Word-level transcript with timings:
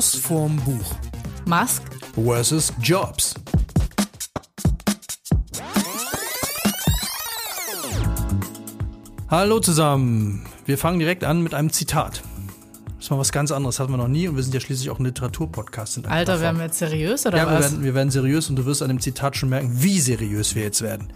Schuss 0.00 0.14
vorm 0.14 0.56
Buch. 0.64 0.94
Musk 1.44 1.82
versus 2.14 2.72
Jobs. 2.80 3.34
Hallo 9.28 9.60
zusammen. 9.60 10.46
Wir 10.64 10.78
fangen 10.78 11.00
direkt 11.00 11.22
an 11.22 11.42
mit 11.42 11.52
einem 11.52 11.70
Zitat. 11.70 12.22
Das 12.96 13.04
ist 13.04 13.10
mal 13.10 13.18
was 13.18 13.30
ganz 13.30 13.52
anderes, 13.52 13.78
hatten 13.78 13.92
wir 13.92 13.98
noch 13.98 14.08
nie 14.08 14.26
und 14.26 14.36
wir 14.36 14.42
sind 14.42 14.54
ja 14.54 14.60
schließlich 14.60 14.88
auch 14.88 14.98
ein 14.98 15.04
Literaturpodcast. 15.04 16.06
Alter, 16.06 16.40
werden 16.40 16.56
wir 16.56 16.64
jetzt 16.64 16.78
seriös 16.78 17.26
oder 17.26 17.36
ja, 17.36 17.44
was? 17.44 17.52
Wir 17.52 17.60
werden, 17.60 17.84
wir 17.84 17.94
werden 17.94 18.10
seriös 18.10 18.48
und 18.48 18.56
du 18.56 18.64
wirst 18.64 18.80
an 18.80 18.88
dem 18.88 19.00
Zitat 19.00 19.36
schon 19.36 19.50
merken, 19.50 19.70
wie 19.82 20.00
seriös 20.00 20.54
wir 20.54 20.62
jetzt 20.62 20.80
werden. 20.80 21.12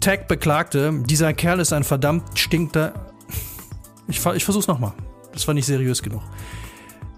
Tech 0.00 0.26
beklagte, 0.28 0.92
dieser 1.06 1.32
Kerl 1.32 1.60
ist 1.60 1.72
ein 1.72 1.84
verdammt 1.84 2.38
stinkter. 2.38 2.92
Ich, 4.08 4.22
ich 4.26 4.44
versuch's 4.44 4.66
nochmal. 4.66 4.92
Das 5.32 5.46
war 5.46 5.54
nicht 5.54 5.66
seriös 5.66 6.02
genug. 6.02 6.20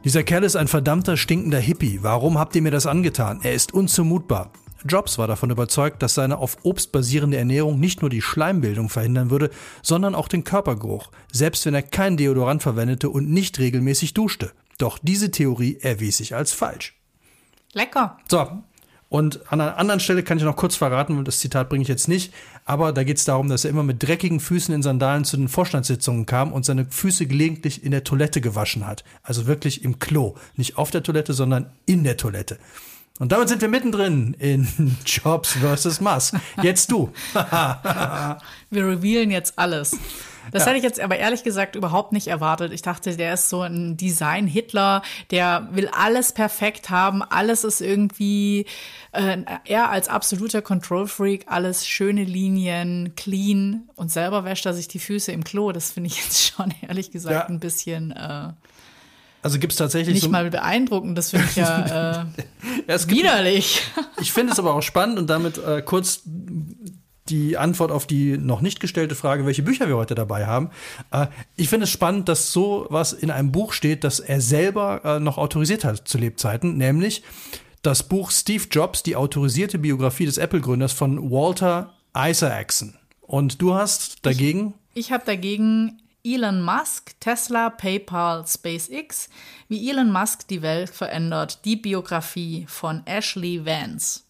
Dieser 0.02 0.22
Kerl 0.22 0.44
ist 0.44 0.56
ein 0.56 0.66
verdammter 0.66 1.18
stinkender 1.18 1.58
Hippie. 1.58 1.98
Warum 2.00 2.38
habt 2.38 2.56
ihr 2.56 2.62
mir 2.62 2.70
das 2.70 2.86
angetan? 2.86 3.40
Er 3.42 3.52
ist 3.52 3.74
unzumutbar. 3.74 4.50
Jobs 4.86 5.18
war 5.18 5.26
davon 5.26 5.50
überzeugt, 5.50 6.02
dass 6.02 6.14
seine 6.14 6.38
auf 6.38 6.56
Obst 6.62 6.90
basierende 6.90 7.36
Ernährung 7.36 7.78
nicht 7.78 8.00
nur 8.00 8.08
die 8.08 8.22
Schleimbildung 8.22 8.88
verhindern 8.88 9.28
würde, 9.28 9.50
sondern 9.82 10.14
auch 10.14 10.28
den 10.28 10.42
Körpergeruch, 10.42 11.10
selbst 11.30 11.66
wenn 11.66 11.74
er 11.74 11.82
kein 11.82 12.16
Deodorant 12.16 12.62
verwendete 12.62 13.10
und 13.10 13.28
nicht 13.28 13.58
regelmäßig 13.58 14.14
duschte. 14.14 14.52
Doch 14.78 14.96
diese 14.96 15.30
Theorie 15.30 15.76
erwies 15.82 16.16
sich 16.16 16.34
als 16.34 16.54
falsch. 16.54 16.98
Lecker. 17.74 18.16
So, 18.26 18.62
und 19.10 19.52
an 19.52 19.60
einer 19.60 19.76
anderen 19.76 19.98
Stelle 19.98 20.22
kann 20.22 20.38
ich 20.38 20.44
noch 20.44 20.54
kurz 20.54 20.76
verraten, 20.76 21.24
das 21.24 21.40
Zitat 21.40 21.68
bringe 21.68 21.82
ich 21.82 21.88
jetzt 21.88 22.06
nicht, 22.06 22.32
aber 22.70 22.92
da 22.92 23.02
geht 23.02 23.16
es 23.16 23.24
darum, 23.24 23.48
dass 23.48 23.64
er 23.64 23.70
immer 23.70 23.82
mit 23.82 24.00
dreckigen 24.00 24.38
Füßen 24.38 24.72
in 24.72 24.80
Sandalen 24.80 25.24
zu 25.24 25.36
den 25.36 25.48
Vorstandssitzungen 25.48 26.24
kam 26.24 26.52
und 26.52 26.64
seine 26.64 26.86
Füße 26.88 27.26
gelegentlich 27.26 27.82
in 27.82 27.90
der 27.90 28.04
Toilette 28.04 28.40
gewaschen 28.40 28.86
hat. 28.86 29.02
Also 29.24 29.48
wirklich 29.48 29.82
im 29.82 29.98
Klo. 29.98 30.36
Nicht 30.54 30.78
auf 30.78 30.92
der 30.92 31.02
Toilette, 31.02 31.32
sondern 31.32 31.72
in 31.86 32.04
der 32.04 32.16
Toilette. 32.16 32.58
Und 33.18 33.32
damit 33.32 33.48
sind 33.48 33.60
wir 33.60 33.68
mittendrin 33.68 34.36
in 34.38 34.68
Jobs 35.04 35.54
versus 35.54 36.00
Musk. 36.00 36.36
Jetzt 36.62 36.92
du. 36.92 37.10
wir 37.34 38.86
revealen 38.86 39.32
jetzt 39.32 39.58
alles. 39.58 39.96
Das 40.52 40.62
ja. 40.62 40.68
hätte 40.68 40.78
ich 40.78 40.84
jetzt 40.84 41.00
aber 41.00 41.16
ehrlich 41.16 41.42
gesagt 41.42 41.76
überhaupt 41.76 42.12
nicht 42.12 42.28
erwartet. 42.28 42.72
Ich 42.72 42.82
dachte, 42.82 43.16
der 43.16 43.34
ist 43.34 43.48
so 43.48 43.62
ein 43.62 43.96
Design-Hitler, 43.96 45.02
der 45.30 45.68
will 45.72 45.88
alles 45.88 46.32
perfekt 46.32 46.90
haben, 46.90 47.22
alles 47.22 47.64
ist 47.64 47.80
irgendwie, 47.80 48.66
äh, 49.12 49.38
er 49.64 49.90
als 49.90 50.08
absoluter 50.08 50.62
Control-Freak, 50.62 51.46
alles 51.48 51.86
schöne 51.86 52.24
Linien, 52.24 53.14
clean 53.16 53.88
und 53.96 54.10
selber 54.10 54.44
wäscht 54.44 54.66
er 54.66 54.74
sich 54.74 54.88
die 54.88 54.98
Füße 54.98 55.32
im 55.32 55.44
Klo. 55.44 55.72
Das 55.72 55.92
finde 55.92 56.08
ich 56.08 56.16
jetzt 56.16 56.40
schon 56.56 56.74
ehrlich 56.86 57.10
gesagt 57.10 57.34
ja. 57.34 57.46
ein 57.46 57.60
bisschen. 57.60 58.12
Äh, 58.12 58.52
also 59.42 59.58
gibt 59.58 59.72
es 59.72 59.78
tatsächlich 59.78 60.14
nicht 60.14 60.24
so 60.24 60.28
mal 60.28 60.50
beeindruckend, 60.50 61.16
das 61.16 61.30
finde 61.30 61.46
ich 61.48 61.56
ja, 61.56 62.26
äh, 62.86 62.92
ja 62.92 63.08
widerlich. 63.08 63.82
ich 64.20 64.32
finde 64.32 64.52
es 64.52 64.58
aber 64.58 64.74
auch 64.74 64.82
spannend 64.82 65.18
und 65.18 65.28
damit 65.28 65.56
äh, 65.56 65.80
kurz 65.80 66.22
die 67.30 67.56
Antwort 67.56 67.90
auf 67.90 68.06
die 68.06 68.36
noch 68.36 68.60
nicht 68.60 68.80
gestellte 68.80 69.14
Frage, 69.14 69.46
welche 69.46 69.62
Bücher 69.62 69.88
wir 69.88 69.96
heute 69.96 70.14
dabei 70.14 70.46
haben. 70.46 70.70
Äh, 71.12 71.26
ich 71.56 71.68
finde 71.68 71.84
es 71.84 71.90
spannend, 71.90 72.28
dass 72.28 72.52
so 72.52 72.86
was 72.90 73.12
in 73.12 73.30
einem 73.30 73.52
Buch 73.52 73.72
steht, 73.72 74.04
das 74.04 74.20
er 74.20 74.40
selber 74.40 75.00
äh, 75.04 75.20
noch 75.20 75.38
autorisiert 75.38 75.84
hat 75.84 76.08
zu 76.08 76.18
Lebzeiten, 76.18 76.76
nämlich 76.76 77.22
das 77.82 78.02
Buch 78.02 78.30
Steve 78.30 78.64
Jobs, 78.70 79.02
die 79.02 79.16
autorisierte 79.16 79.78
Biografie 79.78 80.26
des 80.26 80.38
Apple-Gründers 80.38 80.92
von 80.92 81.30
Walter 81.30 81.94
Isaacson. 82.14 82.94
Und 83.22 83.62
du 83.62 83.74
hast 83.74 84.26
dagegen? 84.26 84.74
Ich, 84.94 85.06
ich 85.06 85.12
habe 85.12 85.24
dagegen 85.24 86.00
Elon 86.22 86.62
Musk, 86.62 87.18
Tesla, 87.20 87.70
PayPal, 87.70 88.44
SpaceX, 88.46 89.30
wie 89.68 89.88
Elon 89.88 90.12
Musk 90.12 90.48
die 90.48 90.62
Welt 90.62 90.90
verändert, 90.90 91.64
die 91.64 91.76
Biografie 91.76 92.66
von 92.68 93.06
Ashley 93.06 93.64
Vance. 93.64 94.20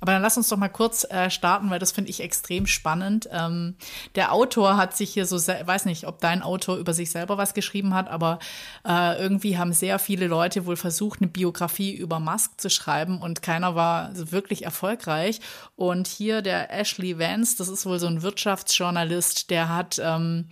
Aber 0.00 0.12
dann 0.12 0.20
lass 0.20 0.36
uns 0.36 0.50
doch 0.50 0.58
mal 0.58 0.68
kurz 0.68 1.04
äh, 1.04 1.30
starten, 1.30 1.70
weil 1.70 1.78
das 1.78 1.90
finde 1.90 2.10
ich 2.10 2.20
extrem 2.20 2.66
spannend. 2.66 3.28
Ähm, 3.32 3.76
der 4.14 4.32
Autor 4.32 4.76
hat 4.76 4.94
sich 4.94 5.10
hier 5.10 5.24
so, 5.24 5.36
weiß 5.36 5.86
nicht, 5.86 6.06
ob 6.06 6.20
dein 6.20 6.42
Autor 6.42 6.76
über 6.76 6.92
sich 6.92 7.10
selber 7.10 7.38
was 7.38 7.54
geschrieben 7.54 7.94
hat, 7.94 8.08
aber 8.08 8.38
äh, 8.86 9.18
irgendwie 9.18 9.56
haben 9.56 9.72
sehr 9.72 9.98
viele 9.98 10.26
Leute 10.26 10.66
wohl 10.66 10.76
versucht, 10.76 11.22
eine 11.22 11.30
Biografie 11.30 11.94
über 11.94 12.20
Musk 12.20 12.60
zu 12.60 12.68
schreiben 12.68 13.22
und 13.22 13.40
keiner 13.40 13.74
war 13.74 14.10
wirklich 14.14 14.64
erfolgreich. 14.64 15.40
Und 15.76 16.08
hier 16.08 16.42
der 16.42 16.70
Ashley 16.70 17.18
Vance, 17.18 17.56
das 17.56 17.68
ist 17.68 17.86
wohl 17.86 17.98
so 17.98 18.06
ein 18.06 18.20
Wirtschaftsjournalist, 18.20 19.48
der 19.50 19.70
hat 19.70 19.98
ähm, 20.02 20.48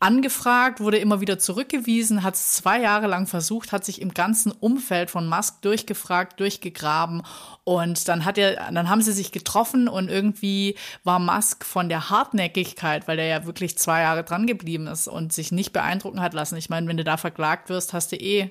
angefragt, 0.00 0.80
wurde 0.80 0.96
immer 0.96 1.20
wieder 1.20 1.38
zurückgewiesen, 1.38 2.22
hat 2.22 2.34
es 2.34 2.54
zwei 2.54 2.80
Jahre 2.80 3.06
lang 3.06 3.26
versucht, 3.26 3.70
hat 3.70 3.84
sich 3.84 4.00
im 4.00 4.14
ganzen 4.14 4.50
Umfeld 4.50 5.10
von 5.10 5.28
Musk 5.28 5.60
durchgefragt, 5.60 6.40
durchgegraben 6.40 7.22
und 7.64 8.08
dann 8.08 8.24
hat 8.24 8.38
er, 8.38 8.72
dann 8.72 8.88
haben 8.88 9.02
sie 9.02 9.12
sich 9.12 9.30
getroffen 9.30 9.88
und 9.88 10.08
irgendwie 10.08 10.76
war 11.04 11.18
Musk 11.18 11.66
von 11.66 11.90
der 11.90 12.08
Hartnäckigkeit, 12.08 13.06
weil 13.06 13.18
er 13.18 13.26
ja 13.26 13.44
wirklich 13.44 13.76
zwei 13.76 14.00
Jahre 14.00 14.24
dran 14.24 14.46
geblieben 14.46 14.86
ist 14.86 15.06
und 15.06 15.34
sich 15.34 15.52
nicht 15.52 15.74
beeindrucken 15.74 16.22
hat 16.22 16.32
lassen. 16.32 16.56
Ich 16.56 16.70
meine, 16.70 16.88
wenn 16.88 16.96
du 16.96 17.04
da 17.04 17.18
verklagt 17.18 17.68
wirst, 17.68 17.92
hast 17.92 18.12
du 18.12 18.16
eh, 18.16 18.50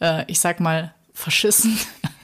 äh, 0.00 0.24
ich 0.26 0.40
sag 0.40 0.58
mal, 0.58 0.94
verschissen. 1.14 1.78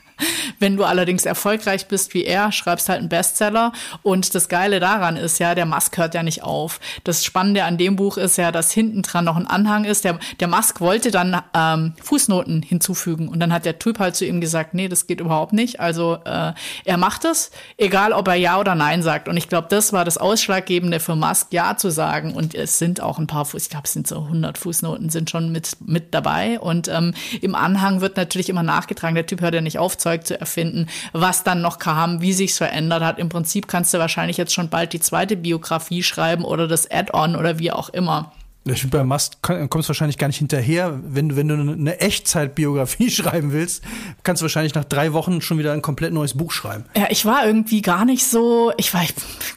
Wenn 0.59 0.77
du 0.77 0.85
allerdings 0.85 1.27
erfolgreich 1.27 1.89
bist 1.89 2.15
wie 2.15 2.25
er, 2.25 2.53
schreibst 2.53 2.89
halt 2.89 3.01
einen 3.01 3.09
Bestseller. 3.09 3.73
Und 4.03 4.35
das 4.35 4.49
Geile 4.49 4.81
daran 4.81 5.17
ist 5.17 5.39
ja, 5.39 5.55
der 5.55 5.67
Musk 5.67 5.97
hört 5.97 6.15
ja 6.15 6.23
nicht 6.23 6.43
auf. 6.43 6.81
Das 7.03 7.25
Spannende 7.25 7.65
an 7.65 7.79
dem 7.79 7.97
Buch 7.97 8.17
ist 8.17 8.39
ja, 8.39 8.53
dass 8.53 8.73
hinten 8.73 9.03
dran 9.03 9.25
noch 9.25 9.37
ein 9.37 9.47
Anhang 9.47 9.85
ist. 9.85 10.05
Der, 10.05 10.19
der 10.41 10.49
Musk 10.49 10.81
wollte 10.81 11.11
dann 11.11 11.43
ähm, 11.55 11.95
Fußnoten 12.03 12.63
hinzufügen. 12.63 13.29
Und 13.29 13.41
dann 13.41 13.53
hat 13.53 13.65
der 13.65 13.79
Typ 13.79 13.99
halt 13.99 14.17
zu 14.17 14.25
ihm 14.25 14.41
gesagt, 14.41 14.75
nee, 14.75 14.89
das 14.89 15.07
geht 15.07 15.21
überhaupt 15.21 15.53
nicht. 15.53 15.81
Also 15.81 16.19
äh, 16.25 16.53
er 16.85 16.97
macht 16.97 17.25
es, 17.25 17.51
egal 17.77 18.13
ob 18.13 18.29
er 18.29 18.35
Ja 18.35 18.59
oder 18.59 18.75
Nein 18.75 19.03
sagt. 19.03 19.29
Und 19.29 19.37
ich 19.37 19.49
glaube, 19.49 19.69
das 19.71 19.93
war 19.93 20.05
das 20.05 20.19
Ausschlaggebende 20.19 21.01
für 21.01 21.17
Musk, 21.17 21.49
Ja 21.51 21.77
zu 21.77 21.91
sagen. 21.91 22.35
Und 22.35 22.55
es 22.55 22.79
sind 22.79 23.01
auch 23.01 23.19
ein 23.19 23.27
paar, 23.27 23.45
Fuß, 23.45 23.65
ich 23.65 23.71
glaube, 23.71 23.85
es 23.87 23.93
sind 23.93 24.07
so 24.07 24.19
100 24.19 24.59
Fußnoten 24.59 25.11
sind 25.11 25.31
schon 25.31 25.51
mit, 25.51 25.77
mit 25.85 26.15
dabei. 26.15 26.61
Und 26.61 26.89
ähm, 26.89 27.15
im 27.41 27.55
Anhang 27.55 28.01
wird 28.01 28.17
natürlich 28.17 28.49
immer 28.49 28.63
nachgetragen, 28.63 29.15
der 29.15 29.27
Typ 29.27 29.41
hört 29.41 29.55
ja 29.55 29.61
nicht 29.61 29.79
auf, 29.79 29.97
Zeug 30.05 30.27
zu 30.27 30.39
erfinden, 30.39 30.87
was 31.13 31.45
dann 31.45 31.63
noch 31.63 31.79
kam, 31.79 32.21
wie 32.21 32.35
sich's 32.35 32.59
verändert 32.59 33.03
hat. 33.03 33.19
Im 33.19 33.31
Prinzip 33.31 33.69
kannst 33.69 33.95
du 33.95 33.99
wahrscheinlich 33.99 34.37
jetzt 34.37 34.53
schon 34.53 34.69
bald 34.69 34.93
die 34.93 35.01
zweite 35.01 35.35
Biografie 35.35 36.03
schreiben 36.03 36.45
oder 36.45 36.69
das 36.69 36.91
Add-on 36.91 37.37
oder 37.37 37.59
wie 37.59 37.73
auch 37.73 37.89
immer. 37.89 38.33
Ich 38.67 38.89
bei 38.89 39.05
Must 39.05 39.43
kommst 39.43 39.75
du 39.75 39.89
wahrscheinlich 39.89 40.17
gar 40.17 40.27
nicht 40.27 40.39
hinterher. 40.39 40.99
Wenn 41.05 41.29
du, 41.29 41.37
wenn 41.37 41.49
du 41.49 41.55
eine 41.55 42.01
Echtzeitbiografie 42.01 43.11
schreiben 43.11 43.53
willst, 43.53 43.85
kannst 44.23 44.41
du 44.41 44.45
wahrscheinlich 44.45 44.75
nach 44.75 44.85
drei 44.85 45.13
Wochen 45.13 45.43
schon 45.43 45.59
wieder 45.59 45.73
ein 45.73 45.83
komplett 45.83 46.15
neues 46.15 46.35
Buch 46.35 46.51
schreiben. 46.51 46.85
Ja, 46.97 47.07
ich 47.11 47.27
war 47.27 47.47
irgendwie 47.47 47.83
gar 47.83 48.07
nicht 48.07 48.27
so, 48.27 48.73
ich 48.79 48.95
war, 48.95 49.03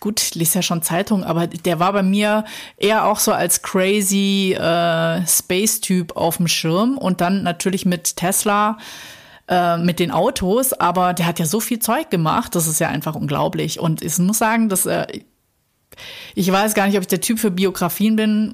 gut, 0.01 0.21
ich 0.21 0.35
lese 0.35 0.55
ja 0.55 0.61
schon 0.61 0.81
Zeitung, 0.81 1.23
aber 1.23 1.47
der 1.47 1.79
war 1.79 1.93
bei 1.93 2.03
mir 2.03 2.43
eher 2.75 3.05
auch 3.05 3.19
so 3.19 3.31
als 3.31 3.61
crazy 3.61 4.53
äh, 4.53 5.25
Space-Typ 5.25 6.17
auf 6.17 6.37
dem 6.37 6.49
Schirm 6.49 6.97
und 6.97 7.21
dann 7.21 7.43
natürlich 7.43 7.85
mit 7.85 8.17
Tesla 8.17 8.77
äh, 9.47 9.77
mit 9.77 9.99
den 9.99 10.11
Autos, 10.11 10.73
aber 10.73 11.13
der 11.13 11.25
hat 11.25 11.39
ja 11.39 11.45
so 11.45 11.59
viel 11.59 11.79
Zeug 11.79 12.09
gemacht, 12.09 12.55
das 12.55 12.67
ist 12.67 12.79
ja 12.79 12.89
einfach 12.89 13.15
unglaublich. 13.15 13.79
Und 13.79 14.01
ich 14.01 14.17
muss 14.19 14.37
sagen, 14.37 14.69
dass 14.69 14.85
äh, 14.85 15.05
ich 16.35 16.51
weiß 16.51 16.73
gar 16.73 16.87
nicht, 16.87 16.95
ob 16.95 17.01
ich 17.01 17.07
der 17.07 17.21
Typ 17.21 17.39
für 17.39 17.51
Biografien 17.51 18.15
bin 18.15 18.53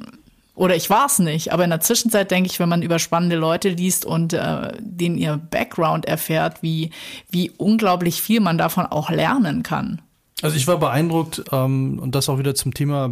oder 0.56 0.76
ich 0.76 0.90
war 0.90 1.08
es 1.08 1.20
nicht. 1.20 1.52
Aber 1.52 1.64
in 1.64 1.72
der 1.72 1.80
Zwischenzeit 1.80 2.30
denke 2.31 2.50
ich, 2.50 2.59
wenn 2.59 2.70
man 2.70 2.84
über 2.84 3.00
spannende 3.00 3.36
Leute 3.36 3.70
liest 3.70 4.06
und 4.06 4.34
äh, 4.34 4.72
denen 4.80 5.18
ihr 5.18 5.38
Background 5.38 6.06
erfährt, 6.06 6.62
wie, 6.62 6.92
wie 7.30 7.52
unglaublich 7.58 8.22
viel 8.22 8.40
man 8.40 8.58
davon 8.58 8.86
auch 8.86 9.10
lernen 9.10 9.64
kann. 9.64 10.02
Also 10.44 10.58
ich 10.58 10.68
war 10.68 10.78
beeindruckt 10.78 11.42
ähm, 11.54 12.00
und 12.00 12.16
das 12.16 12.28
auch 12.28 12.38
wieder 12.38 12.54
zum 12.54 12.74
Thema. 12.74 13.09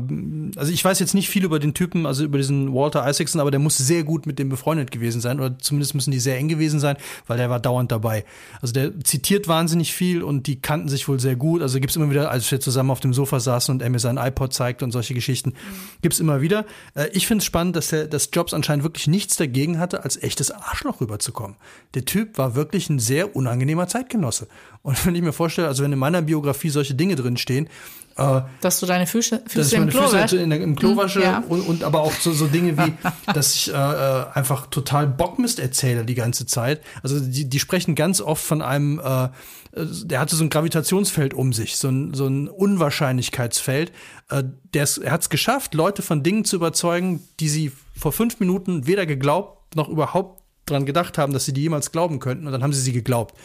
Also 0.58 0.74
ich 0.74 0.84
weiß 0.84 1.00
jetzt 1.00 1.14
nicht 1.14 1.30
viel 1.30 1.46
über 1.46 1.59
den 1.59 1.74
Typen, 1.74 2.06
also 2.06 2.25
über 2.25 2.38
diesen 2.38 2.74
Walter 2.74 3.08
Isaacson, 3.09 3.40
aber 3.40 3.52
der 3.52 3.62
muss 3.62 3.78
sehr 3.78 4.03
gut 4.03 4.25
mit 4.25 4.38
dem 4.38 4.50
befreundet 4.50 4.92
gewesen 4.92 5.22
sein 5.22 5.39
oder 5.39 5.57
zumindest 5.57 5.95
müssen 5.95 6.12
die 6.12 6.19
sehr 6.19 6.38
eng 6.38 6.50
gewesen 6.50 6.81
sein, 6.81 6.98
weil 7.28 7.38
der 7.38 7.50
war 7.50 7.62
dauernd 7.62 7.89
dabei. 7.89 8.25
Also 8.62 8.74
der 8.74 9.00
zitiert 9.06 9.48
wahnsinnig 9.48 9.94
viel 9.94 10.24
und 10.24 10.45
die 10.45 10.60
kannten 10.60 10.89
sich 10.89 11.07
wohl 11.07 11.22
sehr 11.22 11.38
gut. 11.38 11.62
Also 11.62 11.80
gibt's 11.80 11.95
immer 11.95 12.10
wieder, 12.10 12.30
als 12.31 12.51
wir 12.51 12.60
zusammen 12.60 12.92
auf 12.92 13.00
dem 13.00 13.13
Sofa 13.13 13.39
saßen 13.39 13.74
und 13.74 13.81
er 13.81 13.89
mir 13.89 14.00
sein 14.00 14.18
iPod 14.18 14.54
zeigte 14.54 14.83
und 14.83 14.92
solche 14.92 15.13
Geschichten, 15.13 15.51
mhm. 15.51 15.54
gibt's 16.01 16.19
immer 16.19 16.42
wieder. 16.42 16.66
Äh, 16.95 17.07
ich 17.13 17.28
finde 17.28 17.44
es 17.44 17.45
spannend, 17.45 17.78
dass 17.78 17.88
der, 17.88 18.07
dass 18.07 18.30
Jobs 18.33 18.54
anscheinend 18.54 18.83
wirklich 18.83 19.07
nichts 19.07 19.38
dagegen 19.38 19.80
hatte, 19.80 20.04
als 20.04 20.22
echtes 20.22 20.51
Arschloch 20.51 21.00
rüberzukommen. 21.00 21.56
Der 21.94 22.04
Typ 22.04 22.38
war 22.38 22.56
wirklich 22.56 22.89
ein 22.89 23.00
sehr 23.00 23.38
unangenehmer 23.38 23.88
Zeitgenosse. 23.88 24.50
Und 24.83 25.06
wenn 25.06 25.16
ich 25.16 25.22
mir 25.22 25.33
vorstelle, 25.33 25.68
also 25.68 25.83
wenn 25.83 25.94
in 25.94 26.00
meiner 26.00 26.22
Biografie 26.22 26.69
solche 26.69 26.95
Dinge 26.95 27.16
drin 27.16 27.38
stehen, 27.38 27.69
äh, 28.18 28.42
dass 28.62 28.80
du 28.80 28.86
deine 28.86 29.07
Füße, 29.07 29.44
Füße 29.48 29.75
im 29.75 29.89
Klo 29.89 30.07
Füße 30.07 30.38
in, 30.38 30.51
im 30.51 30.75
Klo 30.75 30.89
hm, 30.89 30.98
wasche 30.98 31.22
ja. 31.22 31.44
und, 31.48 31.62
und 31.62 31.83
aber 31.83 32.01
auch 32.01 32.12
so, 32.13 32.31
so 32.33 32.48
Dinge 32.48 32.78
wie, 32.78 32.94
dass 33.33 33.56
ich 33.56 33.74
äh, 33.74 33.74
äh, 33.74 34.25
einfach 34.33 34.68
total 34.68 35.07
Bockmist 35.07 35.60
erzähle 35.60 36.04
die 36.04 36.16
ganze 36.16 36.45
Zeit. 36.45 36.81
Also 37.04 37.19
die, 37.19 37.48
die 37.48 37.60
sprechen 37.60 37.95
ganz 37.95 38.19
oft 38.19 38.44
von 38.44 38.62
einem, 38.62 39.00
äh, 39.00 39.30
der 39.74 40.19
hatte 40.19 40.36
so 40.36 40.44
ein 40.44 40.50
Gravitationsfeld 40.50 41.33
um 41.33 41.54
sich, 41.54 41.78
so 41.78 41.88
ein, 41.88 42.13
so 42.13 42.28
ein 42.28 42.48
Unwahrscheinlichkeitsfeld. 42.50 43.92
Äh, 44.30 44.44
der 44.74 44.88
er 45.01 45.12
hat 45.12 45.22
es 45.22 45.30
geschafft, 45.30 45.74
Leute 45.74 46.01
von 46.01 46.24
Dingen 46.24 46.44
zu 46.44 46.57
überzeugen, 46.57 47.24
die 47.39 47.50
sie 47.50 47.72
vor 47.95 48.12
fünf 48.12 48.39
Minuten 48.39 48.88
weder 48.88 49.06
geglaubt 49.06 49.75
noch 49.75 49.88
überhaupt 49.88 50.41
dran 50.66 50.86
gedacht 50.86 51.18
haben, 51.18 51.34
dass 51.34 51.46
sie 51.46 51.54
die 51.54 51.62
jemals 51.62 51.92
glauben 51.92 52.19
könnten. 52.19 52.46
Und 52.46 52.52
dann 52.54 52.63
haben 52.63 52.74
sie 52.74 52.81
sie 52.81 52.94
geglaubt. 52.94 53.36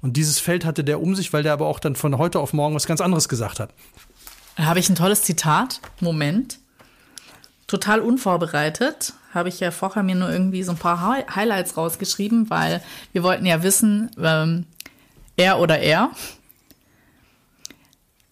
Und 0.00 0.16
dieses 0.16 0.38
Feld 0.38 0.64
hatte 0.64 0.84
der 0.84 1.00
um 1.00 1.14
sich, 1.14 1.32
weil 1.32 1.42
der 1.42 1.52
aber 1.52 1.66
auch 1.66 1.80
dann 1.80 1.96
von 1.96 2.18
heute 2.18 2.38
auf 2.40 2.52
morgen 2.52 2.74
was 2.74 2.86
ganz 2.86 3.00
anderes 3.00 3.28
gesagt 3.28 3.60
hat. 3.60 3.70
Da 4.56 4.64
habe 4.64 4.78
ich 4.78 4.88
ein 4.88 4.94
tolles 4.96 5.22
Zitat. 5.22 5.80
Moment. 6.00 6.58
Total 7.66 8.00
unvorbereitet. 8.00 9.14
Habe 9.34 9.48
ich 9.48 9.60
ja 9.60 9.70
vorher 9.70 10.02
mir 10.02 10.14
nur 10.14 10.30
irgendwie 10.30 10.62
so 10.62 10.72
ein 10.72 10.78
paar 10.78 11.16
Highlights 11.34 11.76
rausgeschrieben, 11.76 12.48
weil 12.48 12.82
wir 13.12 13.22
wollten 13.22 13.44
ja 13.44 13.62
wissen, 13.62 14.10
ähm, 14.18 14.66
er 15.36 15.58
oder 15.58 15.78
er. 15.78 16.10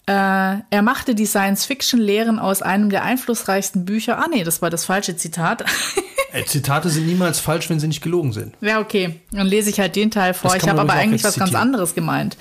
Äh, 0.07 0.61
er 0.71 0.83
machte 0.83 1.15
die 1.15 1.27
Science-Fiction-Lehren 1.27 2.39
aus 2.39 2.63
einem 2.63 2.91
der 2.91 3.03
einflussreichsten 3.03 3.85
Bücher. 3.85 4.19
Ah, 4.19 4.27
nee, 4.31 4.45
das 4.45 4.63
war 4.63 4.71
das 4.71 4.85
falsche 4.85 5.17
Zitat. 5.17 5.65
Zitate 6.43 6.91
sind 6.91 7.07
niemals 7.07 7.39
falsch, 7.39 7.71
wenn 7.71 7.79
sie 7.79 7.89
nicht 7.89 8.03
gelogen 8.03 8.33
sind. 8.33 8.55
Ja, 8.61 8.81
okay. 8.81 9.21
Dann 9.31 9.47
lese 9.47 9.71
ich 9.71 9.79
halt 9.79 9.95
den 9.97 10.11
Teil 10.11 10.35
vor. 10.35 10.55
Ich 10.57 10.69
habe 10.69 10.81
aber 10.81 10.93
eigentlich 10.93 11.23
was 11.23 11.35
zitieren. 11.35 11.53
ganz 11.53 11.63
anderes 11.63 11.95
gemeint. 11.95 12.37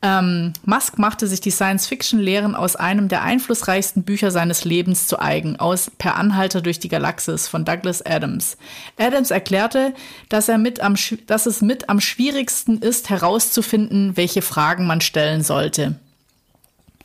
Ähm, 0.00 0.52
Musk 0.64 0.98
machte 0.98 1.26
sich 1.26 1.40
die 1.40 1.50
Science-Fiction-Lehren 1.50 2.54
aus 2.54 2.76
einem 2.76 3.08
der 3.08 3.22
einflussreichsten 3.22 4.04
Bücher 4.04 4.30
seines 4.30 4.64
Lebens 4.64 5.08
zu 5.08 5.18
eigen, 5.18 5.58
aus 5.58 5.90
Per 5.98 6.14
Anhalter 6.14 6.60
durch 6.60 6.78
die 6.78 6.88
Galaxis 6.88 7.48
von 7.48 7.64
Douglas 7.64 8.02
Adams. 8.06 8.56
Adams 8.96 9.32
erklärte, 9.32 9.94
dass, 10.28 10.48
er 10.48 10.58
mit 10.58 10.80
am, 10.80 10.94
dass 11.26 11.46
es 11.46 11.62
mit 11.62 11.88
am 11.88 12.00
schwierigsten 12.00 12.78
ist, 12.78 13.10
herauszufinden, 13.10 14.16
welche 14.16 14.40
Fragen 14.40 14.86
man 14.86 15.00
stellen 15.00 15.42
sollte. 15.42 15.98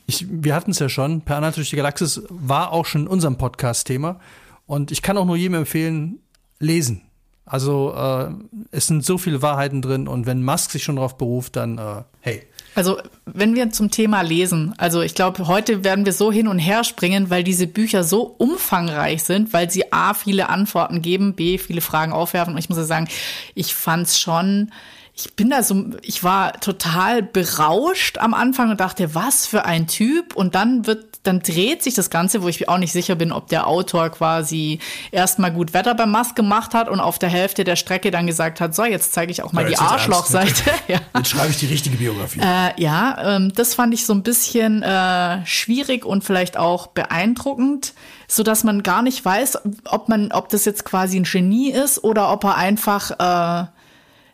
Ich, 0.06 0.28
wir 0.30 0.54
hatten 0.54 0.72
es 0.72 0.80
ja 0.80 0.90
schon, 0.90 1.22
Per 1.22 1.38
Anhalter 1.38 1.58
durch 1.58 1.72
die 1.72 1.78
Galaxis 1.78 2.22
war 2.30 2.72
auch 2.72 2.86
schon 2.86 3.02
in 3.02 3.08
unserem 3.08 3.40
Podcast-Thema. 3.40 4.20
Und 4.68 4.92
ich 4.92 5.02
kann 5.02 5.18
auch 5.18 5.26
nur 5.26 5.36
jedem 5.36 5.56
empfehlen, 5.56 6.20
lesen. 6.60 7.02
Also 7.46 7.94
äh, 7.94 8.30
es 8.72 8.88
sind 8.88 9.04
so 9.06 9.18
viele 9.18 9.42
Wahrheiten 9.42 9.82
drin 9.82 10.08
und 10.08 10.26
wenn 10.26 10.44
Musk 10.44 10.72
sich 10.72 10.84
schon 10.84 10.96
darauf 10.96 11.18
beruft, 11.18 11.56
dann 11.58 11.78
äh, 11.78 12.04
hey. 12.22 12.44
Also 12.76 13.00
wenn 13.26 13.54
wir 13.54 13.70
zum 13.70 13.92
Thema 13.92 14.22
lesen, 14.22 14.74
also 14.78 15.02
ich 15.02 15.14
glaube, 15.14 15.48
heute 15.48 15.84
werden 15.84 16.06
wir 16.06 16.14
so 16.14 16.32
hin 16.32 16.48
und 16.48 16.58
her 16.58 16.84
springen, 16.84 17.30
weil 17.30 17.44
diese 17.44 17.68
Bücher 17.68 18.04
so 18.04 18.24
umfangreich 18.24 19.24
sind, 19.24 19.54
weil 19.54 19.70
sie 19.70 19.92
A, 19.92 20.14
viele 20.14 20.50
Antworten 20.50 21.02
geben, 21.02 21.36
B, 21.36 21.58
viele 21.58 21.82
Fragen 21.82 22.14
aufwerfen. 22.14 22.54
Und 22.54 22.60
ich 22.60 22.70
muss 22.70 22.80
ja 22.80 22.86
sagen, 22.86 23.08
ich 23.54 23.76
fand's 23.76 24.20
schon 24.20 24.72
ich 25.16 25.36
bin 25.36 25.50
da 25.52 25.62
so, 25.62 25.92
ich 26.02 26.24
war 26.24 26.60
total 26.60 27.22
berauscht 27.22 28.18
am 28.18 28.34
Anfang 28.34 28.72
und 28.72 28.80
dachte, 28.80 29.14
was 29.14 29.46
für 29.46 29.64
ein 29.64 29.86
Typ. 29.86 30.36
Und 30.36 30.56
dann 30.56 30.88
wird, 30.88 31.13
dann 31.24 31.40
dreht 31.40 31.82
sich 31.82 31.94
das 31.94 32.10
Ganze, 32.10 32.44
wo 32.44 32.50
ich 32.50 32.68
auch 32.70 32.78
nicht 32.78 32.92
sicher 32.92 33.16
bin, 33.16 33.32
ob 33.32 33.48
der 33.48 33.68
Autor 33.68 34.10
quasi 34.10 34.80
erstmal 35.12 35.52
gut 35.52 35.74
Wetter 35.74 35.96
beim 35.96 36.12
Mast 36.12 36.36
gemacht 36.36 36.74
hat 36.74 36.90
und 36.90 37.00
auf 37.00 37.18
der 37.18 37.30
Hälfte 37.30 37.64
der 37.64 37.78
Strecke 37.78 38.12
dann 38.12 38.28
gesagt 38.28 38.62
hat, 38.62 38.76
so, 38.76 38.84
jetzt 38.84 39.14
zeige 39.14 39.32
ich 39.32 39.42
auch 39.42 39.54
mal 39.54 39.64
ja, 39.64 39.70
die 39.70 39.78
Arschlochseite. 39.78 40.72
ja. 40.88 41.00
Jetzt 41.16 41.30
schreibe 41.30 41.50
ich 41.50 41.58
die 41.58 41.68
richtige 41.68 41.98
Biografie. 41.98 42.42
Äh, 42.42 42.82
ja, 42.82 43.36
ähm, 43.36 43.54
das 43.56 43.74
fand 43.74 43.94
ich 43.94 44.06
so 44.06 44.14
ein 44.14 44.24
bisschen 44.24 44.84
äh, 44.84 45.46
schwierig 45.46 46.06
und 46.06 46.24
vielleicht 46.24 46.58
auch 46.58 46.88
beeindruckend 46.88 47.94
so 48.28 48.44
dass 48.44 48.64
man 48.64 48.84
gar 48.84 49.02
nicht 49.02 49.24
weiß, 49.24 49.60
ob 49.86 50.10
man, 50.10 50.32
ob 50.32 50.50
das 50.50 50.66
jetzt 50.66 50.86
quasi 50.86 51.18
ein 51.18 51.24
Genie 51.24 51.72
ist 51.72 52.04
oder 52.04 52.32
ob 52.32 52.44
er 52.44 52.56
einfach 52.58 53.12
äh, 53.12 53.68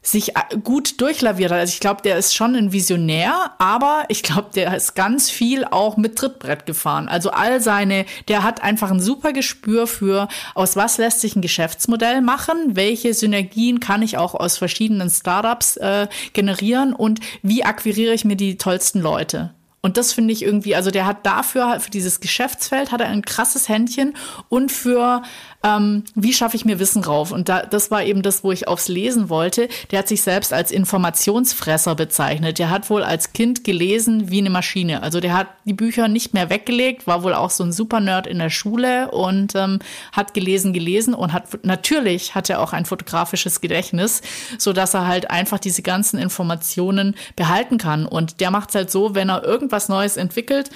sich 0.02 0.36
äh, 0.36 0.58
gut 0.64 1.02
durchlaviert 1.02 1.52
hat. 1.52 1.60
Also 1.60 1.74
ich 1.74 1.80
glaube, 1.80 2.02
der 2.02 2.18
ist 2.18 2.36
schon 2.36 2.56
ein 2.56 2.72
Visionär, 2.72 3.52
aber 3.58 4.04
ich 4.08 4.24
glaube, 4.24 4.50
der 4.54 4.76
ist 4.76 4.96
ganz 4.96 5.30
viel 5.30 5.66
auch 5.66 5.98
mit 5.98 6.18
Trittbrett 6.18 6.66
gefahren. 6.66 7.10
Also 7.10 7.32
all 7.32 7.62
seine, 7.62 8.06
der 8.28 8.44
hat 8.44 8.64
einfach 8.64 8.92
ein 8.92 9.02
super 9.02 9.34
Gespür 9.34 9.88
für, 9.88 10.28
aus 10.56 10.76
was 10.76 10.98
lässt 10.98 11.22
sich 11.22 11.36
ein 11.36 11.42
Geschäftsmodell 11.42 12.22
machen, 12.22 12.76
welche 12.76 13.14
Synergien 13.14 13.80
kann 13.80 14.02
ich 14.02 14.18
auch 14.18 14.36
aus 14.36 14.58
verschiedenen 14.58 15.10
Startups 15.10 15.78
äh, 15.78 16.08
generieren 16.34 16.94
und 16.94 17.20
wie 17.42 17.64
akquiriere 17.64 18.14
ich 18.14 18.26
mir 18.26 18.36
die 18.36 18.58
tollsten 18.58 19.02
Leute. 19.02 19.54
Und 19.82 19.96
das 19.96 20.12
finde 20.12 20.34
ich 20.34 20.44
irgendwie, 20.44 20.76
also 20.76 20.92
der 20.92 21.06
hat 21.06 21.26
dafür, 21.26 21.80
für 21.80 21.90
dieses 21.90 22.20
Geschäftsfeld, 22.20 22.92
hat 22.92 23.00
er 23.00 23.08
ein 23.08 23.22
krasses 23.22 23.70
Händchen 23.70 24.14
und 24.50 24.72
für 24.74 25.24
ähm, 25.64 26.04
wie 26.16 26.34
schaffe 26.34 26.56
ich 26.56 26.66
mir 26.66 26.80
Wissen 26.80 27.04
rauf? 27.04 27.32
Und 27.32 27.50
da, 27.50 27.66
das 27.66 27.92
war 27.92 28.04
eben 28.04 28.22
das, 28.22 28.44
wo 28.44 28.52
ich 28.52 28.68
aufs 28.68 28.88
Lesen 28.88 29.30
wollte. 29.30 29.68
Der 29.92 30.00
hat 30.00 30.08
sich 30.08 30.22
selbst 30.22 30.54
als 30.54 30.72
Informationsfresser 30.72 31.96
bezeichnet. 31.96 32.60
Der 32.60 32.70
hat 32.70 32.90
wohl 32.90 33.04
als 33.04 33.34
Kind 33.34 33.64
gelesen 33.64 34.32
wie 34.32 34.40
eine 34.40 34.50
Maschine. 34.50 35.04
Also 35.04 35.20
der 35.20 35.34
hat 35.34 35.48
die 35.66 35.74
Bücher 35.74 36.08
nicht 36.08 36.34
mehr 36.34 36.50
weggelegt, 36.50 37.08
war 37.08 37.24
wohl 37.24 37.34
auch 37.34 37.50
so 37.50 37.64
ein 37.64 37.74
Super-Nerd 37.74 38.26
in 38.26 38.40
der 38.40 38.50
Schule 38.50 39.12
und 39.12 39.54
ähm, 39.56 39.80
hat 40.14 40.34
gelesen, 40.34 40.72
gelesen 40.72 41.14
und 41.14 41.34
hat 41.34 41.66
natürlich 41.66 42.36
hat 42.36 42.50
er 42.50 42.62
auch 42.62 42.72
ein 42.72 42.86
fotografisches 42.86 43.60
Gedächtnis, 43.60 44.22
so 44.58 44.72
dass 44.72 44.94
er 44.94 45.08
halt 45.08 45.30
einfach 45.30 45.60
diese 45.60 45.82
ganzen 45.82 46.20
Informationen 46.20 47.16
behalten 47.36 47.78
kann. 47.78 48.06
Und 48.06 48.40
der 48.40 48.52
macht 48.52 48.70
es 48.70 48.76
halt 48.76 48.92
so, 48.92 49.14
wenn 49.14 49.30
er 49.30 49.44
irgendwas 49.44 49.90
Neues 49.90 50.16
entwickelt, 50.16 50.70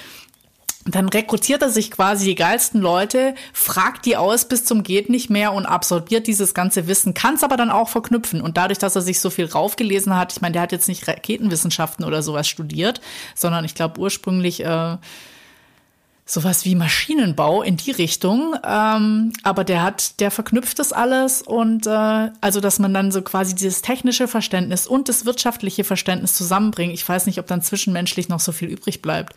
dann 0.86 1.08
rekrutiert 1.08 1.62
er 1.62 1.70
sich 1.70 1.90
quasi 1.90 2.26
die 2.26 2.34
geilsten 2.34 2.80
Leute, 2.80 3.34
fragt 3.52 4.04
die 4.04 4.16
aus 4.16 4.46
bis 4.46 4.64
zum 4.64 4.82
geht 4.82 5.08
nicht 5.08 5.30
mehr 5.30 5.52
und 5.52 5.64
absorbiert 5.64 6.26
dieses 6.26 6.52
ganze 6.52 6.86
Wissen, 6.86 7.14
kann 7.14 7.36
es 7.36 7.44
aber 7.44 7.56
dann 7.56 7.70
auch 7.70 7.88
verknüpfen. 7.88 8.42
Und 8.42 8.56
dadurch, 8.58 8.78
dass 8.78 8.94
er 8.94 9.02
sich 9.02 9.20
so 9.20 9.30
viel 9.30 9.46
raufgelesen 9.46 10.14
hat, 10.14 10.32
ich 10.32 10.42
meine, 10.42 10.52
der 10.52 10.62
hat 10.62 10.72
jetzt 10.72 10.88
nicht 10.88 11.08
Raketenwissenschaften 11.08 12.04
oder 12.04 12.22
sowas 12.22 12.46
studiert, 12.46 13.00
sondern 13.34 13.64
ich 13.64 13.74
glaube 13.74 13.98
ursprünglich 13.98 14.62
äh, 14.62 14.98
sowas 16.26 16.66
wie 16.66 16.74
Maschinenbau 16.74 17.62
in 17.62 17.78
die 17.78 17.90
Richtung. 17.90 18.54
Ähm, 18.62 19.32
aber 19.42 19.64
der 19.64 19.82
hat, 19.82 20.20
der 20.20 20.30
verknüpft 20.30 20.78
das 20.78 20.92
alles 20.92 21.40
und 21.40 21.86
äh, 21.86 22.30
also, 22.42 22.60
dass 22.60 22.78
man 22.78 22.92
dann 22.92 23.10
so 23.10 23.22
quasi 23.22 23.54
dieses 23.54 23.80
technische 23.80 24.28
Verständnis 24.28 24.86
und 24.86 25.08
das 25.08 25.24
wirtschaftliche 25.24 25.84
Verständnis 25.84 26.34
zusammenbringt. 26.34 26.92
Ich 26.92 27.08
weiß 27.08 27.24
nicht, 27.24 27.38
ob 27.38 27.46
dann 27.46 27.62
zwischenmenschlich 27.62 28.28
noch 28.28 28.40
so 28.40 28.52
viel 28.52 28.68
übrig 28.68 29.00
bleibt 29.00 29.34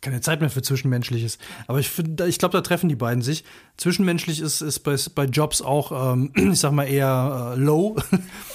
keine 0.00 0.20
Zeit 0.20 0.40
mehr 0.40 0.50
für 0.50 0.62
Zwischenmenschliches. 0.62 1.38
Aber 1.66 1.78
ich 1.78 1.90
ich 2.26 2.38
glaube, 2.38 2.52
da 2.52 2.60
treffen 2.60 2.88
die 2.88 2.96
beiden 2.96 3.22
sich. 3.22 3.44
Zwischenmenschlich 3.76 4.40
ist, 4.40 4.60
ist 4.60 4.80
bei, 4.80 4.96
bei 5.14 5.24
Jobs 5.24 5.62
auch, 5.62 6.14
ähm, 6.14 6.32
ich 6.52 6.60
sag 6.60 6.72
mal, 6.72 6.84
eher 6.84 7.54
äh, 7.54 7.58
low. 7.58 7.96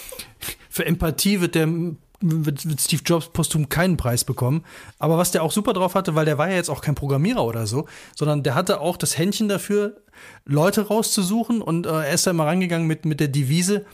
für 0.70 0.86
Empathie 0.86 1.42
wird 1.42 1.56
der 1.56 1.68
wird 2.22 2.62
Steve 2.80 3.02
Jobs 3.04 3.30
posthum 3.30 3.70
keinen 3.70 3.98
Preis 3.98 4.24
bekommen. 4.24 4.64
Aber 5.00 5.18
was 5.18 5.32
der 5.32 5.44
auch 5.44 5.52
super 5.52 5.74
drauf 5.74 5.96
hatte, 5.96 6.16
weil 6.16 6.26
der 6.26 6.38
war 6.38 6.50
ja 6.50 6.56
jetzt 6.56 6.70
auch 6.70 6.82
kein 6.82 6.96
Programmierer 6.96 7.44
oder 7.44 7.66
so, 7.66 7.88
sondern 8.16 8.44
der 8.44 8.56
hatte 8.56 8.80
auch 8.80 8.98
das 8.98 9.18
Händchen 9.18 9.50
dafür, 9.50 10.02
Leute 10.46 10.88
rauszusuchen 10.88 11.62
und 11.62 11.88
äh, 11.88 11.90
er 11.90 12.14
ist 12.14 12.28
da 12.28 12.32
immer 12.32 12.46
rangegangen 12.46 12.88
mit, 12.88 13.06
mit 13.06 13.20
der 13.20 13.28
Devise, 13.28 13.86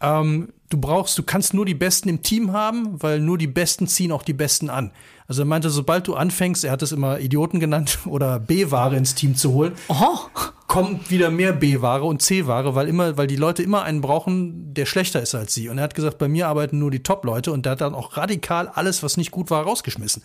ähm, 0.00 0.52
du 0.68 0.78
brauchst, 0.78 1.16
du 1.18 1.22
kannst 1.22 1.54
nur 1.54 1.64
die 1.64 1.74
Besten 1.74 2.08
im 2.08 2.22
Team 2.22 2.52
haben, 2.52 3.02
weil 3.02 3.20
nur 3.20 3.38
die 3.38 3.46
Besten 3.46 3.86
ziehen 3.86 4.12
auch 4.12 4.22
die 4.22 4.32
Besten 4.32 4.70
an. 4.70 4.90
Also 5.28 5.42
er 5.42 5.46
meinte, 5.46 5.70
sobald 5.70 6.06
du 6.06 6.14
anfängst, 6.14 6.64
er 6.64 6.72
hat 6.72 6.82
es 6.82 6.92
immer 6.92 7.18
Idioten 7.18 7.60
genannt, 7.60 7.98
oder 8.06 8.38
B-Ware 8.38 8.96
ins 8.96 9.14
Team 9.14 9.36
zu 9.36 9.52
holen, 9.52 9.72
oh. 9.88 10.18
kommt 10.66 11.10
wieder 11.10 11.30
mehr 11.30 11.52
B-Ware 11.52 12.04
und 12.04 12.22
C-Ware, 12.22 12.74
weil 12.74 12.88
immer, 12.88 13.16
weil 13.16 13.26
die 13.26 13.36
Leute 13.36 13.62
immer 13.62 13.82
einen 13.82 14.00
brauchen, 14.00 14.74
der 14.74 14.86
schlechter 14.86 15.20
ist 15.20 15.34
als 15.34 15.54
sie. 15.54 15.68
Und 15.68 15.78
er 15.78 15.84
hat 15.84 15.94
gesagt, 15.94 16.18
bei 16.18 16.28
mir 16.28 16.48
arbeiten 16.48 16.78
nur 16.78 16.90
die 16.90 17.02
Top-Leute 17.02 17.52
und 17.52 17.66
der 17.66 17.72
hat 17.72 17.80
dann 17.80 17.94
auch 17.94 18.16
radikal 18.16 18.68
alles, 18.68 19.02
was 19.02 19.16
nicht 19.16 19.30
gut 19.30 19.50
war, 19.50 19.64
rausgeschmissen. 19.64 20.22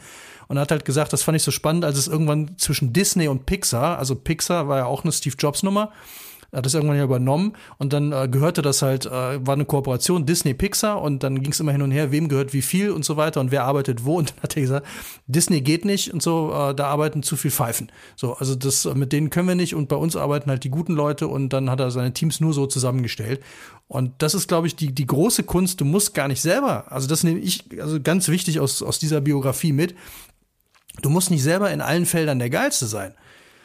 Und 0.48 0.58
er 0.58 0.62
hat 0.62 0.72
halt 0.72 0.86
gesagt, 0.86 1.14
das 1.14 1.24
fand 1.24 1.36
ich 1.36 1.44
so 1.44 1.52
spannend, 1.52 1.86
als 1.86 1.98
es 1.98 2.08
irgendwann 2.08 2.58
zwischen 2.58 2.94
Disney 2.94 3.28
und 3.28 3.46
Pixar, 3.46 3.98
also 3.98 4.16
Pixar 4.16 4.68
war 4.68 4.80
ja 4.80 4.86
auch 4.86 5.04
eine 5.04 5.12
Steve 5.12 5.36
Jobs 5.38 5.64
Nummer, 5.64 5.84
er 5.84 5.92
hat 6.52 6.66
das 6.66 6.74
irgendwann 6.74 6.98
ja 6.98 7.04
übernommen 7.04 7.54
und 7.78 7.94
dann 7.94 8.12
äh, 8.12 8.28
gehörte 8.30 8.62
das 8.62 8.82
halt, 8.82 9.06
äh, 9.06 9.46
war 9.46 9.54
eine 9.54 9.66
Kooperation 9.66 10.26
Disney 10.26 10.54
Pixar 10.54 11.02
und 11.02 11.24
dann 11.24 11.42
ging 11.42 11.52
es 11.52 11.60
immer 11.60 11.72
hin 11.72 11.82
und 11.82 11.92
her, 11.92 12.12
wem 12.12 12.28
gehört 12.28 12.54
wie 12.54 12.62
viel 12.62 12.92
und 12.92 13.06
so 13.06 13.18
weiter 13.18 13.40
und 13.40 13.52
wer 13.52 13.64
arbeitet 13.64 14.04
wo 14.04 14.18
und 14.20 14.32
dann 14.32 14.44
hat 14.44 14.58
er 14.58 14.62
gesagt, 14.62 14.88
Disney 15.28 15.62
geht 15.62 15.86
nicht 15.86 16.14
und 16.14 16.22
so, 16.22 16.52
äh, 16.54 16.76
da 16.76 16.88
arbeiten 16.88 17.24
zu 17.24 17.38
viel 17.38 17.52
Pfeifen. 17.52 17.92
So, 18.16 18.34
also 18.34 18.56
das 18.56 18.86
mit 18.94 19.14
denen 19.14 19.30
können 19.30 19.48
wir 19.48 19.56
nicht 19.56 19.76
und 19.76 19.88
bei 19.88 19.96
uns 19.96 20.16
arbeiten 20.16 20.50
halt 20.50 20.64
die 20.64 20.70
guten 20.70 20.94
Leute 20.94 21.28
und 21.28 21.50
dann 21.50 21.70
hat 21.70 21.80
er 21.80 21.92
seine 21.92 22.14
Teams 22.14 22.42
nur 22.42 22.54
so 22.54 22.66
zusammengestellt. 22.66 23.42
Und 23.88 24.22
das 24.22 24.34
ist, 24.34 24.48
glaube 24.48 24.68
ich, 24.68 24.76
die, 24.76 24.94
die 24.94 25.06
große 25.06 25.44
Kunst. 25.44 25.82
Du 25.82 25.86
musst 25.86 26.14
gar 26.14 26.30
nicht 26.30 26.42
selber, 26.42 26.92
also 26.92 27.08
das 27.08 27.24
nehme 27.24 27.40
ich 27.40 27.66
also 27.82 28.00
ganz 28.02 28.28
wichtig 28.28 28.60
aus, 28.60 28.82
aus 28.82 29.00
dieser 29.00 29.22
Biografie 29.22 29.74
mit. 29.74 29.96
Du 31.02 31.10
musst 31.10 31.32
nicht 31.32 31.44
selber 31.44 31.72
in 31.72 31.82
allen 31.82 32.06
Feldern 32.06 32.40
der 32.40 32.50
Geilste 32.50 32.86
sein. 32.86 33.14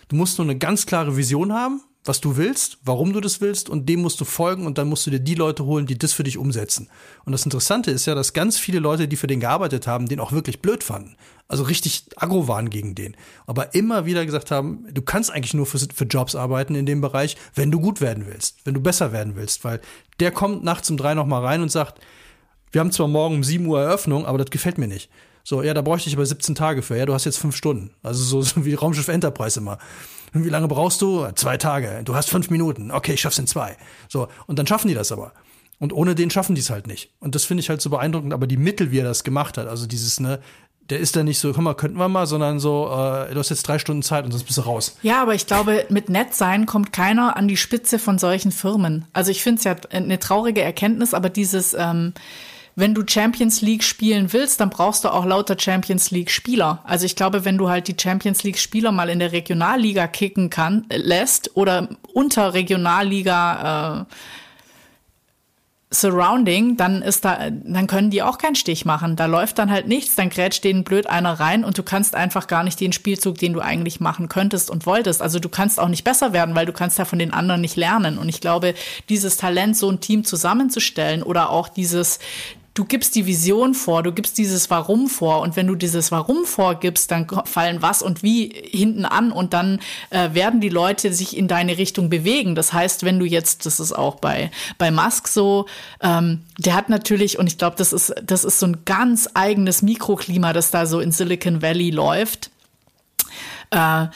Du 0.08 0.16
musst 0.16 0.38
nur 0.38 0.46
eine 0.46 0.58
ganz 0.58 0.86
klare 0.86 1.16
Vision 1.16 1.52
haben, 1.52 1.80
was 2.08 2.20
du 2.20 2.36
willst, 2.36 2.78
warum 2.84 3.12
du 3.12 3.20
das 3.20 3.40
willst 3.40 3.68
und 3.68 3.88
dem 3.88 4.00
musst 4.00 4.20
du 4.20 4.24
folgen 4.24 4.66
und 4.66 4.78
dann 4.78 4.88
musst 4.88 5.06
du 5.06 5.10
dir 5.10 5.20
die 5.20 5.34
Leute 5.34 5.64
holen, 5.64 5.86
die 5.86 5.98
das 5.98 6.12
für 6.12 6.24
dich 6.24 6.38
umsetzen. 6.38 6.88
Und 7.24 7.32
das 7.32 7.44
Interessante 7.44 7.90
ist 7.90 8.06
ja, 8.06 8.14
dass 8.14 8.32
ganz 8.32 8.58
viele 8.58 8.78
Leute, 8.78 9.08
die 9.08 9.16
für 9.16 9.26
den 9.26 9.40
gearbeitet 9.40 9.86
haben, 9.86 10.08
den 10.08 10.20
auch 10.20 10.32
wirklich 10.32 10.60
blöd 10.60 10.84
fanden. 10.84 11.16
Also 11.48 11.62
richtig 11.62 12.04
aggro 12.16 12.48
waren 12.48 12.70
gegen 12.70 12.94
den. 12.94 13.16
Aber 13.46 13.74
immer 13.74 14.04
wieder 14.04 14.26
gesagt 14.26 14.50
haben, 14.50 14.86
du 14.92 15.02
kannst 15.02 15.30
eigentlich 15.30 15.54
nur 15.54 15.66
für, 15.66 15.78
für 15.78 16.04
Jobs 16.04 16.34
arbeiten 16.34 16.74
in 16.74 16.86
dem 16.86 17.00
Bereich, 17.00 17.36
wenn 17.54 17.70
du 17.70 17.80
gut 17.80 18.00
werden 18.00 18.26
willst, 18.26 18.56
wenn 18.64 18.74
du 18.74 18.80
besser 18.80 19.12
werden 19.12 19.36
willst, 19.36 19.64
weil 19.64 19.80
der 20.18 20.32
kommt 20.32 20.64
nachts 20.64 20.90
um 20.90 20.96
drei 20.96 21.14
nochmal 21.14 21.44
rein 21.44 21.62
und 21.62 21.70
sagt, 21.70 22.00
wir 22.72 22.80
haben 22.80 22.92
zwar 22.92 23.08
morgen 23.08 23.36
um 23.36 23.44
sieben 23.44 23.66
Uhr 23.66 23.80
Eröffnung, 23.80 24.26
aber 24.26 24.38
das 24.38 24.50
gefällt 24.50 24.78
mir 24.78 24.88
nicht. 24.88 25.08
So, 25.44 25.62
ja, 25.62 25.74
da 25.74 25.82
bräuchte 25.82 26.08
ich 26.08 26.16
aber 26.16 26.26
17 26.26 26.56
Tage 26.56 26.82
für. 26.82 26.96
Ja, 26.96 27.06
du 27.06 27.14
hast 27.14 27.24
jetzt 27.24 27.38
fünf 27.38 27.54
Stunden. 27.54 27.90
Also 28.02 28.24
so, 28.24 28.42
so 28.42 28.64
wie 28.64 28.74
Raumschiff 28.74 29.06
Enterprise 29.06 29.60
immer. 29.60 29.78
Wie 30.44 30.48
lange 30.48 30.68
brauchst 30.68 31.02
du? 31.02 31.26
Zwei 31.34 31.56
Tage. 31.56 32.02
Du 32.04 32.14
hast 32.14 32.30
fünf 32.30 32.50
Minuten. 32.50 32.90
Okay, 32.90 33.14
ich 33.14 33.20
schaff's 33.20 33.38
in 33.38 33.46
zwei. 33.46 33.76
So. 34.08 34.28
Und 34.46 34.58
dann 34.58 34.66
schaffen 34.66 34.88
die 34.88 34.94
das 34.94 35.12
aber. 35.12 35.32
Und 35.78 35.92
ohne 35.92 36.14
den 36.14 36.30
schaffen 36.30 36.54
die 36.54 36.60
es 36.60 36.70
halt 36.70 36.86
nicht. 36.86 37.10
Und 37.20 37.34
das 37.34 37.44
finde 37.44 37.60
ich 37.60 37.68
halt 37.68 37.80
so 37.80 37.90
beeindruckend. 37.90 38.32
Aber 38.32 38.46
die 38.46 38.56
Mittel, 38.56 38.90
wie 38.90 38.98
er 38.98 39.04
das 39.04 39.24
gemacht 39.24 39.58
hat, 39.58 39.68
also 39.68 39.86
dieses, 39.86 40.20
ne, 40.20 40.40
der 40.88 41.00
ist 41.00 41.16
da 41.16 41.22
nicht 41.22 41.38
so, 41.38 41.52
komm 41.52 41.64
mal, 41.64 41.74
könnten 41.74 41.98
wir 41.98 42.08
mal, 42.08 42.26
sondern 42.26 42.60
so, 42.60 42.86
äh, 42.86 43.32
du 43.32 43.38
hast 43.38 43.50
jetzt 43.50 43.66
drei 43.66 43.78
Stunden 43.78 44.02
Zeit 44.02 44.24
und 44.24 44.30
sonst 44.30 44.44
bist 44.44 44.58
du 44.58 44.62
raus. 44.62 44.96
Ja, 45.02 45.20
aber 45.20 45.34
ich 45.34 45.46
glaube, 45.46 45.84
mit 45.88 46.08
nett 46.08 46.34
sein 46.34 46.66
kommt 46.66 46.92
keiner 46.92 47.36
an 47.36 47.48
die 47.48 47.56
Spitze 47.56 47.98
von 47.98 48.18
solchen 48.18 48.52
Firmen. 48.52 49.04
Also 49.12 49.30
ich 49.30 49.42
finde 49.42 49.58
es 49.58 49.64
ja 49.64 49.76
eine 49.90 50.18
traurige 50.18 50.62
Erkenntnis, 50.62 51.12
aber 51.12 51.28
dieses, 51.28 51.74
ähm, 51.74 52.14
wenn 52.78 52.94
du 52.94 53.02
Champions 53.06 53.62
League 53.62 53.82
spielen 53.82 54.34
willst, 54.34 54.60
dann 54.60 54.68
brauchst 54.68 55.04
du 55.04 55.08
auch 55.08 55.24
lauter 55.24 55.58
Champions 55.58 56.10
League 56.10 56.30
Spieler. 56.30 56.82
Also 56.84 57.06
ich 57.06 57.16
glaube, 57.16 57.46
wenn 57.46 57.56
du 57.56 57.70
halt 57.70 57.88
die 57.88 57.96
Champions 57.98 58.44
League 58.44 58.58
Spieler 58.58 58.92
mal 58.92 59.08
in 59.08 59.18
der 59.18 59.32
Regionalliga 59.32 60.06
kicken 60.06 60.50
kann, 60.50 60.84
äh, 60.90 60.98
lässt 60.98 61.56
oder 61.56 61.88
unter 62.12 62.52
Regionalliga 62.52 64.02
äh, 64.02 64.14
Surrounding, 65.88 66.76
dann 66.76 67.00
ist 67.00 67.24
da, 67.24 67.48
dann 67.48 67.86
können 67.86 68.10
die 68.10 68.20
auch 68.20 68.38
keinen 68.38 68.56
Stich 68.56 68.84
machen. 68.84 69.14
Da 69.14 69.26
läuft 69.26 69.58
dann 69.58 69.70
halt 69.70 69.86
nichts, 69.86 70.16
dann 70.16 70.30
grätscht 70.30 70.64
denen 70.64 70.82
blöd 70.82 71.06
einer 71.06 71.38
rein 71.38 71.64
und 71.64 71.78
du 71.78 71.84
kannst 71.84 72.14
einfach 72.14 72.48
gar 72.48 72.64
nicht 72.64 72.80
den 72.80 72.92
Spielzug, 72.92 73.38
den 73.38 73.52
du 73.52 73.60
eigentlich 73.60 74.00
machen 74.00 74.28
könntest 74.28 74.68
und 74.68 74.84
wolltest. 74.84 75.22
Also 75.22 75.38
du 75.38 75.48
kannst 75.48 75.78
auch 75.78 75.88
nicht 75.88 76.02
besser 76.02 76.32
werden, 76.32 76.54
weil 76.56 76.66
du 76.66 76.72
kannst 76.72 76.98
ja 76.98 77.04
von 77.04 77.20
den 77.20 77.32
anderen 77.32 77.60
nicht 77.60 77.76
lernen. 77.76 78.18
Und 78.18 78.28
ich 78.28 78.40
glaube, 78.40 78.74
dieses 79.08 79.36
Talent, 79.36 79.76
so 79.76 79.88
ein 79.88 80.00
Team 80.00 80.24
zusammenzustellen 80.24 81.22
oder 81.22 81.50
auch 81.50 81.68
dieses, 81.68 82.18
du 82.76 82.84
gibst 82.84 83.14
die 83.14 83.26
Vision 83.26 83.74
vor, 83.74 84.02
du 84.02 84.12
gibst 84.12 84.36
dieses 84.38 84.70
Warum 84.70 85.08
vor 85.08 85.40
und 85.40 85.56
wenn 85.56 85.66
du 85.66 85.74
dieses 85.74 86.12
Warum 86.12 86.44
vorgibst, 86.44 87.10
dann 87.10 87.26
fallen 87.46 87.80
was 87.80 88.02
und 88.02 88.22
wie 88.22 88.52
hinten 88.70 89.06
an 89.06 89.32
und 89.32 89.54
dann 89.54 89.80
äh, 90.10 90.34
werden 90.34 90.60
die 90.60 90.68
Leute 90.68 91.12
sich 91.12 91.36
in 91.36 91.48
deine 91.48 91.78
Richtung 91.78 92.10
bewegen. 92.10 92.54
Das 92.54 92.72
heißt, 92.72 93.04
wenn 93.04 93.18
du 93.18 93.24
jetzt, 93.24 93.64
das 93.66 93.80
ist 93.80 93.92
auch 93.92 94.16
bei 94.16 94.50
bei 94.76 94.90
Musk 94.90 95.26
so, 95.26 95.66
ähm, 96.02 96.42
der 96.58 96.74
hat 96.74 96.90
natürlich 96.90 97.38
und 97.38 97.46
ich 97.46 97.56
glaube, 97.56 97.76
das 97.78 97.94
ist 97.94 98.14
das 98.22 98.44
ist 98.44 98.60
so 98.60 98.66
ein 98.66 98.84
ganz 98.84 99.28
eigenes 99.32 99.80
Mikroklima, 99.80 100.52
das 100.52 100.70
da 100.70 100.84
so 100.84 101.00
in 101.00 101.12
Silicon 101.12 101.62
Valley 101.62 101.90
läuft. 101.90 102.50
Äh, 103.70 104.06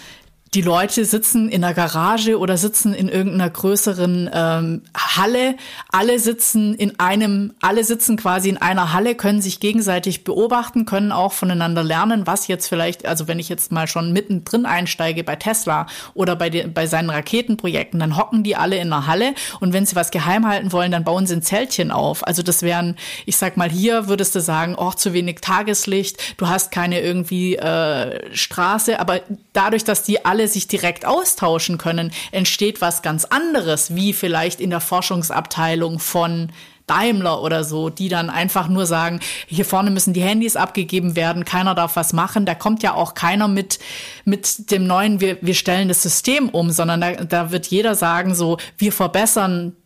die 0.55 0.63
Leute 0.63 1.05
sitzen 1.05 1.49
in 1.49 1.61
der 1.61 1.75
Garage 1.75 2.37
oder 2.37 2.57
sitzen 2.57 2.93
in 2.93 3.09
irgendeiner 3.09 3.51
größeren 3.51 4.31
ähm, 4.33 4.83
Halle. 4.97 5.55
Alle 5.93 6.19
sitzen 6.19 6.75
in 6.75 6.99
einem, 6.99 7.55
alle 7.61 7.85
sitzen 7.85 8.17
quasi 8.17 8.49
in 8.49 8.57
einer 8.57 8.93
Halle, 8.93 9.15
können 9.15 9.41
sich 9.41 9.61
gegenseitig 9.61 10.25
beobachten, 10.25 10.87
können 10.87 11.13
auch 11.13 11.33
voneinander 11.33 11.85
lernen, 11.85 12.27
was 12.27 12.49
jetzt 12.49 12.67
vielleicht, 12.67 13.07
also 13.07 13.29
wenn 13.29 13.39
ich 13.39 13.49
jetzt 13.49 13.71
mal 13.71 13.87
schon 13.87 14.13
mittendrin 14.13 14.67
einsteige 14.67 15.23
bei 15.23 15.37
Tesla 15.37 15.87
oder 16.15 16.35
bei, 16.35 16.51
den, 16.51 16.75
bei 16.75 16.89
seinen 16.89 17.11
Raketenprojekten, 17.11 18.01
dann 18.01 18.17
hocken 18.17 18.43
die 18.43 18.57
alle 18.57 18.77
in 18.77 18.93
einer 18.93 19.07
Halle 19.07 19.35
und 19.61 19.73
wenn 19.73 19.87
sie 19.87 19.95
was 19.95 20.11
geheim 20.11 20.49
halten 20.49 20.73
wollen, 20.73 20.91
dann 20.91 21.05
bauen 21.05 21.29
sie 21.29 21.37
ein 21.37 21.43
Zeltchen 21.43 21.93
auf. 21.93 22.27
Also 22.27 22.43
das 22.43 22.63
wären, 22.63 22.97
ich 23.25 23.37
sag 23.37 23.57
mal, 23.57 23.71
hier 23.71 24.09
würdest 24.09 24.35
du 24.35 24.41
sagen, 24.41 24.75
oh, 24.77 24.91
zu 24.91 25.13
wenig 25.13 25.41
Tageslicht, 25.41 26.35
du 26.39 26.49
hast 26.49 26.73
keine 26.73 27.01
irgendwie 27.01 27.55
äh, 27.55 28.35
Straße, 28.35 28.99
aber 28.99 29.21
dadurch, 29.53 29.85
dass 29.85 30.03
die 30.03 30.25
alle 30.25 30.40
alle 30.41 30.49
sich 30.49 30.69
direkt 30.69 31.05
austauschen 31.05 31.77
können, 31.77 32.13
entsteht 32.33 32.81
was 32.81 33.03
ganz 33.03 33.27
anderes, 33.27 33.95
wie 33.95 34.15
vielleicht 34.15 34.59
in 34.59 34.71
der 34.71 34.81
Forschungsabteilung 34.81 35.99
von 35.99 36.51
Daimler 36.87 37.43
oder 37.43 37.63
so, 37.63 37.91
die 37.91 38.09
dann 38.09 38.31
einfach 38.31 38.67
nur 38.69 38.87
sagen, 38.87 39.21
hier 39.47 39.67
vorne 39.67 39.91
müssen 39.91 40.15
die 40.15 40.23
Handys 40.23 40.57
abgegeben 40.57 41.15
werden, 41.15 41.45
keiner 41.45 41.75
darf 41.75 41.95
was 41.95 42.15
machen. 42.15 42.47
Da 42.47 42.55
kommt 42.55 42.83
ja 42.83 42.95
auch 42.95 43.13
keiner 43.13 43.49
mit, 43.49 43.81
mit 44.25 44.71
dem 44.71 44.87
neuen, 44.87 45.21
wir, 45.21 45.37
wir 45.43 45.55
stellen 45.55 45.89
das 45.89 46.03
System 46.03 46.49
um, 46.49 46.71
sondern 46.71 47.03
da, 47.03 47.13
da 47.13 47.51
wird 47.53 47.67
jeder 47.67 47.95
sagen, 47.95 48.35
so, 48.35 48.57
wir 48.79 48.93
verbessern 48.93 49.77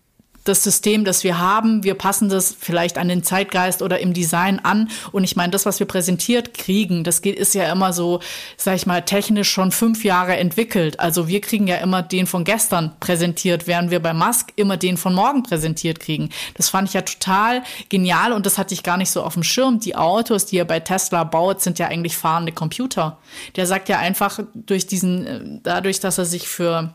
das 0.44 0.62
System, 0.62 1.04
das 1.04 1.24
wir 1.24 1.38
haben. 1.38 1.84
Wir 1.84 1.94
passen 1.94 2.28
das 2.28 2.54
vielleicht 2.58 2.98
an 2.98 3.08
den 3.08 3.22
Zeitgeist 3.22 3.82
oder 3.82 3.98
im 3.98 4.12
Design 4.12 4.60
an. 4.60 4.90
Und 5.10 5.24
ich 5.24 5.36
meine, 5.36 5.50
das, 5.50 5.66
was 5.66 5.80
wir 5.80 5.86
präsentiert 5.86 6.54
kriegen, 6.54 7.02
das 7.02 7.22
geht, 7.22 7.36
ist 7.36 7.54
ja 7.54 7.72
immer 7.72 7.92
so, 7.92 8.20
sag 8.56 8.76
ich 8.76 8.86
mal, 8.86 9.02
technisch 9.02 9.50
schon 9.50 9.72
fünf 9.72 10.04
Jahre 10.04 10.36
entwickelt. 10.36 11.00
Also 11.00 11.28
wir 11.28 11.40
kriegen 11.40 11.66
ja 11.66 11.76
immer 11.76 12.02
den 12.02 12.26
von 12.26 12.44
gestern 12.44 12.92
präsentiert, 13.00 13.66
während 13.66 13.90
wir 13.90 14.00
bei 14.00 14.12
Musk 14.12 14.52
immer 14.56 14.76
den 14.76 14.98
von 14.98 15.14
morgen 15.14 15.42
präsentiert 15.42 15.98
kriegen. 15.98 16.28
Das 16.56 16.68
fand 16.68 16.88
ich 16.88 16.94
ja 16.94 17.02
total 17.02 17.62
genial 17.88 18.32
und 18.32 18.44
das 18.44 18.58
hatte 18.58 18.74
ich 18.74 18.82
gar 18.82 18.98
nicht 18.98 19.10
so 19.10 19.22
auf 19.22 19.34
dem 19.34 19.42
Schirm. 19.42 19.80
Die 19.80 19.96
Autos, 19.96 20.44
die 20.44 20.58
er 20.58 20.66
bei 20.66 20.80
Tesla 20.80 21.24
baut, 21.24 21.62
sind 21.62 21.78
ja 21.78 21.88
eigentlich 21.88 22.18
fahrende 22.18 22.52
Computer. 22.52 23.18
Der 23.56 23.66
sagt 23.66 23.88
ja 23.88 23.98
einfach 23.98 24.40
durch 24.54 24.86
diesen, 24.86 25.26
äh, 25.26 25.40
dadurch, 25.62 26.00
dass 26.00 26.18
er 26.18 26.26
sich 26.26 26.48
für 26.48 26.92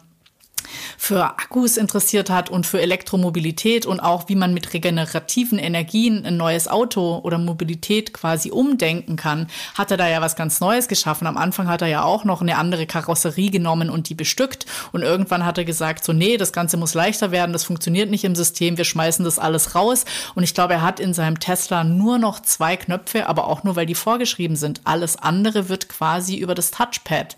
für 0.98 1.24
Akkus 1.24 1.78
interessiert 1.78 2.30
hat 2.30 2.50
und 2.50 2.66
für 2.66 2.82
Elektromobilität 2.82 3.86
und 3.86 4.00
auch 4.00 4.30
wie 4.30 4.36
man 4.36 4.54
mit 4.54 4.74
regenerativen 4.74 5.60
Energien 5.60 6.26
ein 6.26 6.38
neues 6.38 6.68
Auto 6.68 7.20
oder 7.24 7.38
Mobilität 7.38 8.14
quasi 8.14 8.52
umdenken 8.52 9.16
kann, 9.16 9.48
hat 9.76 9.92
er 9.92 9.98
da 9.98 10.08
ja 10.08 10.22
was 10.22 10.36
ganz 10.36 10.60
Neues 10.60 10.88
geschaffen. 10.88 11.28
Am 11.28 11.38
Anfang 11.38 11.68
hat 11.68 11.82
er 11.82 11.88
ja 11.88 12.04
auch 12.04 12.24
noch 12.24 12.42
eine 12.42 12.58
andere 12.58 12.86
Karosserie 12.86 13.52
genommen 13.52 13.90
und 13.90 14.10
die 14.10 14.16
bestückt 14.16 14.66
und 14.92 15.02
irgendwann 15.02 15.46
hat 15.46 15.58
er 15.58 15.66
gesagt, 15.66 16.04
so 16.04 16.14
nee, 16.14 16.38
das 16.38 16.54
Ganze 16.54 16.78
muss 16.78 16.94
leichter 16.94 17.32
werden, 17.32 17.54
das 17.54 17.64
funktioniert 17.64 18.10
nicht 18.10 18.24
im 18.24 18.36
System, 18.36 18.78
wir 18.78 18.86
schmeißen 18.86 19.26
das 19.26 19.40
alles 19.40 19.76
raus 19.76 20.06
und 20.36 20.44
ich 20.44 20.54
glaube, 20.54 20.74
er 20.74 20.82
hat 20.82 21.00
in 21.00 21.14
seinem 21.14 21.40
Tesla 21.40 21.84
nur 21.84 22.18
noch 22.18 22.42
zwei 22.42 22.78
Knöpfe, 22.78 23.28
aber 23.28 23.48
auch 23.48 23.64
nur, 23.64 23.76
weil 23.76 23.86
die 23.86 23.96
vorgeschrieben 23.96 24.56
sind. 24.56 24.82
Alles 24.84 25.18
andere 25.18 25.70
wird 25.70 25.90
quasi 25.90 26.38
über 26.38 26.56
das 26.56 26.72
Touchpad 26.72 27.38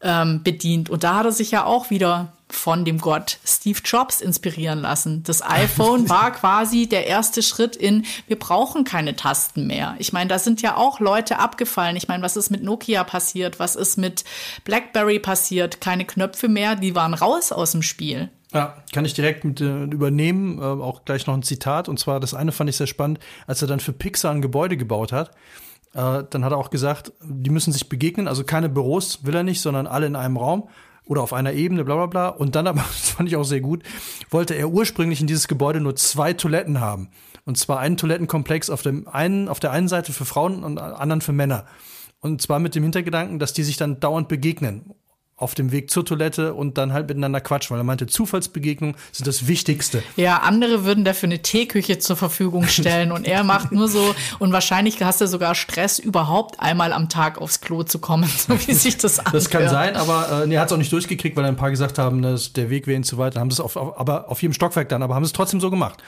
ähm, 0.00 0.42
bedient. 0.42 0.90
Und 0.90 1.04
da 1.04 1.16
hat 1.16 1.26
er 1.26 1.32
sich 1.32 1.50
ja 1.50 1.64
auch 1.64 1.90
wieder 1.90 2.32
von 2.50 2.84
dem 2.84 2.98
Gott 2.98 3.38
Steve 3.44 3.80
Jobs 3.84 4.20
inspirieren 4.20 4.80
lassen. 4.80 5.22
Das 5.24 5.42
iPhone 5.42 6.08
war 6.08 6.30
quasi 6.32 6.88
der 6.88 7.06
erste 7.06 7.42
Schritt 7.42 7.76
in, 7.76 8.04
wir 8.26 8.38
brauchen 8.38 8.84
keine 8.84 9.16
Tasten 9.16 9.66
mehr. 9.66 9.96
Ich 9.98 10.12
meine, 10.12 10.28
da 10.28 10.38
sind 10.38 10.62
ja 10.62 10.76
auch 10.76 11.00
Leute 11.00 11.38
abgefallen. 11.38 11.96
Ich 11.96 12.08
meine, 12.08 12.22
was 12.22 12.36
ist 12.36 12.50
mit 12.50 12.62
Nokia 12.62 13.04
passiert? 13.04 13.58
Was 13.58 13.76
ist 13.76 13.98
mit 13.98 14.24
BlackBerry 14.64 15.18
passiert? 15.18 15.80
Keine 15.80 16.04
Knöpfe 16.04 16.48
mehr, 16.48 16.74
die 16.74 16.94
waren 16.94 17.14
raus 17.14 17.52
aus 17.52 17.72
dem 17.72 17.82
Spiel. 17.82 18.30
Ja, 18.54 18.82
kann 18.94 19.04
ich 19.04 19.12
direkt 19.12 19.44
mit 19.44 19.60
äh, 19.60 19.84
übernehmen. 19.84 20.58
Äh, 20.58 20.62
auch 20.62 21.04
gleich 21.04 21.26
noch 21.26 21.34
ein 21.34 21.42
Zitat. 21.42 21.88
Und 21.88 21.98
zwar, 21.98 22.18
das 22.18 22.32
eine 22.32 22.52
fand 22.52 22.70
ich 22.70 22.76
sehr 22.76 22.86
spannend, 22.86 23.18
als 23.46 23.60
er 23.60 23.68
dann 23.68 23.80
für 23.80 23.92
Pixar 23.92 24.32
ein 24.32 24.40
Gebäude 24.40 24.78
gebaut 24.78 25.12
hat. 25.12 25.32
Äh, 25.94 26.24
dann 26.28 26.44
hat 26.44 26.52
er 26.52 26.58
auch 26.58 26.70
gesagt, 26.70 27.12
die 27.22 27.50
müssen 27.50 27.72
sich 27.72 27.88
begegnen. 27.88 28.28
Also 28.28 28.44
keine 28.44 28.68
Büros 28.68 29.24
will 29.24 29.34
er 29.34 29.42
nicht, 29.42 29.60
sondern 29.60 29.86
alle 29.86 30.06
in 30.06 30.16
einem 30.16 30.36
Raum 30.36 30.68
oder 31.04 31.22
auf 31.22 31.32
einer 31.32 31.52
Ebene, 31.52 31.84
bla 31.84 31.96
bla 31.96 32.06
bla. 32.06 32.28
Und 32.28 32.54
dann 32.54 32.66
aber, 32.66 32.80
das 32.88 33.10
fand 33.10 33.28
ich 33.28 33.36
auch 33.36 33.44
sehr 33.44 33.60
gut, 33.60 33.82
wollte 34.30 34.54
er 34.54 34.68
ursprünglich 34.68 35.20
in 35.20 35.26
dieses 35.26 35.48
Gebäude 35.48 35.80
nur 35.80 35.96
zwei 35.96 36.32
Toiletten 36.32 36.80
haben. 36.80 37.10
Und 37.44 37.56
zwar 37.56 37.78
einen 37.78 37.96
Toilettenkomplex 37.96 38.68
auf 38.68 38.82
dem 38.82 39.08
einen, 39.08 39.48
auf 39.48 39.60
der 39.60 39.72
einen 39.72 39.88
Seite 39.88 40.12
für 40.12 40.26
Frauen 40.26 40.64
und 40.64 40.78
anderen 40.78 41.22
für 41.22 41.32
Männer. 41.32 41.64
Und 42.20 42.42
zwar 42.42 42.58
mit 42.58 42.74
dem 42.74 42.82
Hintergedanken, 42.82 43.38
dass 43.38 43.52
die 43.52 43.62
sich 43.62 43.76
dann 43.76 44.00
dauernd 44.00 44.28
begegnen 44.28 44.92
auf 45.38 45.54
dem 45.54 45.70
Weg 45.70 45.90
zur 45.90 46.04
Toilette 46.04 46.52
und 46.52 46.78
dann 46.78 46.92
halt 46.92 47.08
miteinander 47.08 47.40
quatschen, 47.40 47.74
weil 47.74 47.80
er 47.80 47.84
meinte, 47.84 48.08
Zufallsbegegnungen 48.08 48.96
sind 49.12 49.26
das 49.26 49.46
Wichtigste. 49.46 50.02
Ja, 50.16 50.38
andere 50.38 50.84
würden 50.84 51.04
dafür 51.04 51.28
eine 51.28 51.40
Teeküche 51.40 51.98
zur 51.98 52.16
Verfügung 52.16 52.66
stellen 52.66 53.12
und 53.12 53.24
er 53.24 53.44
macht 53.44 53.70
nur 53.70 53.88
so 53.88 54.14
und 54.40 54.52
wahrscheinlich 54.52 55.00
hast 55.00 55.20
du 55.20 55.28
sogar 55.28 55.54
Stress, 55.54 56.00
überhaupt 56.00 56.58
einmal 56.58 56.92
am 56.92 57.08
Tag 57.08 57.38
aufs 57.38 57.60
Klo 57.60 57.84
zu 57.84 58.00
kommen, 58.00 58.28
so 58.28 58.54
wie 58.66 58.74
sich 58.74 58.98
das 58.98 59.20
anhört. 59.20 59.34
Das 59.38 59.50
kann 59.50 59.68
sein, 59.68 59.94
aber 59.94 60.42
äh, 60.42 60.46
nee, 60.48 60.56
er 60.56 60.60
hat 60.62 60.68
es 60.68 60.72
auch 60.72 60.78
nicht 60.78 60.92
durchgekriegt, 60.92 61.36
weil 61.36 61.44
ein 61.44 61.54
paar 61.54 61.70
gesagt 61.70 61.98
haben, 61.98 62.22
dass 62.22 62.52
der 62.52 62.70
Weg 62.70 62.88
wäre 62.88 62.96
ihnen 62.96 63.04
zu 63.04 63.18
weit. 63.18 63.36
Haben 63.36 63.50
es 63.50 63.60
auf, 63.60 63.76
auf, 63.76 63.98
aber 63.98 64.28
auf 64.28 64.42
jedem 64.42 64.52
Stockwerk 64.52 64.88
dann, 64.88 65.00
aber 65.00 65.14
haben 65.14 65.22
es 65.22 65.32
trotzdem 65.32 65.60
so 65.60 65.70
gemacht. 65.70 66.02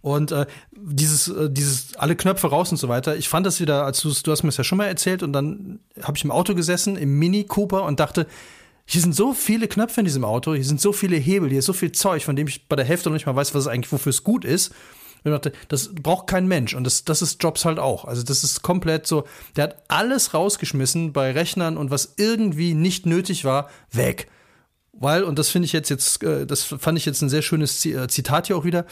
Und 0.00 0.32
äh, 0.32 0.46
dieses, 0.72 1.28
äh, 1.28 1.48
dieses 1.48 1.94
alle 1.96 2.16
Knöpfe 2.16 2.48
raus 2.48 2.72
und 2.72 2.76
so 2.76 2.88
weiter. 2.88 3.16
Ich 3.16 3.28
fand 3.28 3.46
das 3.46 3.60
wieder, 3.60 3.84
als 3.84 4.00
du 4.00 4.10
du 4.10 4.32
hast 4.32 4.42
mir 4.42 4.48
das 4.48 4.56
ja 4.56 4.64
schon 4.64 4.78
mal 4.78 4.86
erzählt 4.86 5.22
und 5.22 5.32
dann 5.32 5.78
habe 6.02 6.16
ich 6.16 6.24
im 6.24 6.32
Auto 6.32 6.54
gesessen 6.56 6.96
im 6.96 7.20
Mini 7.20 7.44
Cooper 7.44 7.84
und 7.84 8.00
dachte, 8.00 8.26
hier 8.92 9.00
sind 9.00 9.14
so 9.14 9.32
viele 9.32 9.68
Knöpfe 9.68 10.00
in 10.00 10.04
diesem 10.04 10.24
Auto, 10.24 10.54
hier 10.54 10.64
sind 10.64 10.80
so 10.80 10.92
viele 10.92 11.16
Hebel, 11.16 11.48
hier 11.48 11.60
ist 11.60 11.64
so 11.66 11.72
viel 11.72 11.92
Zeug, 11.92 12.24
von 12.24 12.36
dem 12.36 12.46
ich 12.46 12.68
bei 12.68 12.76
der 12.76 12.84
Hälfte 12.84 13.08
noch 13.08 13.14
nicht 13.14 13.24
mal 13.24 13.34
weiß, 13.34 13.54
was 13.54 13.62
es 13.62 13.68
eigentlich, 13.68 13.90
wofür 13.90 14.10
es 14.10 14.22
gut 14.22 14.44
ist. 14.44 14.68
Und 15.24 15.30
ich 15.30 15.32
dachte, 15.32 15.52
das 15.68 15.94
braucht 15.94 16.26
kein 16.26 16.46
Mensch. 16.46 16.74
Und 16.74 16.84
das, 16.84 17.04
das 17.04 17.22
ist 17.22 17.42
Jobs 17.42 17.64
halt 17.64 17.78
auch. 17.78 18.04
Also 18.04 18.22
das 18.22 18.44
ist 18.44 18.60
komplett 18.62 19.06
so, 19.06 19.24
der 19.56 19.64
hat 19.64 19.76
alles 19.88 20.34
rausgeschmissen 20.34 21.12
bei 21.14 21.30
Rechnern 21.30 21.78
und 21.78 21.90
was 21.90 22.14
irgendwie 22.18 22.74
nicht 22.74 23.06
nötig 23.06 23.44
war, 23.46 23.70
weg. 23.90 24.28
Weil, 24.92 25.24
und 25.24 25.38
das 25.38 25.48
finde 25.48 25.66
ich 25.66 25.72
jetzt, 25.72 25.88
jetzt, 25.88 26.22
äh, 26.22 26.44
das 26.44 26.62
fand 26.64 26.98
ich 26.98 27.06
jetzt 27.06 27.22
ein 27.22 27.30
sehr 27.30 27.42
schönes 27.42 27.86
äh, 27.86 28.08
Zitat 28.08 28.48
hier 28.48 28.58
auch 28.58 28.64
wieder. 28.64 28.84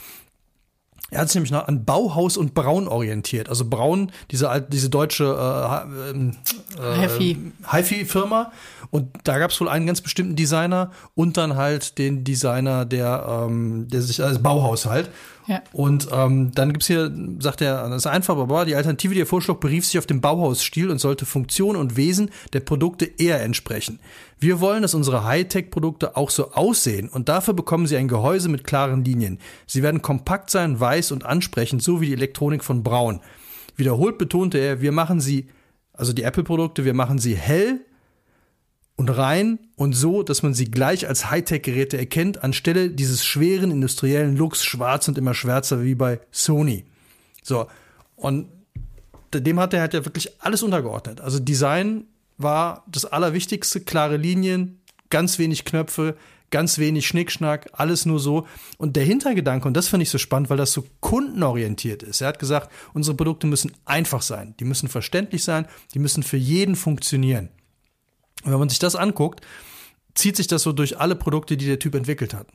Er 1.11 1.23
hat 1.23 1.29
sich 1.29 1.35
nämlich 1.35 1.51
noch 1.51 1.67
an 1.67 1.85
Bauhaus 1.85 2.37
und 2.37 2.55
Braun 2.55 2.87
orientiert. 2.87 3.49
Also 3.49 3.69
Braun, 3.69 4.13
diese, 4.31 4.65
diese 4.69 4.91
deutsche 4.91 5.25
äh, 5.25 6.11
ähm, 6.11 6.37
äh, 6.81 7.09
HiFi-Firma. 7.09 8.53
Und 8.91 9.09
da 9.25 9.39
gab 9.39 9.51
es 9.51 9.61
wohl 9.61 9.69
einen 9.69 9.87
ganz 9.87 10.01
bestimmten 10.01 10.37
Designer 10.37 10.91
und 11.15 11.37
dann 11.37 11.57
halt 11.57 11.99
den 11.99 12.25
Designer, 12.25 12.85
der, 12.85 13.47
ähm, 13.47 13.89
der 13.89 14.03
sich 14.03 14.23
als 14.23 14.43
Bauhaus 14.43 14.87
halt. 14.87 15.11
Ja. 15.47 15.63
Und 15.73 16.09
ähm, 16.13 16.53
dann 16.55 16.73
gibt's 16.73 16.87
hier, 16.87 17.13
sagt 17.41 17.61
er, 17.61 17.89
das 17.89 17.99
ist 17.99 18.07
einfach, 18.07 18.37
aber 18.37 18.65
die 18.65 18.75
Alternative, 18.75 19.15
die 19.15 19.23
er 19.23 19.27
vorschlug, 19.27 19.61
berief 19.61 19.85
sich 19.87 19.99
auf 19.99 20.07
den 20.07 20.21
Bauhausstil 20.21 20.91
und 20.91 21.01
sollte 21.01 21.27
Funktion 21.27 21.77
und 21.77 21.97
Wesen 21.97 22.31
der 22.53 22.61
Produkte 22.61 23.05
eher 23.05 23.43
entsprechen. 23.43 23.99
Wir 24.39 24.61
wollen, 24.61 24.83
dass 24.83 24.95
unsere 24.95 25.25
Hightech-Produkte 25.25 26.17
auch 26.17 26.31
so 26.31 26.53
aussehen 26.53 27.09
und 27.09 27.29
dafür 27.29 27.55
bekommen 27.55 27.87
sie 27.87 27.97
ein 27.97 28.09
Gehäuse 28.09 28.49
mit 28.49 28.65
klaren 28.65 29.05
Linien. 29.05 29.39
Sie 29.67 29.83
werden 29.83 30.03
kompakt 30.03 30.51
sein, 30.51 30.79
weiß 30.79 31.13
und 31.13 31.27
ansprechend, 31.27 31.83
so 31.83 32.01
wie 32.01 32.07
die 32.07 32.15
Elektronik 32.15 32.63
von 32.63 32.83
Braun. 32.83 33.21
Wiederholt 33.77 34.19
betonte 34.19 34.59
er, 34.59 34.81
wir 34.81 34.93
machen 34.93 35.21
sie, 35.21 35.49
also 35.93 36.13
die 36.13 36.23
Apple-Produkte, 36.23 36.85
wir 36.85 36.95
machen 36.95 37.19
sie 37.19 37.35
hell 37.35 37.81
und 39.01 39.09
rein 39.09 39.59
und 39.77 39.95
so, 39.95 40.23
dass 40.23 40.43
man 40.43 40.53
sie 40.53 40.71
gleich 40.71 41.09
als 41.09 41.31
Hightech-Geräte 41.31 41.97
erkennt, 41.97 42.45
anstelle 42.45 42.91
dieses 42.91 43.25
schweren 43.25 43.71
industriellen 43.71 44.37
Looks, 44.37 44.63
schwarz 44.63 45.09
und 45.09 45.17
immer 45.17 45.33
schwärzer 45.33 45.83
wie 45.83 45.95
bei 45.95 46.21
Sony. 46.31 46.85
So, 47.43 47.67
und 48.15 48.49
dem 49.33 49.59
hat 49.59 49.73
er 49.73 49.81
halt 49.81 49.95
ja 49.95 50.05
wirklich 50.05 50.43
alles 50.43 50.63
untergeordnet. 50.63 51.23
Also 51.23 51.39
Design 51.39 52.05
war 52.37 52.85
das 52.89 53.07
Allerwichtigste, 53.07 53.81
klare 53.81 54.19
Linien, 54.19 54.83
ganz 55.09 55.39
wenig 55.39 55.65
Knöpfe, 55.65 56.15
ganz 56.51 56.77
wenig 56.77 57.07
Schnickschnack, 57.07 57.71
alles 57.73 58.05
nur 58.05 58.21
so. 58.21 58.47
Und 58.77 58.97
der 58.97 59.05
Hintergedanke, 59.05 59.67
und 59.67 59.79
das 59.79 59.89
finde 59.89 60.03
ich 60.03 60.11
so 60.11 60.19
spannend, 60.19 60.51
weil 60.51 60.59
das 60.59 60.73
so 60.73 60.85
kundenorientiert 61.01 62.03
ist. 62.03 62.21
Er 62.21 62.29
hat 62.29 62.39
gesagt, 62.39 62.71
unsere 62.93 63.17
Produkte 63.17 63.47
müssen 63.47 63.73
einfach 63.87 64.21
sein, 64.21 64.55
die 64.61 64.67
müssen 64.67 64.91
verständlich 64.91 65.43
sein, 65.43 65.67
die 65.95 66.01
müssen 66.01 66.23
für 66.23 66.37
jeden 66.37 66.77
funktionieren. 66.77 67.49
Und 68.45 68.53
wenn 68.53 68.59
man 68.59 68.69
sich 68.69 68.79
das 68.79 68.97
anguckt, 68.97 69.41
zieht 70.15 70.37
sich 70.37 70.47
das 70.47 70.63
so 70.63 70.73
durch 70.73 70.99
alle 70.99 71.17
Produkte, 71.17 71.57
die 71.57 71.67
der 71.67 71.79
Typ 71.79 71.95
entwickelt 71.95 72.35
hat. 72.35 72.47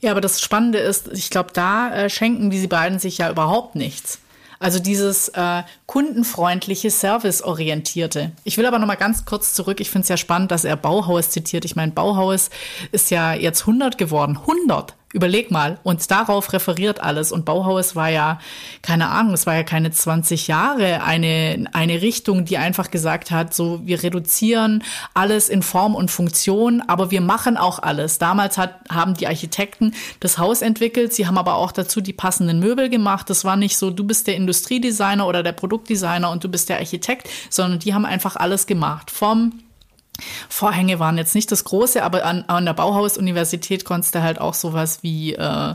Ja, 0.00 0.10
aber 0.10 0.20
das 0.20 0.40
Spannende 0.40 0.78
ist, 0.78 1.08
ich 1.12 1.30
glaube, 1.30 1.50
da 1.52 1.94
äh, 1.94 2.10
schenken 2.10 2.50
diese 2.50 2.68
beiden 2.68 2.98
sich 2.98 3.18
ja 3.18 3.30
überhaupt 3.30 3.76
nichts. 3.76 4.18
Also 4.58 4.78
dieses 4.78 5.28
äh, 5.30 5.62
kundenfreundliche, 5.84 6.90
serviceorientierte. 6.90 8.32
Ich 8.44 8.56
will 8.56 8.66
aber 8.66 8.78
noch 8.78 8.86
mal 8.86 8.94
ganz 8.94 9.24
kurz 9.24 9.52
zurück. 9.52 9.80
Ich 9.80 9.90
finde 9.90 10.04
es 10.04 10.08
ja 10.08 10.16
spannend, 10.16 10.50
dass 10.50 10.64
er 10.64 10.76
Bauhaus 10.76 11.30
zitiert. 11.30 11.64
Ich 11.64 11.76
meine, 11.76 11.92
Bauhaus 11.92 12.50
ist 12.90 13.10
ja 13.10 13.34
jetzt 13.34 13.62
100 13.62 13.98
geworden. 13.98 14.38
100. 14.38 14.94
Überleg 15.12 15.52
mal. 15.52 15.78
Und 15.84 16.10
darauf 16.10 16.52
referiert 16.52 17.00
alles. 17.00 17.30
Und 17.30 17.44
Bauhaus 17.44 17.94
war 17.94 18.08
ja, 18.10 18.40
keine 18.82 19.08
Ahnung, 19.08 19.34
es 19.34 19.46
war 19.46 19.54
ja 19.54 19.62
keine 19.62 19.92
20 19.92 20.48
Jahre 20.48 21.04
eine, 21.04 21.64
eine 21.72 22.02
Richtung, 22.02 22.44
die 22.44 22.58
einfach 22.58 22.90
gesagt 22.90 23.30
hat, 23.30 23.54
so, 23.54 23.80
wir 23.84 24.02
reduzieren 24.02 24.82
alles 25.14 25.48
in 25.48 25.62
Form 25.62 25.94
und 25.94 26.10
Funktion, 26.10 26.82
aber 26.88 27.12
wir 27.12 27.20
machen 27.20 27.56
auch 27.56 27.78
alles. 27.78 28.18
Damals 28.18 28.58
hat, 28.58 28.80
haben 28.90 29.14
die 29.14 29.28
Architekten 29.28 29.94
das 30.18 30.38
Haus 30.38 30.60
entwickelt. 30.60 31.14
Sie 31.14 31.26
haben 31.26 31.38
aber 31.38 31.54
auch 31.54 31.70
dazu 31.70 32.00
die 32.00 32.12
passenden 32.12 32.58
Möbel 32.58 32.88
gemacht. 32.88 33.30
Das 33.30 33.44
war 33.44 33.56
nicht 33.56 33.78
so, 33.78 33.92
du 33.92 34.02
bist 34.02 34.26
der 34.26 34.34
Industriedesigner 34.34 35.26
oder 35.26 35.44
der 35.44 35.52
Produktdesigner 35.52 36.30
und 36.30 36.42
du 36.42 36.48
bist 36.48 36.68
der 36.68 36.78
Architekt, 36.78 37.28
sondern 37.48 37.78
die 37.78 37.94
haben 37.94 38.04
einfach 38.04 38.34
alles 38.34 38.66
gemacht. 38.66 39.12
Vom 39.12 39.52
Vorhänge 40.48 40.98
waren 40.98 41.18
jetzt 41.18 41.34
nicht 41.34 41.50
das 41.52 41.64
Große, 41.64 42.02
aber 42.02 42.24
an, 42.24 42.44
an 42.46 42.64
der 42.64 42.74
Bauhaus-Universität 42.74 43.84
konntest 43.84 44.14
du 44.14 44.22
halt 44.22 44.40
auch 44.40 44.54
sowas 44.54 45.00
wie 45.02 45.34
äh, 45.34 45.74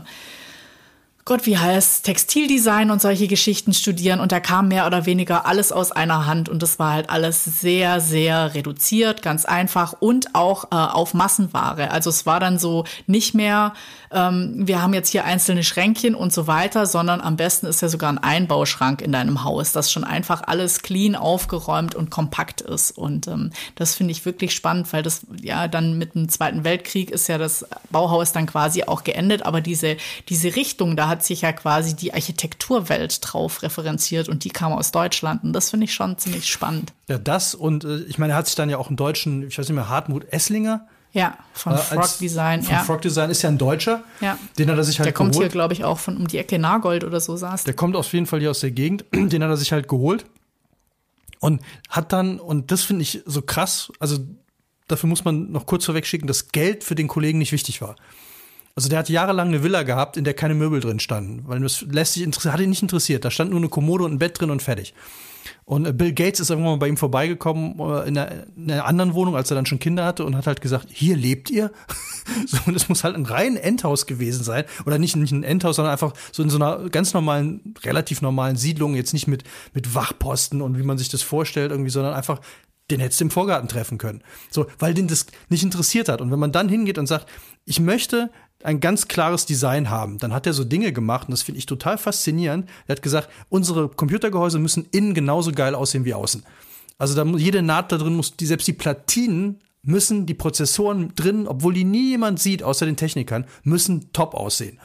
Gott, 1.24 1.46
wie 1.46 1.56
heißt 1.56 2.04
Textildesign 2.04 2.90
und 2.90 3.00
solche 3.00 3.28
Geschichten 3.28 3.72
studieren. 3.72 4.18
Und 4.18 4.32
da 4.32 4.40
kam 4.40 4.66
mehr 4.66 4.88
oder 4.88 5.06
weniger 5.06 5.46
alles 5.46 5.70
aus 5.70 5.92
einer 5.92 6.26
Hand. 6.26 6.48
Und 6.48 6.64
das 6.64 6.80
war 6.80 6.92
halt 6.92 7.10
alles 7.10 7.44
sehr, 7.44 8.00
sehr 8.00 8.54
reduziert, 8.54 9.22
ganz 9.22 9.44
einfach 9.44 9.94
und 10.00 10.34
auch 10.34 10.64
äh, 10.72 10.74
auf 10.74 11.14
Massenware. 11.14 11.92
Also 11.92 12.10
es 12.10 12.26
war 12.26 12.40
dann 12.40 12.58
so 12.58 12.84
nicht 13.06 13.34
mehr, 13.34 13.72
ähm, 14.10 14.66
wir 14.66 14.82
haben 14.82 14.94
jetzt 14.94 15.10
hier 15.10 15.24
einzelne 15.24 15.62
Schränkchen 15.62 16.16
und 16.16 16.32
so 16.32 16.48
weiter, 16.48 16.86
sondern 16.86 17.20
am 17.20 17.36
besten 17.36 17.66
ist 17.66 17.82
ja 17.82 17.88
sogar 17.88 18.12
ein 18.12 18.18
Einbauschrank 18.18 19.00
in 19.00 19.12
deinem 19.12 19.44
Haus, 19.44 19.70
das 19.70 19.92
schon 19.92 20.02
einfach 20.02 20.42
alles 20.46 20.82
clean 20.82 21.14
aufgeräumt 21.14 21.94
und 21.94 22.10
kompakt 22.10 22.62
ist. 22.62 22.90
Und 22.98 23.28
ähm, 23.28 23.50
das 23.76 23.94
finde 23.94 24.10
ich 24.10 24.24
wirklich 24.24 24.56
spannend, 24.56 24.92
weil 24.92 25.04
das 25.04 25.20
ja 25.40 25.68
dann 25.68 25.98
mit 25.98 26.16
dem 26.16 26.28
Zweiten 26.28 26.64
Weltkrieg 26.64 27.12
ist 27.12 27.28
ja 27.28 27.38
das 27.38 27.64
Bauhaus 27.90 28.32
dann 28.32 28.46
quasi 28.46 28.82
auch 28.82 29.04
geendet, 29.04 29.46
aber 29.46 29.60
diese, 29.60 29.96
diese 30.28 30.56
Richtung, 30.56 30.96
da 30.96 31.11
hat 31.12 31.24
sich 31.24 31.42
ja 31.42 31.52
quasi 31.52 31.94
die 31.94 32.12
Architekturwelt 32.12 33.18
drauf 33.20 33.62
referenziert 33.62 34.28
und 34.28 34.44
die 34.44 34.50
kam 34.50 34.72
aus 34.72 34.90
Deutschland. 34.90 35.44
Und 35.44 35.52
das 35.52 35.70
finde 35.70 35.84
ich 35.84 35.94
schon 35.94 36.18
ziemlich 36.18 36.46
spannend. 36.46 36.92
Ja, 37.08 37.18
das 37.18 37.54
und 37.54 37.84
äh, 37.84 37.98
ich 38.04 38.18
meine, 38.18 38.32
er 38.32 38.36
hat 38.36 38.46
sich 38.46 38.56
dann 38.56 38.70
ja 38.70 38.78
auch 38.78 38.88
einen 38.88 38.96
deutschen, 38.96 39.46
ich 39.46 39.58
weiß 39.58 39.68
nicht 39.68 39.76
mehr, 39.76 39.88
Hartmut 39.88 40.24
Esslinger. 40.32 40.86
Ja, 41.12 41.36
von 41.52 41.74
äh, 41.74 41.76
Frog 41.76 42.18
Design. 42.18 42.62
Von 42.62 42.74
ja. 42.74 42.82
Frog 42.82 43.02
Design 43.02 43.30
ist 43.30 43.42
ja 43.42 43.50
ein 43.50 43.58
Deutscher. 43.58 44.02
Ja. 44.20 44.38
Den 44.58 44.70
hat 44.70 44.78
er 44.78 44.84
sich 44.84 44.98
halt 44.98 45.06
Der 45.06 45.12
kommt 45.12 45.32
geholt. 45.32 45.44
hier, 45.44 45.52
glaube 45.52 45.74
ich, 45.74 45.84
auch 45.84 45.98
von 45.98 46.16
um 46.16 46.26
die 46.26 46.38
Ecke 46.38 46.58
Nagold 46.58 47.04
oder 47.04 47.20
so 47.20 47.36
saß. 47.36 47.64
Der 47.64 47.74
kommt 47.74 47.96
auf 47.96 48.10
jeden 48.14 48.26
Fall 48.26 48.40
hier 48.40 48.50
aus 48.50 48.60
der 48.60 48.70
Gegend. 48.70 49.04
Den 49.12 49.42
hat 49.42 49.50
er 49.50 49.56
sich 49.58 49.72
halt 49.72 49.88
geholt. 49.88 50.24
Und 51.38 51.60
hat 51.88 52.12
dann, 52.12 52.40
und 52.40 52.70
das 52.70 52.82
finde 52.82 53.02
ich 53.02 53.20
so 53.26 53.42
krass, 53.42 53.92
also 53.98 54.18
dafür 54.88 55.08
muss 55.08 55.24
man 55.24 55.50
noch 55.50 55.66
kurz 55.66 55.84
vorweg 55.84 56.06
schicken, 56.06 56.28
dass 56.28 56.48
Geld 56.48 56.84
für 56.84 56.94
den 56.94 57.08
Kollegen 57.08 57.38
nicht 57.38 57.52
wichtig 57.52 57.82
war. 57.82 57.96
Also 58.74 58.88
der 58.88 58.98
hat 58.98 59.08
jahrelang 59.08 59.48
eine 59.48 59.62
Villa 59.62 59.82
gehabt, 59.82 60.16
in 60.16 60.24
der 60.24 60.34
keine 60.34 60.54
Möbel 60.54 60.80
drin 60.80 60.98
standen, 60.98 61.42
weil 61.46 61.60
das 61.60 61.82
lässt 61.82 62.14
sich 62.14 62.26
hat 62.26 62.60
ihn 62.60 62.70
nicht 62.70 62.82
interessiert. 62.82 63.24
Da 63.24 63.30
stand 63.30 63.50
nur 63.50 63.60
eine 63.60 63.68
Kommode 63.68 64.04
und 64.04 64.12
ein 64.12 64.18
Bett 64.18 64.40
drin 64.40 64.50
und 64.50 64.62
fertig. 64.62 64.94
Und 65.64 65.86
äh, 65.86 65.92
Bill 65.92 66.12
Gates 66.12 66.40
ist 66.40 66.50
irgendwann 66.50 66.72
mal 66.72 66.78
bei 66.78 66.88
ihm 66.88 66.96
vorbeigekommen 66.96 67.78
äh, 67.78 68.08
in 68.08 68.18
einer, 68.18 68.46
in 68.56 68.70
einer 68.70 68.84
anderen 68.84 69.14
Wohnung, 69.14 69.36
als 69.36 69.50
er 69.50 69.54
dann 69.54 69.66
schon 69.66 69.78
Kinder 69.78 70.04
hatte 70.04 70.24
und 70.24 70.36
hat 70.36 70.46
halt 70.46 70.60
gesagt, 70.60 70.88
hier 70.90 71.16
lebt 71.16 71.50
ihr? 71.50 71.70
so, 72.46 72.58
und 72.66 72.74
es 72.74 72.88
muss 72.88 73.04
halt 73.04 73.16
ein 73.16 73.26
rein 73.26 73.56
Endhaus 73.56 74.06
gewesen 74.06 74.44
sein. 74.44 74.64
Oder 74.86 74.98
nicht, 74.98 75.16
nicht 75.16 75.32
ein 75.32 75.44
Endhaus, 75.44 75.76
sondern 75.76 75.92
einfach 75.92 76.14
so 76.30 76.42
in 76.42 76.50
so 76.50 76.56
einer 76.56 76.88
ganz 76.90 77.14
normalen, 77.14 77.74
relativ 77.84 78.22
normalen 78.22 78.56
Siedlung, 78.56 78.94
jetzt 78.94 79.12
nicht 79.12 79.26
mit, 79.26 79.44
mit 79.74 79.94
Wachposten 79.94 80.62
und 80.62 80.78
wie 80.78 80.82
man 80.82 80.98
sich 80.98 81.08
das 81.08 81.22
vorstellt, 81.22 81.70
irgendwie, 81.70 81.90
sondern 81.90 82.14
einfach 82.14 82.40
den 82.90 83.00
hättest 83.00 83.20
du 83.20 83.24
im 83.24 83.30
Vorgarten 83.30 83.68
treffen 83.68 83.96
können. 83.96 84.22
So, 84.50 84.66
weil 84.78 84.92
den 84.92 85.08
das 85.08 85.26
nicht 85.48 85.62
interessiert 85.62 86.08
hat. 86.08 86.20
Und 86.20 86.30
wenn 86.30 86.38
man 86.38 86.52
dann 86.52 86.68
hingeht 86.68 86.98
und 86.98 87.06
sagt, 87.06 87.26
ich 87.64 87.80
möchte 87.80 88.30
ein 88.64 88.80
ganz 88.80 89.08
klares 89.08 89.46
Design 89.46 89.90
haben. 89.90 90.18
Dann 90.18 90.32
hat 90.32 90.46
er 90.46 90.52
so 90.52 90.64
Dinge 90.64 90.92
gemacht 90.92 91.28
und 91.28 91.32
das 91.32 91.42
finde 91.42 91.58
ich 91.58 91.66
total 91.66 91.98
faszinierend. 91.98 92.68
Er 92.86 92.96
hat 92.96 93.02
gesagt, 93.02 93.28
unsere 93.48 93.88
Computergehäuse 93.88 94.58
müssen 94.58 94.86
innen 94.92 95.14
genauso 95.14 95.52
geil 95.52 95.74
aussehen 95.74 96.04
wie 96.04 96.14
außen. 96.14 96.44
Also 96.98 97.14
da 97.14 97.24
jede 97.36 97.62
Naht 97.62 97.92
da 97.92 97.98
drin 97.98 98.14
muss, 98.14 98.36
die, 98.36 98.46
selbst 98.46 98.68
die 98.68 98.72
Platinen 98.72 99.60
müssen, 99.82 100.26
die 100.26 100.34
Prozessoren 100.34 101.14
drin, 101.14 101.46
obwohl 101.48 101.74
die 101.74 101.84
nie 101.84 102.10
jemand 102.10 102.38
sieht, 102.40 102.62
außer 102.62 102.86
den 102.86 102.96
Technikern, 102.96 103.44
müssen 103.64 104.12
top 104.12 104.34
aussehen. 104.34 104.78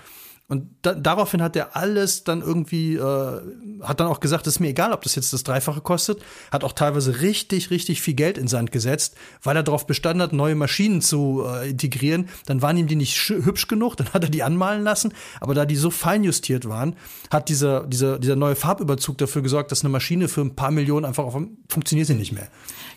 Und 0.50 0.70
da, 0.82 0.94
daraufhin 0.94 1.42
hat 1.42 1.58
er 1.58 1.76
alles 1.76 2.24
dann 2.24 2.42
irgendwie, 2.42 2.96
äh, 2.96 3.42
hat 3.82 4.00
dann 4.00 4.08
auch 4.08 4.22
gesagt, 4.22 4.48
es 4.48 4.56
ist 4.56 4.60
mir 4.62 4.70
egal, 4.70 4.94
ob 4.94 5.02
das 5.02 5.16
jetzt 5.16 5.34
das 5.34 5.44
Dreifache 5.44 5.82
kostet, 5.82 6.22
hat 6.54 6.64
auch 6.64 6.72
teilweise 6.72 7.20
richtig, 7.20 7.70
richtig 7.70 8.02
viel 8.02 8.14
Geld 8.14 8.38
in 8.38 8.48
Sand 8.48 8.72
gesetzt, 8.72 9.18
weil 9.44 9.58
er 9.58 9.64
darauf 9.64 9.86
bestanden 9.86 10.22
hat, 10.22 10.32
neue 10.32 10.56
Maschinen 10.56 11.02
zu 11.02 11.44
äh, 11.46 11.70
integrieren. 11.70 12.30
Dann 12.46 12.62
waren 12.62 12.78
ihm 12.78 12.88
die 12.88 12.96
nicht 12.96 13.18
hübsch 13.28 13.68
genug, 13.68 13.98
dann 13.98 14.14
hat 14.14 14.24
er 14.24 14.30
die 14.30 14.42
anmalen 14.42 14.84
lassen, 14.84 15.14
aber 15.42 15.54
da 15.54 15.66
die 15.66 15.76
so 15.76 15.90
fein 15.90 16.24
justiert 16.24 16.70
waren, 16.70 16.96
hat 17.30 17.50
dieser, 17.50 17.86
dieser, 17.86 18.18
dieser 18.18 18.38
neue 18.38 18.56
Farbüberzug 18.56 19.18
dafür 19.18 19.42
gesorgt, 19.42 19.74
dass 19.74 19.82
eine 19.82 19.90
Maschine 19.90 20.30
für 20.30 20.42
ein 20.42 20.56
paar 20.56 20.72
Millionen 20.72 21.06
einfach 21.06 21.26
auf, 21.26 21.36
funktioniert 21.68 22.08
sie 22.08 22.16
nicht 22.16 22.32
mehr. 22.32 22.48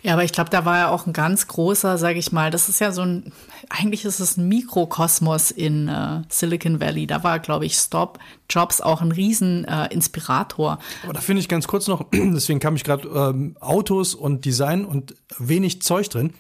Ja, 0.02 0.14
aber 0.14 0.24
ich 0.24 0.32
glaube, 0.32 0.50
da 0.50 0.64
war 0.64 0.78
ja 0.78 0.88
auch 0.88 1.06
ein 1.06 1.12
ganz 1.12 1.46
großer, 1.46 1.98
sage 1.98 2.18
ich 2.18 2.32
mal, 2.32 2.50
das 2.50 2.68
ist 2.68 2.80
ja 2.80 2.90
so 2.90 3.02
ein, 3.02 3.32
eigentlich 3.68 4.06
ist 4.06 4.18
es 4.20 4.38
ein 4.38 4.48
Mikrokosmos 4.48 5.50
in 5.50 5.88
äh, 5.88 6.22
Silicon 6.30 6.80
Valley. 6.80 7.06
Da 7.06 7.22
war, 7.22 7.39
glaube 7.42 7.66
ich, 7.66 7.74
Stop 7.74 8.18
Jobs 8.48 8.80
auch 8.80 9.00
ein 9.00 9.12
riesen 9.12 9.64
äh, 9.64 9.92
Inspirator. 9.92 10.78
Aber 11.02 11.12
da 11.12 11.20
finde 11.20 11.40
ich 11.40 11.48
ganz 11.48 11.66
kurz 11.66 11.86
noch, 11.88 12.06
deswegen 12.12 12.60
kam 12.60 12.76
ich 12.76 12.84
gerade 12.84 13.08
ähm, 13.08 13.56
Autos 13.60 14.14
und 14.14 14.44
Design 14.44 14.84
und 14.84 15.14
wenig 15.38 15.82
Zeug 15.82 16.08
drin. 16.08 16.34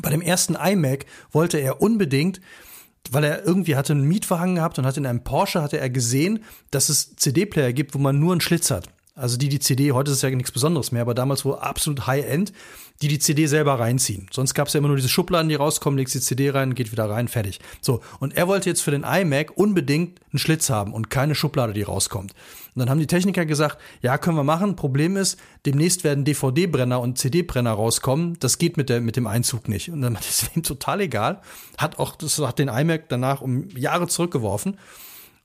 Bei 0.00 0.10
dem 0.10 0.20
ersten 0.20 0.54
iMac 0.54 1.06
wollte 1.32 1.58
er 1.58 1.80
unbedingt 1.80 2.40
weil 3.10 3.24
er 3.24 3.44
irgendwie 3.44 3.76
hatte 3.76 3.92
einen 3.92 4.06
Mietwagen 4.06 4.56
gehabt 4.56 4.78
und 4.78 4.86
hat 4.86 4.96
in 4.96 5.06
einem 5.06 5.24
Porsche 5.24 5.62
hatte 5.62 5.78
er 5.78 5.90
gesehen, 5.90 6.44
dass 6.70 6.88
es 6.88 7.16
CD-Player 7.16 7.72
gibt, 7.72 7.94
wo 7.94 7.98
man 7.98 8.18
nur 8.18 8.32
einen 8.32 8.40
Schlitz 8.40 8.70
hat. 8.70 8.88
Also 9.18 9.36
die 9.36 9.48
die 9.48 9.58
CD, 9.58 9.92
heute 9.92 10.10
ist 10.10 10.18
es 10.18 10.22
ja 10.22 10.30
nichts 10.30 10.52
Besonderes 10.52 10.92
mehr, 10.92 11.02
aber 11.02 11.14
damals 11.14 11.44
wohl 11.44 11.56
absolut 11.56 12.06
High-End, 12.06 12.52
die 13.02 13.08
die 13.08 13.18
CD 13.18 13.46
selber 13.46 13.78
reinziehen. 13.78 14.28
Sonst 14.32 14.54
gab 14.54 14.68
es 14.68 14.74
ja 14.74 14.78
immer 14.78 14.88
nur 14.88 14.96
diese 14.96 15.08
Schubladen, 15.08 15.48
die 15.48 15.54
rauskommen, 15.54 15.98
legst 15.98 16.14
die 16.14 16.20
CD 16.20 16.50
rein, 16.50 16.74
geht 16.74 16.90
wieder 16.92 17.08
rein, 17.08 17.28
fertig. 17.28 17.60
So, 17.80 18.00
und 18.20 18.36
er 18.36 18.48
wollte 18.48 18.68
jetzt 18.68 18.80
für 18.80 18.90
den 18.90 19.04
iMac 19.04 19.56
unbedingt 19.56 20.20
einen 20.32 20.38
Schlitz 20.38 20.70
haben 20.70 20.92
und 20.92 21.10
keine 21.10 21.34
Schublade, 21.34 21.72
die 21.72 21.82
rauskommt. 21.82 22.32
Und 22.74 22.80
dann 22.80 22.90
haben 22.90 23.00
die 23.00 23.06
Techniker 23.06 23.44
gesagt, 23.46 23.78
ja, 24.02 24.18
können 24.18 24.36
wir 24.36 24.44
machen. 24.44 24.76
Problem 24.76 25.16
ist, 25.16 25.38
demnächst 25.66 26.04
werden 26.04 26.24
DVD-Brenner 26.24 27.00
und 27.00 27.18
CD-Brenner 27.18 27.72
rauskommen. 27.72 28.36
Das 28.40 28.58
geht 28.58 28.76
mit, 28.76 28.88
der, 28.88 29.00
mit 29.00 29.16
dem 29.16 29.26
Einzug 29.26 29.68
nicht. 29.68 29.90
Und 29.90 30.02
dann 30.02 30.14
war 30.14 30.20
das 30.20 30.50
ihm 30.54 30.62
total 30.62 31.00
egal. 31.00 31.40
Hat 31.76 31.98
auch, 31.98 32.14
das 32.14 32.38
hat 32.38 32.58
den 32.58 32.68
iMac 32.68 33.08
danach 33.08 33.40
um 33.40 33.68
Jahre 33.70 34.06
zurückgeworfen. 34.06 34.76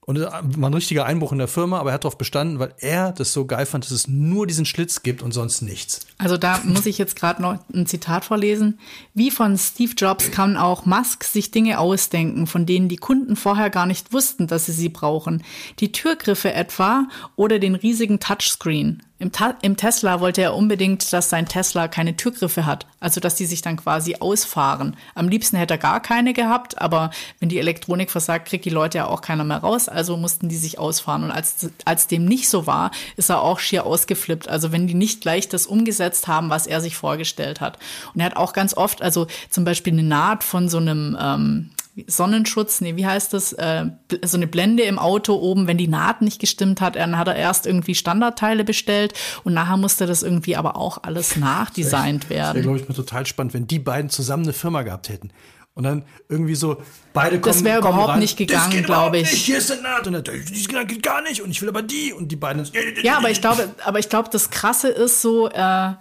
Und 0.05 0.19
war 0.19 0.69
ein 0.69 0.73
richtiger 0.73 1.05
Einbruch 1.05 1.31
in 1.31 1.37
der 1.37 1.47
Firma, 1.47 1.79
aber 1.79 1.91
er 1.91 1.93
hat 1.95 2.03
darauf 2.03 2.17
bestanden, 2.17 2.59
weil 2.59 2.73
er 2.79 3.11
das 3.11 3.31
so 3.31 3.45
geil 3.45 3.65
fand, 3.65 3.85
dass 3.85 3.91
es 3.91 4.07
nur 4.07 4.47
diesen 4.47 4.65
Schlitz 4.65 5.01
gibt 5.01 5.21
und 5.21 5.31
sonst 5.31 5.61
nichts. 5.61 6.01
Also 6.17 6.37
da 6.37 6.59
muss 6.63 6.85
ich 6.85 6.97
jetzt 6.97 7.15
gerade 7.15 7.41
noch 7.41 7.57
ein 7.73 7.85
Zitat 7.85 8.25
vorlesen. 8.25 8.79
Wie 9.13 9.31
von 9.31 9.57
Steve 9.57 9.93
Jobs 9.95 10.31
kann 10.31 10.57
auch 10.57 10.85
Musk 10.85 11.23
sich 11.23 11.51
Dinge 11.51 11.79
ausdenken, 11.79 12.47
von 12.47 12.65
denen 12.65 12.89
die 12.89 12.97
Kunden 12.97 13.35
vorher 13.35 13.69
gar 13.69 13.85
nicht 13.85 14.11
wussten, 14.11 14.47
dass 14.47 14.65
sie 14.65 14.73
sie 14.73 14.89
brauchen. 14.89 15.43
Die 15.79 15.91
Türgriffe 15.91 16.53
etwa 16.53 17.07
oder 17.35 17.59
den 17.59 17.75
riesigen 17.75 18.19
Touchscreen. 18.19 19.03
Im, 19.23 19.31
Im 19.61 19.77
Tesla 19.77 20.19
wollte 20.19 20.41
er 20.41 20.53
unbedingt, 20.53 21.13
dass 21.13 21.29
sein 21.29 21.47
Tesla 21.47 21.87
keine 21.87 22.17
Türgriffe 22.17 22.65
hat. 22.65 22.85
Also, 22.99 23.21
dass 23.21 23.35
die 23.35 23.45
sich 23.45 23.61
dann 23.61 23.77
quasi 23.77 24.17
ausfahren. 24.19 24.97
Am 25.15 25.29
liebsten 25.29 25.55
hätte 25.55 25.75
er 25.75 25.77
gar 25.77 26.01
keine 26.01 26.33
gehabt, 26.33 26.81
aber 26.81 27.09
wenn 27.39 27.47
die 27.47 27.57
Elektronik 27.57 28.11
versagt, 28.11 28.49
kriegt 28.49 28.65
die 28.65 28.69
Leute 28.69 28.97
ja 28.97 29.07
auch 29.07 29.21
keiner 29.21 29.45
mehr 29.45 29.59
raus. 29.59 29.87
Also 29.87 30.17
mussten 30.17 30.49
die 30.49 30.57
sich 30.57 30.77
ausfahren. 30.77 31.23
Und 31.23 31.31
als, 31.31 31.69
als 31.85 32.07
dem 32.07 32.25
nicht 32.25 32.49
so 32.49 32.67
war, 32.67 32.91
ist 33.15 33.29
er 33.29 33.41
auch 33.41 33.59
schier 33.59 33.85
ausgeflippt. 33.85 34.49
Also, 34.49 34.73
wenn 34.73 34.87
die 34.87 34.93
nicht 34.93 35.21
gleich 35.21 35.47
das 35.47 35.67
umgesetzt 35.67 36.27
haben, 36.27 36.49
was 36.49 36.67
er 36.67 36.81
sich 36.81 36.97
vorgestellt 36.97 37.61
hat. 37.61 37.79
Und 38.13 38.19
er 38.19 38.25
hat 38.25 38.35
auch 38.35 38.51
ganz 38.51 38.75
oft, 38.75 39.01
also 39.01 39.27
zum 39.49 39.63
Beispiel 39.63 39.93
eine 39.93 40.03
Naht 40.03 40.43
von 40.43 40.67
so 40.67 40.79
einem, 40.79 41.17
ähm, 41.17 41.69
Sonnenschutz, 42.07 42.81
nee, 42.81 42.95
wie 42.95 43.05
heißt 43.05 43.33
das? 43.33 43.53
Äh, 43.53 43.85
so 44.23 44.37
eine 44.37 44.47
Blende 44.47 44.83
im 44.83 44.97
Auto 44.97 45.35
oben, 45.35 45.67
wenn 45.67 45.77
die 45.77 45.87
Naht 45.87 46.21
nicht 46.21 46.39
gestimmt 46.39 46.81
hat, 46.81 46.95
dann 46.95 47.17
hat 47.17 47.27
er 47.27 47.35
erst 47.35 47.67
irgendwie 47.67 47.93
Standardteile 47.93 48.63
bestellt 48.63 49.13
und 49.43 49.53
nachher 49.53 49.77
musste 49.77 50.07
das 50.07 50.23
irgendwie 50.23 50.55
aber 50.55 50.75
auch 50.75 51.03
alles 51.03 51.35
nachdesignt 51.35 52.29
werden. 52.29 52.47
Das 52.47 52.55
wäre, 52.55 52.63
glaube 52.63 52.79
ich, 52.79 52.89
mal 52.89 52.95
total 52.95 53.25
spannend, 53.25 53.53
wenn 53.53 53.67
die 53.67 53.79
beiden 53.79 54.09
zusammen 54.09 54.43
eine 54.43 54.53
Firma 54.53 54.81
gehabt 54.81 55.09
hätten. 55.09 55.31
Und 55.75 55.83
dann 55.83 56.03
irgendwie 56.29 56.53
so, 56.53 56.77
beide 57.13 57.39
kommen 57.39 57.53
Das 57.53 57.63
wäre 57.63 57.79
überhaupt 57.79 58.09
rein, 58.09 58.19
nicht 58.19 58.37
gegangen, 58.37 58.83
glaube 58.83 59.17
ich. 59.17 59.31
Nicht. 59.31 59.45
Hier 59.45 59.57
ist 59.57 59.71
eine 59.71 59.81
Naht 59.81 60.05
und 60.05 60.13
dann, 60.13 60.23
die 60.23 60.67
geht 60.85 61.01
gar 61.01 61.23
nicht 61.23 61.41
und 61.41 61.49
ich 61.49 61.61
will 61.63 61.69
aber 61.69 61.81
die 61.81 62.13
und 62.13 62.31
die 62.31 62.35
beiden. 62.35 62.67
Ja, 63.01 63.17
aber 63.17 63.31
ich 63.31 63.41
glaube, 63.41 63.73
aber 63.83 63.97
ich 63.97 64.07
glaube, 64.07 64.29
das 64.31 64.51
Krasse 64.51 64.89
ist 64.89 65.23
so, 65.23 65.49
äh, 65.49 65.93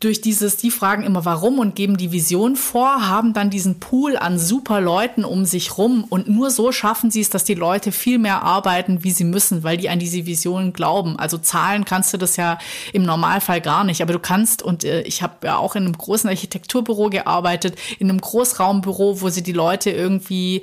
durch 0.00 0.20
dieses, 0.20 0.56
die 0.56 0.70
fragen 0.70 1.02
immer 1.02 1.24
warum 1.24 1.58
und 1.58 1.74
geben 1.74 1.96
die 1.96 2.12
Vision 2.12 2.54
vor, 2.54 3.08
haben 3.08 3.32
dann 3.32 3.50
diesen 3.50 3.80
Pool 3.80 4.16
an 4.16 4.38
super 4.38 4.80
Leuten 4.80 5.24
um 5.24 5.44
sich 5.44 5.76
rum 5.76 6.04
und 6.08 6.28
nur 6.28 6.50
so 6.50 6.70
schaffen 6.70 7.10
sie 7.10 7.20
es, 7.20 7.30
dass 7.30 7.44
die 7.44 7.54
Leute 7.54 7.90
viel 7.90 8.18
mehr 8.18 8.42
arbeiten, 8.42 9.02
wie 9.02 9.10
sie 9.10 9.24
müssen, 9.24 9.64
weil 9.64 9.76
die 9.76 9.88
an 9.88 9.98
diese 9.98 10.26
Vision 10.26 10.72
glauben. 10.72 11.18
Also 11.18 11.38
zahlen 11.38 11.84
kannst 11.84 12.12
du 12.12 12.18
das 12.18 12.36
ja 12.36 12.58
im 12.92 13.02
Normalfall 13.02 13.60
gar 13.60 13.82
nicht, 13.82 14.00
aber 14.00 14.12
du 14.12 14.20
kannst 14.20 14.62
und 14.62 14.84
äh, 14.84 15.02
ich 15.02 15.22
habe 15.22 15.46
ja 15.46 15.56
auch 15.56 15.74
in 15.74 15.84
einem 15.84 15.98
großen 15.98 16.30
Architekturbüro 16.30 17.10
gearbeitet, 17.10 17.76
in 17.98 18.08
einem 18.08 18.20
Großraumbüro, 18.20 19.20
wo 19.20 19.28
sie 19.30 19.42
die 19.42 19.52
Leute 19.52 19.90
irgendwie 19.90 20.62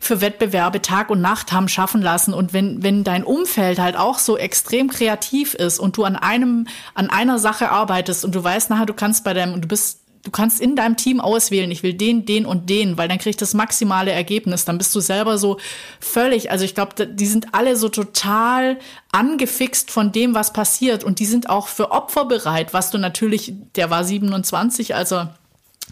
für 0.00 0.20
Wettbewerbe 0.20 0.82
Tag 0.82 1.10
und 1.10 1.20
Nacht 1.20 1.52
haben 1.52 1.68
schaffen 1.68 2.02
lassen. 2.02 2.34
Und 2.34 2.52
wenn, 2.52 2.82
wenn 2.82 3.04
dein 3.04 3.24
Umfeld 3.24 3.78
halt 3.78 3.96
auch 3.96 4.18
so 4.18 4.36
extrem 4.36 4.88
kreativ 4.88 5.54
ist 5.54 5.78
und 5.78 5.96
du 5.96 6.04
an 6.04 6.16
einem, 6.16 6.66
an 6.94 7.10
einer 7.10 7.38
Sache 7.38 7.70
arbeitest 7.70 8.24
und 8.24 8.34
du 8.34 8.42
weißt 8.42 8.70
nachher, 8.70 8.86
du 8.86 8.94
kannst 8.94 9.24
bei 9.24 9.34
deinem, 9.34 9.60
du 9.60 9.68
bist 9.68 10.00
du 10.26 10.32
kannst 10.32 10.60
in 10.60 10.74
deinem 10.74 10.96
Team 10.96 11.20
auswählen, 11.20 11.70
ich 11.70 11.82
will 11.84 11.94
den, 11.94 12.26
den 12.26 12.46
und 12.46 12.68
den, 12.68 12.98
weil 12.98 13.08
dann 13.08 13.18
krieg 13.18 13.30
ich 13.30 13.36
das 13.36 13.54
maximale 13.54 14.10
Ergebnis. 14.10 14.64
Dann 14.64 14.76
bist 14.76 14.94
du 14.94 15.00
selber 15.00 15.38
so 15.38 15.58
völlig, 16.00 16.50
also 16.50 16.64
ich 16.64 16.74
glaube, 16.74 17.06
die 17.06 17.26
sind 17.26 17.54
alle 17.54 17.76
so 17.76 17.88
total 17.88 18.78
angefixt 19.12 19.90
von 19.90 20.12
dem, 20.12 20.34
was 20.34 20.52
passiert 20.52 21.04
und 21.04 21.20
die 21.20 21.26
sind 21.26 21.48
auch 21.48 21.68
für 21.68 21.92
Opfer 21.92 22.24
bereit, 22.24 22.74
was 22.74 22.90
du 22.90 22.98
natürlich, 22.98 23.54
der 23.76 23.90
war 23.90 24.04
27, 24.04 24.94
also 24.94 25.28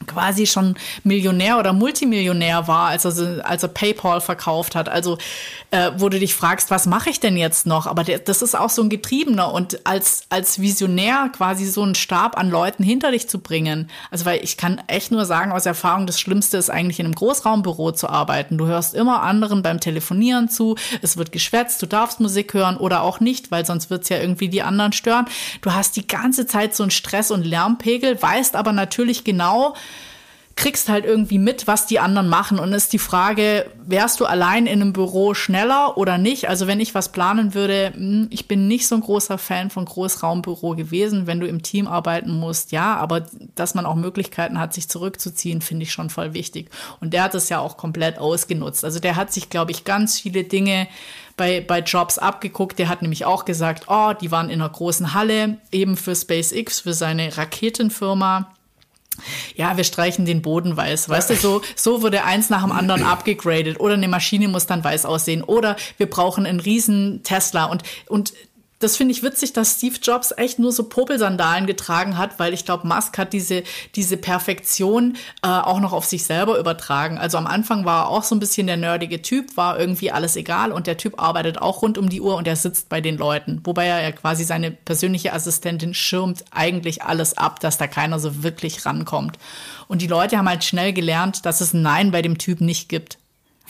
quasi 0.06 0.46
schon 0.46 0.74
Millionär 1.04 1.58
oder 1.58 1.72
Multimillionär 1.72 2.66
war, 2.68 2.88
als 2.88 3.04
er, 3.04 3.46
als 3.46 3.62
er 3.62 3.68
PayPal 3.68 4.20
verkauft 4.20 4.74
hat. 4.74 4.88
Also 4.88 5.18
äh, 5.70 5.92
wo 5.96 6.08
du 6.08 6.18
dich 6.18 6.34
fragst, 6.34 6.70
was 6.70 6.86
mache 6.86 7.10
ich 7.10 7.20
denn 7.20 7.36
jetzt 7.36 7.66
noch? 7.66 7.86
Aber 7.86 8.04
der, 8.04 8.18
das 8.18 8.42
ist 8.42 8.54
auch 8.54 8.70
so 8.70 8.82
ein 8.82 8.88
Getriebener 8.88 9.52
und 9.52 9.86
als, 9.86 10.24
als 10.30 10.60
Visionär 10.60 11.30
quasi 11.34 11.66
so 11.66 11.82
einen 11.82 11.94
Stab 11.94 12.36
an 12.36 12.50
Leuten 12.50 12.82
hinter 12.82 13.12
dich 13.12 13.28
zu 13.28 13.38
bringen. 13.38 13.88
Also 14.10 14.24
weil 14.24 14.42
ich 14.42 14.56
kann 14.56 14.82
echt 14.88 15.12
nur 15.12 15.24
sagen 15.26 15.52
aus 15.52 15.64
Erfahrung, 15.64 16.06
das 16.06 16.20
Schlimmste 16.20 16.56
ist 16.56 16.70
eigentlich 16.70 16.98
in 17.00 17.06
einem 17.06 17.14
Großraumbüro 17.14 17.92
zu 17.92 18.08
arbeiten. 18.08 18.58
Du 18.58 18.66
hörst 18.66 18.94
immer 18.94 19.22
anderen 19.22 19.62
beim 19.62 19.80
Telefonieren 19.80 20.48
zu, 20.48 20.76
es 21.02 21.16
wird 21.16 21.32
geschwätzt, 21.32 21.80
du 21.82 21.86
darfst 21.86 22.20
Musik 22.20 22.52
hören 22.52 22.76
oder 22.76 23.02
auch 23.02 23.20
nicht, 23.20 23.50
weil 23.50 23.64
sonst 23.64 23.90
wird's 23.90 24.08
ja 24.08 24.18
irgendwie 24.18 24.48
die 24.48 24.62
anderen 24.62 24.92
stören. 24.92 25.26
Du 25.62 25.72
hast 25.72 25.96
die 25.96 26.06
ganze 26.06 26.46
Zeit 26.46 26.74
so 26.74 26.82
einen 26.82 26.90
Stress- 26.90 27.30
und 27.30 27.44
Lärmpegel, 27.44 28.20
weißt 28.20 28.56
aber 28.56 28.72
natürlich 28.72 29.24
genau, 29.24 29.74
kriegst 30.56 30.88
halt 30.88 31.04
irgendwie 31.04 31.38
mit, 31.38 31.66
was 31.66 31.86
die 31.86 31.98
anderen 31.98 32.28
machen. 32.28 32.58
Und 32.58 32.72
ist 32.72 32.92
die 32.92 32.98
Frage, 32.98 33.66
wärst 33.84 34.20
du 34.20 34.26
allein 34.26 34.66
in 34.66 34.80
einem 34.80 34.92
Büro 34.92 35.34
schneller 35.34 35.98
oder 35.98 36.16
nicht? 36.16 36.48
Also 36.48 36.66
wenn 36.66 36.80
ich 36.80 36.94
was 36.94 37.10
planen 37.10 37.54
würde, 37.54 37.92
hm, 37.94 38.28
ich 38.30 38.46
bin 38.46 38.68
nicht 38.68 38.86
so 38.86 38.94
ein 38.94 39.00
großer 39.00 39.36
Fan 39.36 39.70
von 39.70 39.84
Großraumbüro 39.84 40.76
gewesen. 40.76 41.26
Wenn 41.26 41.40
du 41.40 41.46
im 41.46 41.62
Team 41.62 41.88
arbeiten 41.88 42.32
musst, 42.38 42.70
ja, 42.70 42.96
aber 42.96 43.26
dass 43.54 43.74
man 43.74 43.84
auch 43.84 43.96
Möglichkeiten 43.96 44.60
hat, 44.60 44.74
sich 44.74 44.88
zurückzuziehen, 44.88 45.60
finde 45.60 45.84
ich 45.84 45.92
schon 45.92 46.08
voll 46.08 46.34
wichtig. 46.34 46.70
Und 47.00 47.12
der 47.14 47.24
hat 47.24 47.34
es 47.34 47.48
ja 47.48 47.58
auch 47.58 47.76
komplett 47.76 48.18
ausgenutzt. 48.18 48.84
Also 48.84 49.00
der 49.00 49.16
hat 49.16 49.32
sich, 49.32 49.50
glaube 49.50 49.72
ich, 49.72 49.84
ganz 49.84 50.20
viele 50.20 50.44
Dinge 50.44 50.86
bei, 51.36 51.60
bei 51.60 51.80
Jobs 51.80 52.18
abgeguckt. 52.18 52.78
Der 52.78 52.88
hat 52.88 53.02
nämlich 53.02 53.24
auch 53.24 53.44
gesagt, 53.44 53.86
oh, 53.88 54.12
die 54.12 54.30
waren 54.30 54.50
in 54.50 54.60
einer 54.60 54.70
großen 54.70 55.14
Halle, 55.14 55.58
eben 55.72 55.96
für 55.96 56.14
SpaceX, 56.14 56.80
für 56.80 56.94
seine 56.94 57.36
Raketenfirma 57.36 58.53
ja, 59.54 59.76
wir 59.76 59.84
streichen 59.84 60.24
den 60.24 60.42
Boden 60.42 60.76
weiß. 60.76 61.08
Weißt 61.08 61.30
du, 61.30 61.36
so, 61.36 61.62
so 61.76 62.02
wurde 62.02 62.24
eins 62.24 62.50
nach 62.50 62.62
dem 62.62 62.72
anderen 62.72 63.02
abgegradet. 63.04 63.80
Oder 63.80 63.94
eine 63.94 64.08
Maschine 64.08 64.48
muss 64.48 64.66
dann 64.66 64.82
weiß 64.82 65.06
aussehen. 65.06 65.42
Oder 65.42 65.76
wir 65.96 66.08
brauchen 66.08 66.46
einen 66.46 66.60
riesen 66.60 67.22
Tesla. 67.22 67.66
Und, 67.66 67.82
und 68.08 68.34
das 68.84 68.96
finde 68.96 69.12
ich 69.12 69.22
witzig, 69.22 69.54
dass 69.54 69.72
Steve 69.72 69.96
Jobs 70.00 70.32
echt 70.36 70.58
nur 70.58 70.70
so 70.70 70.84
Popelsandalen 70.84 71.66
getragen 71.66 72.18
hat, 72.18 72.38
weil 72.38 72.52
ich 72.52 72.64
glaube, 72.64 72.86
Musk 72.86 73.16
hat 73.16 73.32
diese, 73.32 73.62
diese 73.96 74.16
Perfektion 74.16 75.16
äh, 75.42 75.48
auch 75.48 75.80
noch 75.80 75.92
auf 75.92 76.04
sich 76.04 76.24
selber 76.24 76.58
übertragen. 76.58 77.18
Also 77.18 77.38
am 77.38 77.46
Anfang 77.46 77.84
war 77.84 78.04
er 78.04 78.08
auch 78.10 78.22
so 78.22 78.34
ein 78.34 78.40
bisschen 78.40 78.66
der 78.66 78.76
nerdige 78.76 79.22
Typ, 79.22 79.56
war 79.56 79.80
irgendwie 79.80 80.12
alles 80.12 80.36
egal 80.36 80.70
und 80.70 80.86
der 80.86 80.98
Typ 80.98 81.20
arbeitet 81.20 81.60
auch 81.60 81.82
rund 81.82 81.96
um 81.96 82.10
die 82.10 82.20
Uhr 82.20 82.36
und 82.36 82.46
er 82.46 82.56
sitzt 82.56 82.90
bei 82.90 83.00
den 83.00 83.16
Leuten. 83.16 83.60
Wobei 83.64 83.86
er 83.86 84.02
ja 84.02 84.12
quasi 84.12 84.44
seine 84.44 84.70
persönliche 84.70 85.32
Assistentin 85.32 85.94
schirmt 85.94 86.44
eigentlich 86.50 87.02
alles 87.02 87.38
ab, 87.38 87.60
dass 87.60 87.78
da 87.78 87.86
keiner 87.86 88.18
so 88.18 88.42
wirklich 88.42 88.84
rankommt. 88.84 89.38
Und 89.88 90.02
die 90.02 90.06
Leute 90.06 90.36
haben 90.36 90.48
halt 90.48 90.62
schnell 90.62 90.92
gelernt, 90.92 91.46
dass 91.46 91.62
es 91.62 91.72
ein 91.72 91.82
Nein 91.82 92.10
bei 92.10 92.20
dem 92.20 92.36
Typ 92.36 92.60
nicht 92.60 92.88
gibt. 92.90 93.18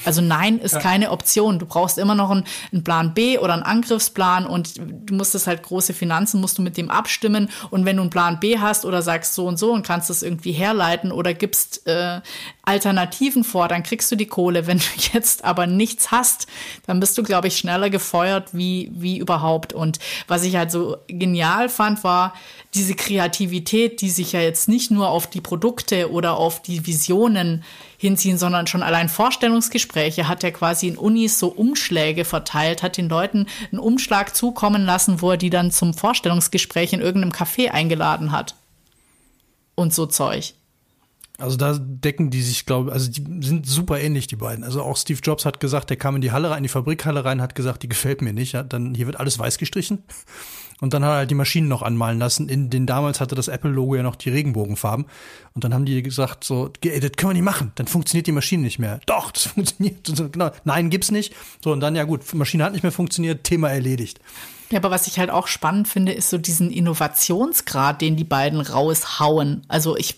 Also 0.05 0.21
nein 0.21 0.59
ist 0.59 0.75
ja. 0.75 0.81
keine 0.81 1.11
Option. 1.13 1.59
Du 1.59 1.67
brauchst 1.67 1.99
immer 1.99 2.15
noch 2.15 2.31
einen, 2.31 2.45
einen, 2.73 2.83
Plan 2.83 3.15
B 3.15 3.39
oder 3.39 3.55
einen 3.55 3.63
Angriffsplan 3.63 4.45
und 4.47 4.75
du 4.77 5.15
musst 5.15 5.35
das 5.35 5.47
halt 5.47 5.63
große 5.63 5.95
Finanzen 5.95 6.41
musst 6.41 6.59
du 6.59 6.63
mit 6.63 6.77
dem 6.77 6.91
abstimmen 6.91 7.49
und 7.71 7.85
wenn 7.85 7.97
du 7.97 8.03
einen 8.03 8.11
Plan 8.11 8.41
B 8.41 8.59
hast 8.59 8.85
oder 8.85 9.03
sagst 9.03 9.35
so 9.35 9.47
und 9.47 9.59
so 9.59 9.73
und 9.73 9.87
kannst 9.87 10.11
das 10.11 10.23
irgendwie 10.23 10.53
herleiten 10.53 11.13
oder 11.13 11.33
gibst 11.33 11.87
äh, 11.87 12.21
Alternativen 12.65 13.45
vor, 13.45 13.69
dann 13.69 13.83
kriegst 13.83 14.11
du 14.11 14.17
die 14.17 14.27
Kohle. 14.27 14.67
Wenn 14.67 14.79
du 14.79 14.85
jetzt 15.13 15.45
aber 15.45 15.67
nichts 15.67 16.11
hast, 16.11 16.49
dann 16.87 16.99
bist 16.99 17.17
du 17.17 17.23
glaube 17.23 17.49
ich 17.49 17.57
schneller 17.57 17.89
gefeuert 17.89 18.49
wie 18.53 18.91
wie 18.93 19.19
überhaupt. 19.19 19.73
Und 19.73 20.01
was 20.27 20.43
ich 20.43 20.57
halt 20.57 20.73
so 20.73 20.97
genial 21.07 21.69
fand 21.69 22.03
war 22.03 22.35
diese 22.75 22.95
Kreativität, 22.95 24.01
die 24.01 24.11
sich 24.11 24.33
ja 24.33 24.41
jetzt 24.41 24.69
nicht 24.69 24.91
nur 24.91 25.09
auf 25.09 25.29
die 25.29 25.41
Produkte 25.41 26.11
oder 26.11 26.37
auf 26.37 26.61
die 26.61 26.87
Visionen 26.87 27.63
hinziehen, 28.05 28.37
sondern 28.39 28.67
schon 28.67 28.83
allein 28.83 29.09
Vorstellungsgespräche 29.09 30.29
hat 30.29 30.45
er 30.45 30.53
quasi 30.53 30.89
in 30.89 30.99
Unis 30.99 31.39
so 31.39 31.49
Umschläge 31.49 32.25
verteilt, 32.25 32.83
hat 32.83 32.99
den 32.99 33.09
Leuten 33.09 33.47
einen 33.73 33.79
Umschlag 33.79 34.37
zukommen 34.37 34.85
lassen, 34.85 35.23
wo 35.23 35.31
er 35.31 35.37
die 35.39 35.51
dann 35.51 35.71
zum 35.71 35.95
Vorstellungsgespräch 35.95 36.93
in 36.93 37.01
irgendeinem 37.01 37.33
Café 37.33 37.71
eingeladen 37.71 38.31
hat. 38.31 38.57
Und 39.75 39.95
so 39.95 40.07
Zeug. 40.07 40.55
Also 41.39 41.57
da 41.57 41.77
decken 41.79 42.31
die 42.31 42.43
sich, 42.43 42.65
glaube 42.65 42.91
ich, 42.91 42.95
also 42.95 43.11
die 43.11 43.45
sind 43.45 43.67
super 43.67 43.99
ähnlich, 43.99 44.29
die 44.29 44.37
beiden. 44.37 44.63
Also 44.63 44.83
auch 44.83 44.97
Steve 44.97 45.19
Jobs 45.21 45.45
hat 45.45 45.59
gesagt, 45.59 45.91
der 45.91 45.97
kam 45.97 46.15
in 46.15 46.21
die 46.21 46.31
Halle 46.31 46.51
rein, 46.51 46.59
in 46.59 46.63
die 46.63 46.69
Fabrikhalle 46.69 47.25
rein, 47.25 47.43
hat 47.43 47.57
gesagt, 47.57 47.83
die 47.83 47.89
gefällt 47.89 48.23
mir 48.23 48.33
nicht. 48.33 48.53
Ja, 48.53 48.63
dann 48.63 48.95
hier 48.95 49.07
wird 49.07 49.19
alles 49.19 49.39
weiß 49.39 49.59
gestrichen. 49.59 50.05
Und 50.85 50.93
dann 50.93 51.03
hat 51.03 51.13
er 51.13 51.17
halt 51.17 51.31
die 51.31 51.35
Maschinen 51.35 51.67
noch 51.67 51.81
anmalen 51.81 52.19
lassen. 52.19 52.51
In 52.51 52.69
den 52.69 52.85
damals 52.87 53.19
hatte 53.19 53.35
das 53.35 53.49
Apple-Logo 53.49 53.97
ja 53.97 54.03
noch 54.03 54.17
die 54.17 54.29
Regenbogenfarben. 54.29 55.07
Und 55.55 55.65
dann 55.65 55.73
haben 55.73 55.87
die 55.87 56.03
gesagt 56.03 56.45
so, 56.45 56.71
ey, 56.85 57.01
das 57.01 57.13
können 57.13 57.31
wir 57.31 57.35
nicht 57.35 57.43
machen. 57.43 57.73
Dann 57.77 57.87
funktioniert 57.87 58.27
die 58.27 58.33
Maschine 58.33 58.65
nicht 58.65 58.79
mehr. 58.79 59.01
Doch, 59.07 59.31
das 59.31 59.45
funktioniert. 59.55 60.13
Genau. 60.33 60.51
Nein, 60.65 60.91
gibt's 60.91 61.11
nicht. 61.11 61.35
So, 61.63 61.73
und 61.73 61.81
dann, 61.81 61.97
ja 61.97 62.05
gut, 62.05 62.35
Maschine 62.35 62.65
hat 62.65 62.75
nicht 62.75 62.83
mehr 62.83 62.93
funktioniert, 62.93 63.45
Thema 63.45 63.71
erledigt. 63.71 64.21
Ja, 64.75 64.81
aber 64.81 64.91
was 64.91 65.07
ich 65.07 65.19
halt 65.19 65.31
auch 65.31 65.47
spannend 65.47 65.89
finde, 65.89 66.13
ist 66.13 66.31
so 66.31 66.37
diesen 66.37 66.71
Innovationsgrad, 66.71 68.01
den 68.01 68.17
die 68.17 68.25
beiden 68.25 68.61
raushauen. 68.61 69.63
Also 69.69 69.97
ich 69.97 70.17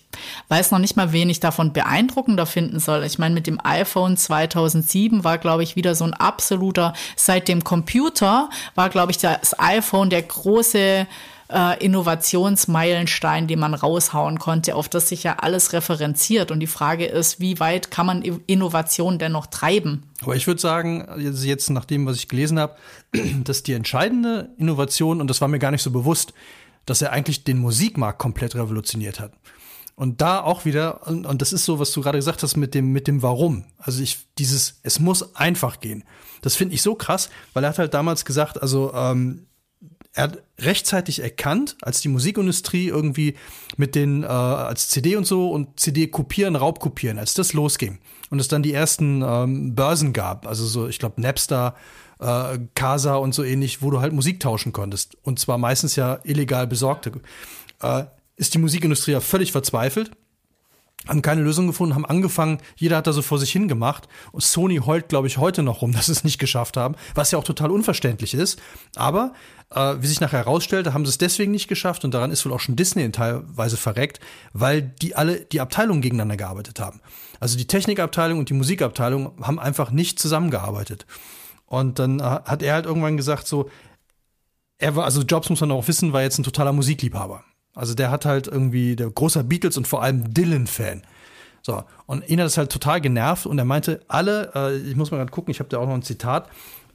weiß 0.48 0.70
noch 0.70 0.78
nicht 0.78 0.96
mal, 0.96 1.12
wen 1.12 1.28
ich 1.28 1.40
davon 1.40 1.72
beeindruckender 1.74 2.46
finden 2.46 2.80
soll. 2.80 3.04
Ich 3.04 3.18
meine, 3.18 3.34
mit 3.34 3.46
dem 3.46 3.60
iPhone 3.62 4.16
2007 4.16 5.24
war, 5.24 5.38
glaube 5.38 5.62
ich, 5.62 5.76
wieder 5.76 5.94
so 5.94 6.04
ein 6.04 6.14
absoluter, 6.14 6.94
seit 7.16 7.48
dem 7.48 7.64
Computer 7.64 8.48
war, 8.74 8.88
glaube 8.88 9.10
ich, 9.10 9.18
das 9.18 9.58
iPhone 9.58 10.10
der 10.10 10.22
große 10.22 10.55
äh, 10.64 11.84
Innovationsmeilenstein, 11.84 13.46
den 13.46 13.58
man 13.58 13.74
raushauen 13.74 14.38
konnte, 14.38 14.74
auf 14.74 14.88
das 14.88 15.08
sich 15.08 15.22
ja 15.22 15.36
alles 15.40 15.72
referenziert. 15.72 16.50
Und 16.50 16.60
die 16.60 16.66
Frage 16.66 17.06
ist, 17.06 17.40
wie 17.40 17.60
weit 17.60 17.90
kann 17.90 18.06
man 18.06 18.22
Innovation 18.22 19.18
denn 19.18 19.32
noch 19.32 19.46
treiben? 19.46 20.04
Aber 20.22 20.34
ich 20.34 20.46
würde 20.46 20.60
sagen, 20.60 21.06
jetzt 21.18 21.70
nach 21.70 21.84
dem, 21.84 22.06
was 22.06 22.16
ich 22.16 22.28
gelesen 22.28 22.58
habe, 22.58 22.76
dass 23.44 23.62
die 23.62 23.74
entscheidende 23.74 24.50
Innovation, 24.58 25.20
und 25.20 25.28
das 25.28 25.40
war 25.40 25.48
mir 25.48 25.58
gar 25.58 25.70
nicht 25.70 25.82
so 25.82 25.90
bewusst, 25.90 26.32
dass 26.84 27.02
er 27.02 27.12
eigentlich 27.12 27.44
den 27.44 27.58
Musikmarkt 27.58 28.18
komplett 28.18 28.54
revolutioniert 28.54 29.20
hat. 29.20 29.32
Und 29.96 30.20
da 30.20 30.42
auch 30.42 30.66
wieder, 30.66 31.06
und 31.06 31.40
das 31.40 31.54
ist 31.54 31.64
so, 31.64 31.78
was 31.78 31.90
du 31.92 32.02
gerade 32.02 32.18
gesagt 32.18 32.42
hast 32.42 32.56
mit 32.56 32.74
dem, 32.74 32.92
mit 32.92 33.08
dem 33.08 33.22
Warum. 33.22 33.64
Also 33.78 34.02
ich, 34.02 34.18
dieses, 34.36 34.78
es 34.82 35.00
muss 35.00 35.34
einfach 35.34 35.80
gehen. 35.80 36.04
Das 36.42 36.54
finde 36.54 36.74
ich 36.74 36.82
so 36.82 36.94
krass, 36.94 37.30
weil 37.54 37.64
er 37.64 37.70
hat 37.70 37.78
halt 37.78 37.94
damals 37.94 38.26
gesagt, 38.26 38.60
also 38.60 38.92
ähm, 38.94 39.46
er 40.16 40.24
hat 40.24 40.42
rechtzeitig 40.58 41.22
erkannt, 41.22 41.76
als 41.82 42.00
die 42.00 42.08
Musikindustrie 42.08 42.88
irgendwie 42.88 43.36
mit 43.76 43.94
den, 43.94 44.22
äh, 44.22 44.26
als 44.26 44.88
CD 44.88 45.14
und 45.14 45.26
so 45.26 45.50
und 45.50 45.78
CD 45.78 46.06
kopieren, 46.06 46.56
Raubkopieren, 46.56 47.18
als 47.18 47.34
das 47.34 47.52
losging 47.52 47.98
und 48.30 48.40
es 48.40 48.48
dann 48.48 48.62
die 48.62 48.72
ersten 48.72 49.22
ähm, 49.22 49.74
Börsen 49.74 50.14
gab, 50.14 50.46
also 50.46 50.66
so, 50.66 50.88
ich 50.88 50.98
glaube, 50.98 51.20
Napster, 51.20 51.74
äh, 52.18 52.58
Casa 52.74 53.16
und 53.16 53.34
so 53.34 53.44
ähnlich, 53.44 53.82
wo 53.82 53.90
du 53.90 54.00
halt 54.00 54.14
Musik 54.14 54.40
tauschen 54.40 54.72
konntest. 54.72 55.18
Und 55.22 55.38
zwar 55.38 55.58
meistens 55.58 55.96
ja 55.96 56.18
illegal 56.24 56.66
besorgte. 56.66 57.12
Äh, 57.82 58.04
ist 58.36 58.54
die 58.54 58.58
Musikindustrie 58.58 59.12
ja 59.12 59.20
völlig 59.20 59.52
verzweifelt 59.52 60.12
haben 61.08 61.22
keine 61.22 61.42
Lösung 61.42 61.66
gefunden, 61.66 61.94
haben 61.94 62.06
angefangen, 62.06 62.58
jeder 62.76 62.96
hat 62.96 63.06
da 63.06 63.12
so 63.12 63.22
vor 63.22 63.38
sich 63.38 63.52
hingemacht 63.52 64.08
und 64.32 64.42
Sony 64.42 64.78
heult, 64.78 65.08
glaube 65.08 65.26
ich, 65.26 65.38
heute 65.38 65.62
noch 65.62 65.82
rum, 65.82 65.92
dass 65.94 66.06
sie 66.06 66.12
es 66.12 66.24
nicht 66.24 66.38
geschafft 66.38 66.76
haben, 66.76 66.96
was 67.14 67.30
ja 67.30 67.38
auch 67.38 67.44
total 67.44 67.70
unverständlich 67.70 68.34
ist. 68.34 68.60
Aber 68.96 69.32
äh, 69.70 69.96
wie 70.00 70.06
sich 70.06 70.20
nachher 70.20 70.40
herausstellte, 70.40 70.94
haben 70.94 71.04
sie 71.04 71.10
es 71.10 71.18
deswegen 71.18 71.52
nicht 71.52 71.68
geschafft 71.68 72.04
und 72.04 72.14
daran 72.14 72.30
ist 72.30 72.44
wohl 72.44 72.52
auch 72.52 72.60
schon 72.60 72.76
Disney 72.76 73.10
teilweise 73.10 73.76
verreckt, 73.76 74.20
weil 74.52 74.82
die 74.82 75.14
alle 75.16 75.40
die 75.40 75.60
Abteilungen 75.60 76.02
gegeneinander 76.02 76.36
gearbeitet 76.36 76.80
haben. 76.80 77.00
Also 77.40 77.56
die 77.56 77.66
Technikabteilung 77.66 78.38
und 78.38 78.48
die 78.48 78.54
Musikabteilung 78.54 79.32
haben 79.42 79.58
einfach 79.58 79.90
nicht 79.90 80.18
zusammengearbeitet. 80.18 81.06
Und 81.66 81.98
dann 81.98 82.20
äh, 82.20 82.22
hat 82.22 82.62
er 82.62 82.74
halt 82.74 82.86
irgendwann 82.86 83.16
gesagt, 83.16 83.46
so, 83.46 83.68
er 84.78 84.94
war, 84.94 85.04
also 85.04 85.22
Jobs 85.22 85.48
muss 85.50 85.60
man 85.60 85.72
auch 85.72 85.88
wissen, 85.88 86.12
war 86.12 86.22
jetzt 86.22 86.38
ein 86.38 86.44
totaler 86.44 86.72
Musikliebhaber. 86.72 87.44
Also 87.76 87.94
der 87.94 88.10
hat 88.10 88.24
halt 88.24 88.48
irgendwie, 88.48 88.96
der 88.96 89.10
großer 89.10 89.44
Beatles 89.44 89.76
und 89.76 89.86
vor 89.86 90.02
allem 90.02 90.34
Dylan-Fan. 90.34 91.02
So, 91.62 91.84
und 92.06 92.28
ihn 92.28 92.40
hat 92.40 92.46
es 92.46 92.58
halt 92.58 92.72
total 92.72 93.00
genervt 93.00 93.46
und 93.46 93.58
er 93.58 93.64
meinte, 93.64 94.00
alle, 94.08 94.50
äh, 94.54 94.76
ich 94.76 94.96
muss 94.96 95.10
mal 95.10 95.18
gerade 95.18 95.30
gucken, 95.30 95.50
ich 95.50 95.58
habe 95.58 95.68
da 95.68 95.78
auch 95.78 95.86
noch 95.86 95.94
ein 95.94 96.02
Zitat. 96.02 96.48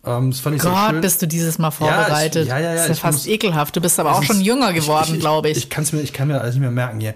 Ähm, 0.04 0.32
das 0.32 0.40
fand 0.40 0.56
ich 0.56 0.62
Gott, 0.62 0.90
schön. 0.90 1.02
bist 1.02 1.22
du 1.22 1.28
dieses 1.28 1.60
Mal 1.60 1.72
vorbereitet. 1.72 2.48
Ja, 2.48 2.58
ich, 2.58 2.64
ja, 2.64 2.70
ja, 2.70 2.70
ja, 2.70 2.74
das 2.76 2.90
ist 2.90 2.98
ja 2.98 3.10
fast 3.10 3.18
muss, 3.20 3.28
ekelhaft. 3.28 3.76
Du 3.76 3.82
bist 3.82 4.00
aber 4.00 4.16
auch 4.16 4.24
schon 4.24 4.42
jünger 4.42 4.74
geworden, 4.74 5.20
glaube 5.20 5.50
ich. 5.50 5.58
Ich, 5.58 5.78
ich, 5.78 5.94
mir, 5.94 6.02
ich 6.02 6.14
kann 6.14 6.28
mir 6.28 6.42
alles 6.42 6.56
nicht 6.56 6.62
mehr 6.62 6.72
merken 6.72 7.00
hier. 7.00 7.14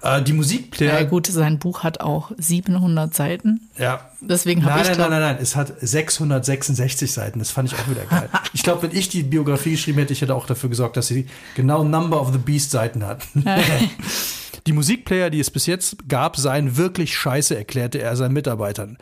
Äh, 0.00 0.22
die 0.22 0.32
Musikplayer. 0.32 1.00
Ja, 1.00 1.06
gut, 1.06 1.26
sein 1.26 1.58
Buch 1.58 1.82
hat 1.82 2.00
auch 2.00 2.30
700 2.38 3.14
Seiten. 3.14 3.68
Ja. 3.78 4.10
Deswegen 4.20 4.64
habe 4.64 4.80
ich. 4.80 4.88
Nein, 4.88 4.98
nein, 4.98 5.10
nein, 5.10 5.20
nein, 5.20 5.38
es 5.40 5.56
hat 5.56 5.72
666 5.80 7.12
Seiten. 7.12 7.38
Das 7.38 7.50
fand 7.50 7.72
ich 7.72 7.78
auch 7.78 7.88
wieder 7.88 8.04
geil. 8.04 8.28
ich 8.52 8.62
glaube, 8.62 8.82
wenn 8.82 8.96
ich 8.96 9.08
die 9.08 9.22
Biografie 9.22 9.72
geschrieben 9.72 9.98
hätte, 9.98 10.12
ich 10.12 10.20
hätte 10.20 10.34
auch 10.34 10.46
dafür 10.46 10.70
gesorgt, 10.70 10.96
dass 10.96 11.08
sie 11.08 11.26
genau 11.54 11.82
Number 11.82 12.20
of 12.20 12.32
the 12.32 12.38
Beast 12.38 12.70
Seiten 12.70 13.04
hat. 13.04 13.22
die 14.66 14.72
Musikplayer, 14.72 15.30
die 15.30 15.40
es 15.40 15.50
bis 15.50 15.66
jetzt 15.66 16.08
gab, 16.08 16.36
seien 16.36 16.76
wirklich 16.76 17.16
scheiße, 17.16 17.56
erklärte 17.56 18.00
er 18.00 18.16
seinen 18.16 18.34
Mitarbeitern. 18.34 18.98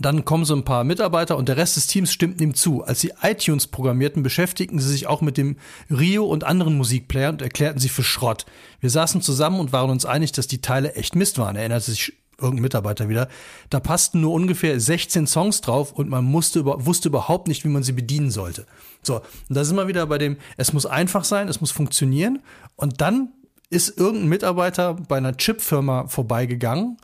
Dann 0.00 0.24
kommen 0.24 0.44
so 0.44 0.54
ein 0.54 0.64
paar 0.64 0.84
Mitarbeiter 0.84 1.36
und 1.36 1.48
der 1.48 1.56
Rest 1.56 1.76
des 1.76 1.86
Teams 1.86 2.12
stimmt 2.12 2.40
ihm 2.40 2.54
zu. 2.54 2.82
Als 2.82 3.00
sie 3.00 3.12
iTunes 3.22 3.66
programmierten, 3.66 4.22
beschäftigten 4.22 4.78
sie 4.78 4.88
sich 4.88 5.06
auch 5.06 5.20
mit 5.20 5.36
dem 5.36 5.56
Rio 5.90 6.24
und 6.24 6.44
anderen 6.44 6.76
Musikplayern 6.76 7.34
und 7.34 7.42
erklärten 7.42 7.78
sie 7.78 7.88
für 7.88 8.02
Schrott. 8.02 8.46
Wir 8.80 8.90
saßen 8.90 9.20
zusammen 9.20 9.60
und 9.60 9.72
waren 9.72 9.90
uns 9.90 10.06
einig, 10.06 10.32
dass 10.32 10.46
die 10.46 10.60
Teile 10.60 10.94
echt 10.94 11.14
Mist 11.14 11.38
waren, 11.38 11.56
erinnerte 11.56 11.90
sich 11.90 12.14
irgendein 12.38 12.62
Mitarbeiter 12.62 13.08
wieder. 13.08 13.28
Da 13.70 13.80
passten 13.80 14.20
nur 14.20 14.32
ungefähr 14.32 14.78
16 14.78 15.26
Songs 15.26 15.60
drauf 15.60 15.92
und 15.92 16.08
man 16.08 16.24
musste, 16.24 16.64
wusste 16.64 17.08
überhaupt 17.08 17.46
nicht, 17.48 17.64
wie 17.64 17.68
man 17.68 17.82
sie 17.82 17.92
bedienen 17.92 18.30
sollte. 18.30 18.66
So, 19.02 19.16
und 19.16 19.56
da 19.56 19.64
sind 19.64 19.76
wir 19.76 19.88
wieder 19.88 20.06
bei 20.06 20.18
dem, 20.18 20.36
es 20.56 20.72
muss 20.72 20.86
einfach 20.86 21.24
sein, 21.24 21.48
es 21.48 21.60
muss 21.60 21.70
funktionieren. 21.70 22.42
Und 22.76 23.00
dann 23.00 23.32
ist 23.70 23.96
irgendein 23.96 24.28
Mitarbeiter 24.28 24.94
bei 24.94 25.16
einer 25.16 25.36
Chipfirma 25.36 26.06
vorbeigegangen 26.08 26.98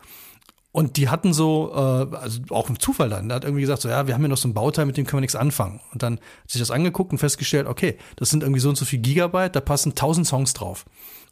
und 0.71 0.97
die 0.97 1.09
hatten 1.09 1.33
so, 1.33 1.73
äh, 1.73 2.17
also 2.17 2.41
auch 2.51 2.69
im 2.69 2.79
Zufall 2.79 3.09
dann, 3.09 3.29
der 3.29 3.37
hat 3.37 3.45
irgendwie 3.45 3.63
gesagt, 3.63 3.83
so 3.83 3.89
ja, 3.89 4.07
wir 4.07 4.15
haben 4.15 4.21
hier 4.21 4.29
noch 4.29 4.37
so 4.37 4.49
ein 4.49 4.55
Bauteil, 4.55 4.87
mit 4.87 4.97
dem 4.97 5.07
können 5.07 5.19
wir 5.19 5.23
nichts 5.23 5.37
anfangen. 5.37 5.81
Und 5.93 6.03
dann 6.03 6.15
hat 6.15 6.51
sich 6.51 6.61
das 6.61 6.71
angeguckt 6.71 7.11
und 7.13 7.19
festgestellt, 7.19 7.67
okay, 7.67 7.97
das 8.17 8.31
sind 8.31 8.43
irgendwie 8.43 8.61
so 8.61 8.69
und 8.69 8.77
so 8.77 8.85
viel 8.85 8.99
Gigabyte, 8.99 9.57
da 9.57 9.61
passen 9.61 9.95
tausend 9.95 10.27
Songs 10.27 10.53
drauf. 10.53 10.85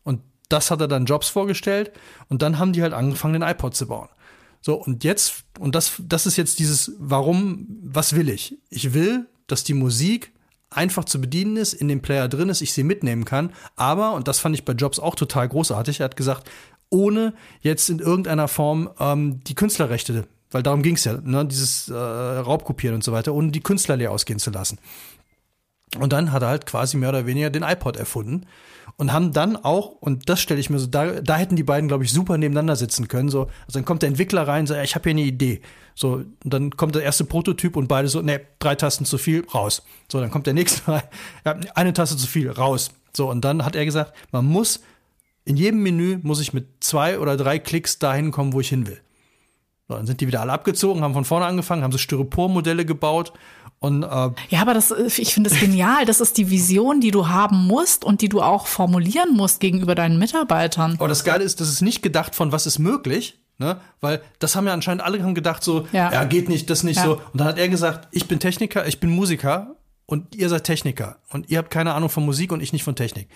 Und 0.05 0.23
das 0.49 0.71
hat 0.71 0.81
er 0.81 0.89
dann 0.89 1.05
Jobs 1.05 1.29
vorgestellt 1.29 1.93
und 2.29 2.43
dann 2.43 2.59
haben 2.59 2.73
die 2.73 2.83
halt 2.83 2.93
angefangen, 2.93 3.35
den 3.35 3.43
iPod 3.43 3.75
zu 3.75 3.87
bauen. 3.87 4.09
So, 4.63 4.75
und 4.75 5.05
jetzt, 5.05 5.45
und 5.61 5.75
das, 5.75 5.95
das 6.01 6.27
ist 6.27 6.37
jetzt 6.37 6.59
dieses, 6.59 6.93
warum, 6.99 7.67
was 7.83 8.15
will 8.15 8.29
ich? 8.29 8.59
Ich 8.71 8.95
will, 8.95 9.27
dass 9.47 9.65
die 9.65 9.75
Musik 9.75 10.33
einfach 10.71 11.05
zu 11.05 11.21
bedienen 11.21 11.57
ist, 11.57 11.73
in 11.73 11.89
dem 11.89 12.03
Player 12.03 12.29
drin 12.29 12.49
ist, 12.49 12.63
ich 12.63 12.73
sie 12.73 12.83
mitnehmen 12.83 13.25
kann. 13.25 13.53
Aber, 13.77 14.13
und 14.15 14.29
das 14.29 14.41
fand 14.41 14.57
ich 14.57 14.65
bei 14.65 14.73
Jobs 14.73 14.99
auch 14.99 15.15
total 15.15 15.49
großartig, 15.49 16.01
er 16.01 16.05
hat 16.05 16.17
gesagt, 16.17 16.51
ohne 16.91 17.35
jetzt 17.61 17.89
in 17.91 17.99
irgendeiner 17.99 18.49
Form 18.49 18.91
ähm, 18.99 19.43
die 19.45 19.55
Künstlerrechte, 19.55 20.27
weil 20.51 20.63
darum 20.63 20.83
ging 20.83 20.95
es 20.95 21.05
ja, 21.05 21.19
ne, 21.23 21.45
dieses 21.45 21.89
äh, 21.89 21.95
Raubkopieren 21.95 22.95
und 22.95 23.05
so 23.05 23.13
weiter, 23.13 23.35
ohne 23.35 23.51
die 23.51 23.61
Künstler 23.61 23.97
leer 23.97 24.13
ausgehen 24.13 24.39
zu 24.39 24.51
lassen. 24.51 24.79
Und 25.99 26.13
dann 26.13 26.33
hat 26.33 26.43
er 26.43 26.49
halt 26.49 26.67
quasi 26.67 26.97
mehr 26.97 27.11
oder 27.11 27.27
weniger 27.27 27.51
den 27.51 27.63
iPod 27.63 27.97
erfunden 27.97 28.47
und 28.97 29.13
haben 29.13 29.33
dann 29.33 29.57
auch, 29.57 29.93
und 30.01 30.29
das 30.29 30.41
stelle 30.41 30.61
ich 30.61 30.71
mir 30.71 30.79
so, 30.79 30.87
da, 30.87 31.21
da 31.21 31.37
hätten 31.37 31.57
die 31.57 31.63
beiden, 31.63 31.89
glaube 31.89 32.05
ich, 32.05 32.13
super 32.13 32.39
nebeneinander 32.39 32.77
sitzen 32.77 33.09
können. 33.09 33.29
So, 33.29 33.43
also 33.67 33.75
dann 33.75 33.85
kommt 33.85 34.03
der 34.03 34.09
Entwickler 34.09 34.49
rein 34.49 34.61
und 34.61 34.67
sagt, 34.69 34.85
ich 34.85 34.95
habe 34.95 35.05
hier 35.05 35.11
eine 35.11 35.23
Idee. 35.23 35.61
So, 35.95 36.15
und 36.15 36.37
dann 36.45 36.71
kommt 36.71 36.95
der 36.95 37.03
erste 37.03 37.25
Prototyp 37.25 37.77
und 37.77 37.89
beide 37.89 38.09
so, 38.09 38.23
ne, 38.23 38.41
drei 38.59 38.75
Tasten 38.75 39.05
zu 39.05 39.19
viel, 39.19 39.47
raus. 39.53 39.83
So, 40.11 40.21
dann 40.21 40.31
kommt 40.31 40.47
der 40.47 40.55
nächste 40.55 40.83
rein, 41.45 41.67
eine 41.75 41.93
Taste 41.93 42.17
zu 42.17 42.27
viel, 42.27 42.51
raus. 42.51 42.91
So, 43.15 43.31
und 43.31 43.45
dann 43.45 43.65
hat 43.65 43.77
er 43.77 43.85
gesagt, 43.85 44.13
man 44.33 44.45
muss 44.45 44.81
in 45.47 45.57
jedem 45.57 45.83
Menü 45.83 46.19
muss 46.23 46.41
ich 46.41 46.53
mit 46.53 46.67
zwei 46.81 47.19
oder 47.19 47.39
drei 47.39 47.59
Klicks 47.59 47.99
dahin 47.99 48.33
kommen, 48.33 48.53
wo 48.53 48.61
ich 48.61 48.69
hin 48.69 48.87
will. 48.87 49.01
So, 49.89 49.95
dann 49.95 50.07
sind 50.07 50.21
die 50.21 50.27
wieder 50.27 50.41
alle 50.43 50.53
abgezogen, 50.53 51.03
haben 51.03 51.15
von 51.15 51.25
vorne 51.25 51.47
angefangen, 51.47 51.83
haben 51.83 51.93
so 51.93 51.99
Styropor-Modelle 51.99 52.85
gebaut 52.85 53.33
und 53.79 54.03
äh 54.03 54.31
ja, 54.49 54.63
aber 54.63 54.75
das, 54.75 54.91
ich 54.91 55.35
finde 55.35 55.51
das 55.51 55.61
genial. 55.61 56.07
Das 56.07 56.21
ist 56.21 56.39
die 56.39 56.51
Vision, 56.51 57.01
die 57.01 57.11
du 57.11 57.29
haben 57.29 57.67
musst 57.67 58.05
und 58.05 58.23
die 58.23 58.29
du 58.29 58.41
auch 58.41 58.67
formulieren 58.67 59.35
musst 59.35 59.61
gegenüber 59.61 59.95
deinen 59.95 60.19
Mitarbeitern. 60.19 60.97
Aber 60.99 61.09
das 61.09 61.25
Geile 61.25 61.45
ist, 61.45 61.61
das 61.61 61.69
ist 61.69 61.83
nicht 61.83 62.03
gedacht 62.03 62.35
von 62.35 62.53
was 62.53 62.67
ist 62.67 62.79
möglich, 62.79 63.39
ne? 63.59 63.81
Weil 64.01 64.23
das 64.39 64.57
haben 64.57 64.67
ja 64.67 64.73
anscheinend 64.73 65.03
alle 65.03 65.23
haben 65.23 65.35
gedacht 65.35 65.63
so, 65.63 65.87
ja, 65.93 66.11
ja 66.11 66.25
geht 66.25 66.49
nicht, 66.49 66.71
das 66.71 66.83
nicht 66.83 66.97
ja. 66.97 67.05
so. 67.05 67.13
Und 67.33 67.41
dann 67.41 67.49
hat 67.49 67.59
er 67.59 67.69
gesagt, 67.69 68.09
ich 68.13 68.27
bin 68.27 68.41
Techniker, 68.41 68.87
ich 68.87 68.99
bin 68.99 69.11
Musiker 69.11 69.77
und 70.07 70.35
ihr 70.35 70.49
seid 70.49 70.65
Techniker 70.65 71.19
und 71.31 71.51
ihr 71.51 71.59
habt 71.59 71.71
keine 71.71 71.93
Ahnung 71.93 72.09
von 72.09 72.25
Musik 72.25 72.53
und 72.53 72.63
ich 72.63 72.73
nicht 72.73 72.85
von 72.85 72.97
Technik. 72.97 73.29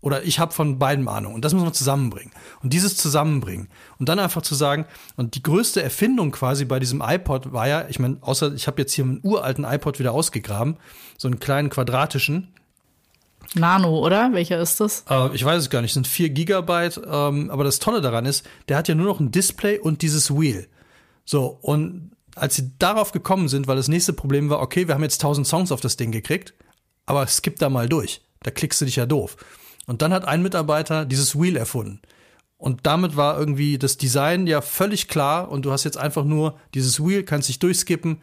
Oder 0.00 0.22
ich 0.22 0.38
habe 0.38 0.52
von 0.52 0.78
beiden 0.78 1.08
Ahnung. 1.08 1.34
Und 1.34 1.44
das 1.44 1.54
muss 1.54 1.64
man 1.64 1.74
zusammenbringen. 1.74 2.32
Und 2.62 2.72
dieses 2.72 2.96
Zusammenbringen. 2.96 3.68
Und 3.98 4.08
dann 4.08 4.20
einfach 4.20 4.42
zu 4.42 4.54
sagen, 4.54 4.86
und 5.16 5.34
die 5.34 5.42
größte 5.42 5.82
Erfindung 5.82 6.30
quasi 6.30 6.64
bei 6.64 6.78
diesem 6.78 7.02
iPod 7.04 7.52
war 7.52 7.66
ja, 7.66 7.86
ich 7.88 7.98
meine, 7.98 8.18
außer 8.20 8.54
ich 8.54 8.68
habe 8.68 8.80
jetzt 8.80 8.92
hier 8.92 9.04
einen 9.04 9.20
uralten 9.24 9.64
iPod 9.64 9.98
wieder 9.98 10.12
ausgegraben, 10.12 10.76
so 11.16 11.26
einen 11.26 11.40
kleinen 11.40 11.68
quadratischen. 11.68 12.54
Nano, 13.54 13.98
oder? 13.98 14.32
Welcher 14.32 14.60
ist 14.60 14.78
das? 14.78 15.04
Äh, 15.10 15.34
ich 15.34 15.44
weiß 15.44 15.62
es 15.62 15.70
gar 15.70 15.80
nicht, 15.80 15.90
es 15.90 15.94
sind 15.94 16.06
vier 16.06 16.28
Gigabyte. 16.30 17.00
Ähm, 17.04 17.50
aber 17.50 17.64
das 17.64 17.80
Tolle 17.80 18.00
daran 18.00 18.24
ist, 18.24 18.46
der 18.68 18.76
hat 18.76 18.86
ja 18.86 18.94
nur 18.94 19.06
noch 19.06 19.18
ein 19.18 19.32
Display 19.32 19.78
und 19.78 20.02
dieses 20.02 20.30
Wheel. 20.30 20.68
So, 21.24 21.58
und 21.60 22.12
als 22.36 22.54
sie 22.54 22.70
darauf 22.78 23.10
gekommen 23.10 23.48
sind, 23.48 23.66
weil 23.66 23.76
das 23.76 23.88
nächste 23.88 24.12
Problem 24.12 24.48
war, 24.48 24.60
okay, 24.60 24.86
wir 24.86 24.94
haben 24.94 25.02
jetzt 25.02 25.20
1000 25.20 25.46
Songs 25.46 25.72
auf 25.72 25.80
das 25.80 25.96
Ding 25.96 26.12
gekriegt, 26.12 26.54
aber 27.04 27.26
skip 27.26 27.58
da 27.58 27.68
mal 27.68 27.88
durch. 27.88 28.22
Da 28.42 28.52
klickst 28.52 28.80
du 28.80 28.84
dich 28.84 28.96
ja 28.96 29.06
doof. 29.06 29.36
Und 29.88 30.02
dann 30.02 30.12
hat 30.12 30.28
ein 30.28 30.42
Mitarbeiter 30.42 31.06
dieses 31.06 31.34
Wheel 31.34 31.56
erfunden. 31.56 32.02
Und 32.58 32.86
damit 32.86 33.16
war 33.16 33.38
irgendwie 33.38 33.78
das 33.78 33.96
Design 33.96 34.46
ja 34.46 34.60
völlig 34.60 35.08
klar 35.08 35.50
und 35.50 35.64
du 35.64 35.72
hast 35.72 35.84
jetzt 35.84 35.96
einfach 35.96 36.24
nur 36.24 36.58
dieses 36.74 37.02
Wheel, 37.02 37.22
kannst 37.22 37.48
dich 37.48 37.58
durchskippen 37.58 38.20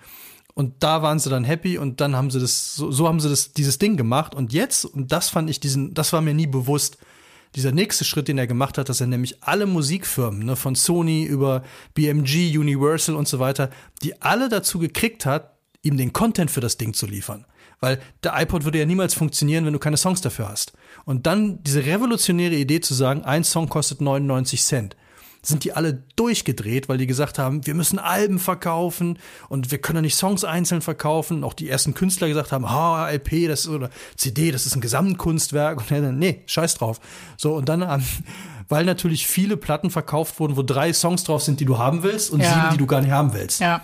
und 0.53 0.83
da 0.83 1.01
waren 1.01 1.17
sie 1.17 1.31
dann 1.31 1.43
happy 1.43 1.79
und 1.79 2.01
dann 2.01 2.15
haben 2.15 2.29
sie 2.29 2.39
das, 2.39 2.75
so, 2.75 2.91
so 2.91 3.07
haben 3.07 3.19
sie 3.19 3.29
das, 3.29 3.53
dieses 3.53 3.79
Ding 3.79 3.97
gemacht 3.97 4.35
und 4.35 4.53
jetzt, 4.53 4.85
und 4.85 5.11
das 5.11 5.29
fand 5.29 5.49
ich 5.49 5.59
diesen, 5.59 5.95
das 5.95 6.13
war 6.13 6.21
mir 6.21 6.35
nie 6.35 6.47
bewusst, 6.47 6.97
dieser 7.55 7.71
nächste 7.71 8.05
Schritt, 8.05 8.27
den 8.27 8.37
er 8.37 8.45
gemacht 8.45 8.77
hat, 8.77 8.89
dass 8.89 9.01
er 9.01 9.07
nämlich 9.07 9.41
alle 9.41 9.65
Musikfirmen, 9.65 10.45
ne, 10.45 10.55
von 10.55 10.75
Sony 10.75 11.23
über 11.23 11.63
BMG, 11.95 12.55
Universal 12.59 13.15
und 13.15 13.27
so 13.27 13.39
weiter, 13.39 13.71
die 14.03 14.21
alle 14.21 14.49
dazu 14.49 14.77
gekriegt 14.77 15.25
hat, 15.25 15.57
ihm 15.81 15.97
den 15.97 16.13
Content 16.13 16.51
für 16.51 16.61
das 16.61 16.77
Ding 16.77 16.93
zu 16.93 17.07
liefern. 17.07 17.45
Weil 17.79 17.99
der 18.23 18.39
iPod 18.39 18.63
würde 18.63 18.79
ja 18.79 18.85
niemals 18.85 19.13
funktionieren, 19.13 19.65
wenn 19.65 19.73
du 19.73 19.79
keine 19.79 19.97
Songs 19.97 20.21
dafür 20.21 20.49
hast. 20.49 20.73
Und 21.05 21.27
dann 21.27 21.61
diese 21.63 21.85
revolutionäre 21.85 22.55
Idee 22.55 22.81
zu 22.81 22.93
sagen, 22.93 23.23
ein 23.23 23.43
Song 23.43 23.69
kostet 23.69 24.01
99 24.01 24.63
Cent 24.63 24.95
sind 25.47 25.63
die 25.63 25.73
alle 25.73 26.03
durchgedreht, 26.15 26.89
weil 26.89 26.97
die 26.97 27.07
gesagt 27.07 27.39
haben, 27.39 27.65
wir 27.65 27.75
müssen 27.75 27.99
Alben 27.99 28.39
verkaufen 28.39 29.19
und 29.49 29.71
wir 29.71 29.77
können 29.77 30.01
nicht 30.01 30.15
Songs 30.15 30.43
einzeln 30.43 30.81
verkaufen. 30.81 31.43
Auch 31.43 31.53
die 31.53 31.69
ersten 31.69 31.93
Künstler 31.93 32.27
gesagt 32.27 32.51
haben, 32.51 32.69
ha, 32.69 33.09
LP, 33.09 33.47
das 33.47 33.61
ist, 33.61 33.67
oder 33.67 33.89
CD, 34.15 34.51
das 34.51 34.65
ist 34.65 34.75
ein 34.75 34.81
Gesamtkunstwerk. 34.81 35.79
Und 35.79 35.91
dann, 35.91 36.17
nee, 36.17 36.43
scheiß 36.45 36.75
drauf. 36.75 36.99
So, 37.37 37.53
und 37.53 37.69
dann, 37.69 37.81
ähm, 37.81 38.03
weil 38.67 38.85
natürlich 38.85 39.27
viele 39.27 39.57
Platten 39.57 39.91
verkauft 39.91 40.39
wurden, 40.39 40.57
wo 40.57 40.63
drei 40.63 40.91
Songs 40.93 41.23
drauf 41.23 41.43
sind, 41.43 41.59
die 41.59 41.65
du 41.65 41.77
haben 41.77 42.03
willst 42.03 42.31
und 42.31 42.41
ja. 42.41 42.51
sieben, 42.51 42.69
die 42.71 42.77
du 42.77 42.87
gar 42.87 43.01
nicht 43.01 43.11
haben 43.11 43.33
willst. 43.33 43.59
Ja. 43.59 43.81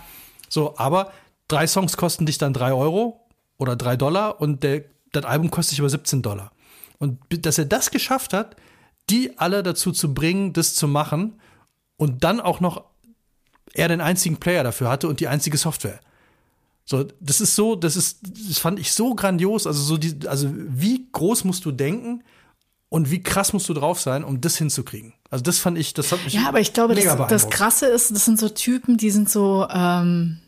So, 0.48 0.74
aber 0.76 1.12
drei 1.48 1.66
Songs 1.66 1.96
kosten 1.96 2.26
dich 2.26 2.38
dann 2.38 2.52
drei 2.52 2.72
Euro 2.72 3.21
oder 3.62 3.76
drei 3.76 3.96
Dollar 3.96 4.40
und 4.40 4.62
der, 4.62 4.84
das 5.12 5.24
Album 5.24 5.50
kostet 5.50 5.70
sich 5.70 5.80
aber 5.80 5.88
17 5.88 6.20
Dollar. 6.20 6.52
Und 6.98 7.18
dass 7.30 7.58
er 7.58 7.64
das 7.64 7.90
geschafft 7.90 8.32
hat, 8.32 8.56
die 9.08 9.38
alle 9.38 9.62
dazu 9.62 9.92
zu 9.92 10.12
bringen, 10.12 10.52
das 10.52 10.74
zu 10.74 10.86
machen 10.86 11.40
und 11.96 12.24
dann 12.24 12.40
auch 12.40 12.60
noch 12.60 12.84
er 13.74 13.88
den 13.88 14.00
einzigen 14.00 14.36
Player 14.36 14.64
dafür 14.64 14.90
hatte 14.90 15.08
und 15.08 15.20
die 15.20 15.28
einzige 15.28 15.56
Software. 15.56 16.00
So, 16.84 17.04
das 17.20 17.40
ist 17.40 17.54
so, 17.54 17.76
das 17.76 17.96
ist, 17.96 18.18
das 18.22 18.58
fand 18.58 18.78
ich 18.78 18.92
so 18.92 19.14
grandios. 19.14 19.66
Also 19.66 19.82
so 19.82 19.96
die, 19.96 20.26
also 20.26 20.50
wie 20.52 21.06
groß 21.10 21.44
musst 21.44 21.64
du 21.64 21.72
denken 21.72 22.22
und 22.88 23.10
wie 23.10 23.22
krass 23.22 23.52
musst 23.52 23.68
du 23.68 23.74
drauf 23.74 24.00
sein, 24.00 24.24
um 24.24 24.40
das 24.40 24.58
hinzukriegen? 24.58 25.14
Also 25.30 25.42
das 25.42 25.58
fand 25.58 25.78
ich, 25.78 25.94
das 25.94 26.12
hat 26.12 26.22
mich 26.24 26.34
Ja, 26.34 26.48
aber 26.48 26.60
ich 26.60 26.74
glaube, 26.74 26.94
das, 26.94 27.16
das 27.28 27.48
Krasse 27.48 27.86
ist, 27.86 28.10
das 28.10 28.24
sind 28.24 28.38
so 28.38 28.50
Typen, 28.50 28.98
die 28.98 29.10
sind 29.10 29.30
so, 29.30 29.66
ähm, 29.70 30.41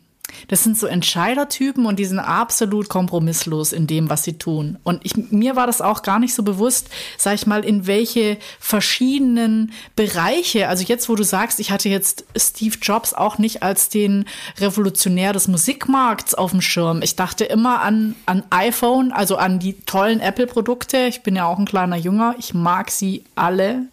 das 0.47 0.63
sind 0.63 0.77
so 0.77 0.87
Entscheidertypen 0.87 1.85
und 1.85 1.97
die 1.97 2.05
sind 2.05 2.19
absolut 2.19 2.89
kompromisslos 2.89 3.73
in 3.73 3.87
dem, 3.87 4.09
was 4.09 4.23
sie 4.23 4.37
tun. 4.37 4.77
Und 4.83 5.01
ich, 5.03 5.15
mir 5.31 5.55
war 5.55 5.67
das 5.67 5.81
auch 5.81 6.01
gar 6.01 6.19
nicht 6.19 6.33
so 6.33 6.43
bewusst, 6.43 6.89
sag 7.17 7.35
ich 7.35 7.47
mal, 7.47 7.63
in 7.63 7.87
welche 7.87 8.37
verschiedenen 8.59 9.71
Bereiche, 9.95 10.67
also 10.67 10.83
jetzt, 10.83 11.09
wo 11.09 11.15
du 11.15 11.23
sagst, 11.23 11.59
ich 11.59 11.71
hatte 11.71 11.89
jetzt 11.89 12.25
Steve 12.35 12.77
Jobs 12.81 13.13
auch 13.13 13.37
nicht 13.37 13.63
als 13.63 13.89
den 13.89 14.25
Revolutionär 14.59 15.33
des 15.33 15.47
Musikmarkts 15.47 16.35
auf 16.35 16.51
dem 16.51 16.61
Schirm. 16.61 17.01
Ich 17.01 17.15
dachte 17.15 17.45
immer 17.45 17.81
an, 17.81 18.15
an 18.25 18.43
iPhone, 18.49 19.11
also 19.11 19.37
an 19.37 19.59
die 19.59 19.73
tollen 19.81 20.19
Apple-Produkte. 20.19 21.07
Ich 21.07 21.23
bin 21.23 21.35
ja 21.35 21.45
auch 21.45 21.59
ein 21.59 21.65
kleiner 21.65 21.97
Jünger. 21.97 22.35
Ich 22.39 22.53
mag 22.53 22.91
sie 22.91 23.23
alle. 23.35 23.83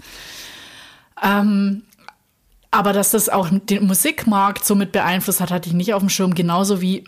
Ähm, 1.22 1.82
aber 2.72 2.92
dass 2.92 3.10
das 3.10 3.28
auch 3.28 3.48
den 3.50 3.86
Musikmarkt 3.86 4.64
somit 4.64 4.92
beeinflusst 4.92 5.40
hat, 5.40 5.50
hatte 5.50 5.68
ich 5.68 5.74
nicht 5.74 5.94
auf 5.94 6.00
dem 6.00 6.08
Schirm. 6.08 6.34
Genauso 6.34 6.80
wie 6.80 7.04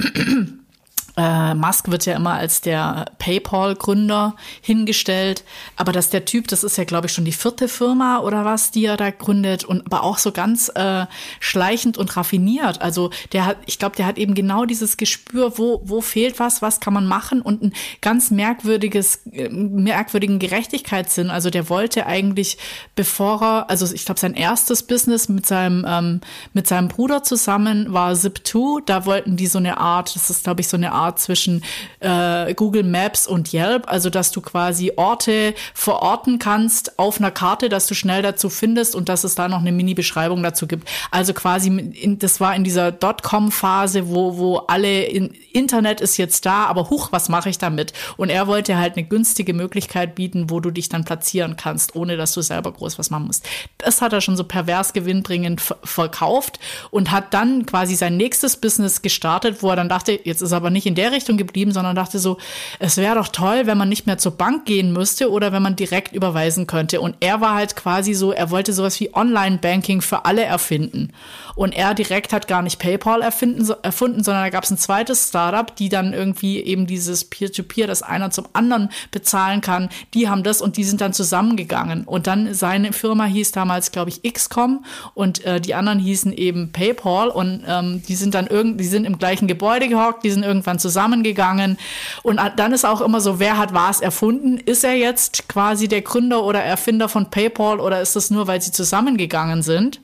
äh, 1.16 1.55
Musk 1.55 1.90
wird 1.90 2.07
ja 2.07 2.16
immer 2.16 2.35
als 2.35 2.61
der 2.61 3.07
PayPal-Gründer 3.18 4.35
hingestellt, 4.61 5.44
aber 5.77 5.92
dass 5.92 6.11
der 6.11 6.24
Typ, 6.24 6.48
das 6.48 6.64
ist 6.64 6.77
ja, 6.77 6.85
glaube 6.85 7.07
ich, 7.07 7.12
schon 7.12 7.24
die 7.24 7.33
vierte 7.33 7.68
Firma 7.68 8.18
oder 8.18 8.44
was, 8.44 8.72
die 8.72 8.85
er 8.85 8.96
da 8.96 9.11
gründet 9.11 9.64
und 9.64 9.87
aber 9.87 10.03
auch 10.03 10.18
so 10.18 10.33
ganz 10.33 10.70
äh, 10.74 11.07
schleichend 11.38 11.98
und 11.98 12.16
raffiniert. 12.16 12.83
Also 12.83 13.11
der 13.33 13.46
hat, 13.46 13.59
ich 13.66 13.79
glaube, 13.79 13.94
der 13.96 14.07
hat 14.07 14.18
eben 14.18 14.35
genau 14.35 14.64
dieses 14.64 14.96
Gespür, 14.96 15.57
wo, 15.57 15.81
wo 15.85 16.00
fehlt 16.00 16.40
was, 16.40 16.62
was 16.62 16.81
kann 16.81 16.94
man 16.94 17.07
machen 17.07 17.42
und 17.42 17.62
ein 17.62 17.72
ganz 18.00 18.31
merkwürdiges, 18.31 19.22
äh, 19.31 19.48
merkwürdigen 19.48 20.40
Gerechtigkeitssinn. 20.40 21.31
Also 21.31 21.50
der 21.50 21.68
wollte 21.68 22.07
eigentlich, 22.07 22.59
bevor 22.96 23.40
er, 23.40 23.70
also 23.70 23.92
ich 23.94 24.05
glaube, 24.05 24.18
sein 24.18 24.35
erstes 24.35 24.83
Business 24.83 25.29
mit 25.29 25.46
seinem, 25.46 25.85
ähm, 25.88 26.20
mit 26.55 26.66
seinem 26.66 26.88
Bruder 26.88 27.22
zusammen 27.22 27.92
war 27.92 28.12
Zip2, 28.14 28.83
da 28.85 29.07
wollten 29.07 29.37
die 29.37 29.46
so 29.46 29.59
eine 29.59 29.79
Art, 29.79 30.14
das 30.16 30.31
ist, 30.31 30.44
glaube 30.44 30.61
ich, 30.61 30.68
so 30.68 30.77
eine 30.77 30.92
Art 30.92 31.04
Art 31.05 31.19
zwischen 31.19 31.62
äh, 32.01 32.55
Google 32.55 32.83
Maps 32.83 33.27
und 33.27 33.53
Yelp, 33.53 33.88
also 33.88 34.11
dass 34.11 34.31
du 34.33 34.40
quasi 34.40 34.93
Orte 34.97 35.55
verorten 35.75 36.38
kannst 36.38 36.99
auf 36.99 37.19
einer 37.19 37.31
Karte, 37.31 37.69
dass 37.69 37.87
du 37.87 37.95
schnell 37.95 38.23
dazu 38.23 38.49
findest 38.49 38.95
und 38.95 39.09
dass 39.09 39.25
es 39.25 39.35
da 39.35 39.49
noch 39.49 39.61
eine 39.61 39.73
Mini-Beschreibung 39.73 40.43
dazu 40.43 40.67
gibt. 40.67 40.88
Also 41.11 41.35
quasi, 41.35 41.69
in, 41.69 42.19
das 42.19 42.40
war 42.40 42.55
in 42.55 42.64
dieser 42.64 42.93
Dotcom-Phase, 42.93 44.09
wo, 44.09 44.38
wo 44.38 44.57
alle 44.59 45.05
in, 45.05 45.35
Internet 45.53 46.01
ist 46.01 46.17
jetzt 46.17 46.47
da, 46.47 46.64
aber 46.64 46.90
huch, 46.90 47.12
was 47.12 47.29
mache 47.29 47.49
ich 47.49 47.59
damit? 47.59 47.93
Und 48.17 48.29
er 48.29 48.47
wollte 48.47 48.77
halt 48.77 48.97
eine 48.97 49.07
günstige 49.07 49.55
Möglichkeit 49.55 50.14
bieten, 50.14 50.51
wo 50.51 50.61
du 50.61 50.71
dich 50.71 50.88
dann 50.88 51.05
platzieren 51.05 51.57
kannst, 51.57 51.95
ohne 51.95 52.17
dass 52.17 52.33
du 52.33 52.43
selber 52.43 52.73
groß 52.73 52.99
was 52.99 53.11
machen 53.11 53.27
musst. 53.27 53.47
Das 53.79 54.01
hat 54.01 54.12
er 54.12 54.21
schon 54.21 54.37
so 54.37 54.45
pervers 54.45 54.93
gewinnbringend 54.93 55.61
verkauft 55.61 56.59
und 56.90 57.11
hat 57.11 57.35
dann 57.35 57.67
quasi 57.67 57.95
sein 57.95 58.17
nächstes 58.17 58.57
Business 58.57 59.03
gestartet, 59.03 59.62
wo 59.62 59.71
er 59.71 59.77
dann 59.77 59.88
dachte, 59.88 60.19
jetzt 60.25 60.40
ist 60.40 60.53
aber 60.53 60.71
nicht 60.71 60.87
in 60.87 60.94
der 60.95 61.13
Richtung 61.13 61.37
geblieben, 61.37 61.73
sondern 61.73 61.97
dachte 61.97 62.19
so, 62.19 62.39
es 62.79 62.97
wäre 62.97 63.15
doch 63.15 63.29
toll, 63.29 63.67
wenn 63.67 63.79
man 63.79 63.89
nicht 63.89 64.07
mehr 64.07 64.19
zur 64.19 64.33
Bank 64.33 64.67
gehen 64.67 64.93
müsste 64.93 65.31
oder 65.31 65.53
wenn 65.53 65.63
man 65.63 65.77
direkt 65.77 66.13
überweisen 66.13 66.67
könnte. 66.67 67.01
Und 67.01 67.17
er 67.21 67.41
war 67.41 67.55
halt 67.55 67.77
quasi 67.77 68.15
so, 68.15 68.33
er 68.33 68.51
wollte 68.51 68.73
sowas 68.73 68.99
wie 69.01 69.15
Online-Banking 69.15 70.01
für 70.01 70.25
alle 70.25 70.45
erfinden. 70.45 71.13
Und 71.55 71.75
er 71.75 71.95
direkt 71.95 72.33
hat 72.33 72.49
gar 72.49 72.63
nicht 72.63 72.79
PayPal 72.79 73.23
erfinden, 73.23 73.69
erfunden, 73.83 74.25
sondern 74.25 74.45
da 74.45 74.51
gab 74.51 74.65
es 74.65 74.71
ein 74.71 74.79
zweites 74.79 75.29
Startup, 75.29 75.75
die 75.75 75.89
dann 75.89 76.13
irgendwie 76.13 76.61
eben 76.61 76.87
dieses 76.87 77.25
Peer-to-Peer, 77.25 77.85
-Peer, 77.85 77.87
das 77.87 78.03
einer 78.03 78.31
zum 78.31 78.47
anderen 78.53 78.91
bezahlen 79.11 79.61
kann, 79.61 79.89
die 80.15 80.29
haben 80.29 80.43
das 80.43 80.61
und 80.61 80.77
die 80.77 80.85
sind 80.85 81.01
dann 81.01 81.13
zusammengegangen. 81.13 82.05
Und 82.05 82.27
dann 82.27 82.55
seine 82.55 82.93
Firma 82.93 83.25
hieß 83.25 83.53
damals, 83.53 83.93
glaube 83.93 84.11
ich, 84.11 84.23
XCOM 84.23 84.85
und 85.15 85.45
äh, 85.45 85.61
die 85.61 85.75
anderen 85.75 85.99
hießen 85.99 86.33
eben 86.33 86.73
PayPal 86.73 87.29
und 87.29 87.63
ähm, 87.67 88.03
die 88.07 88.15
sind 88.15 88.35
dann 88.35 88.47
irgendwie, 88.47 88.85
die 88.85 88.89
sind 88.89 89.05
im 89.05 89.19
gleichen 89.19 89.47
Gebäude 89.47 89.89
gehockt, 89.89 90.25
die 90.25 90.31
sind 90.31 90.43
irgendwann 90.43 90.79
zusammengegangen. 90.85 91.79
Und 92.23 92.38
dann 92.57 92.75
ist 92.75 92.85
auch 92.85 93.01
immer 93.01 93.23
so, 93.23 93.38
wer 93.38 93.57
hat 93.57 93.73
was 93.73 94.03
erfunden? 94.03 94.59
Ist 94.59 94.85
er 94.85 94.94
jetzt 94.94 95.49
quasi 95.49 95.88
der 95.88 96.03
Gründer 96.03 96.44
oder 96.44 96.61
Erfinder 96.62 97.09
von 97.09 97.31
PayPal 97.31 97.81
oder 97.81 98.03
ist 98.03 98.16
das 98.16 98.31
nur, 98.31 98.47
weil 98.47 98.61
sie 98.61 98.70
zusammengegangen 98.70 99.62
sind? 99.62 100.01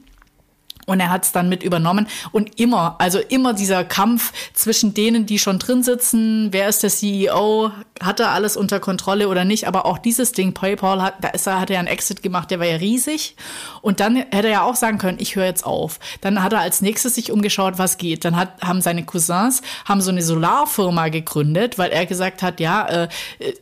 Und 0.87 0.99
er 0.99 1.11
hat 1.11 1.25
es 1.25 1.33
dann 1.33 1.51
mit 1.51 1.63
übernommen. 1.63 2.07
Und 2.33 2.59
immer, 2.59 2.97
also 2.99 3.19
immer 3.29 3.53
dieser 3.53 3.85
Kampf 3.85 4.33
zwischen 4.55 4.95
denen, 4.95 5.27
die 5.27 5.39
schon 5.39 5.59
drin 5.59 5.83
sitzen, 5.83 6.49
wer 6.51 6.69
ist 6.69 6.83
der 6.83 6.91
CEO, 6.91 7.71
hat 8.01 8.19
er 8.19 8.33
alles 8.33 8.57
unter 8.57 8.81
Kontrolle 8.81 9.29
oder 9.29 9.45
nicht. 9.45 9.69
Aber 9.69 9.87
auch 9.87 9.99
dieses 9.99 10.33
Ding, 10.33 10.53
PayPal, 10.53 11.01
hat, 11.01 11.15
da 11.21 11.29
ist 11.29 11.47
er, 11.47 11.61
hat 11.61 11.71
er 11.71 11.79
einen 11.79 11.87
Exit 11.87 12.23
gemacht, 12.23 12.51
der 12.51 12.59
war 12.59 12.67
ja 12.67 12.77
riesig. 12.77 13.37
Und 13.81 14.01
dann 14.01 14.17
hätte 14.17 14.49
er 14.49 14.51
ja 14.51 14.63
auch 14.63 14.75
sagen 14.75 14.99
können, 14.99 15.19
ich 15.21 15.37
höre 15.37 15.45
jetzt 15.45 15.65
auf. 15.65 16.01
Dann 16.21 16.43
hat 16.43 16.53
er 16.53 16.61
als 16.61 16.81
nächstes 16.81 17.15
sich 17.15 17.31
umgeschaut, 17.31 17.79
was 17.79 17.97
geht. 17.97 18.25
Dann 18.25 18.37
hat, 18.37 18.61
haben 18.61 18.81
seine 18.81 19.05
Cousins 19.05 19.63
haben 19.85 20.01
so 20.01 20.11
eine 20.11 20.23
Solarfirma 20.23 21.09
gegründet, 21.09 21.79
weil 21.79 21.91
er 21.91 22.07
gesagt 22.07 22.43
hat, 22.43 22.59
ja, 22.59 22.89
äh, 22.89 23.09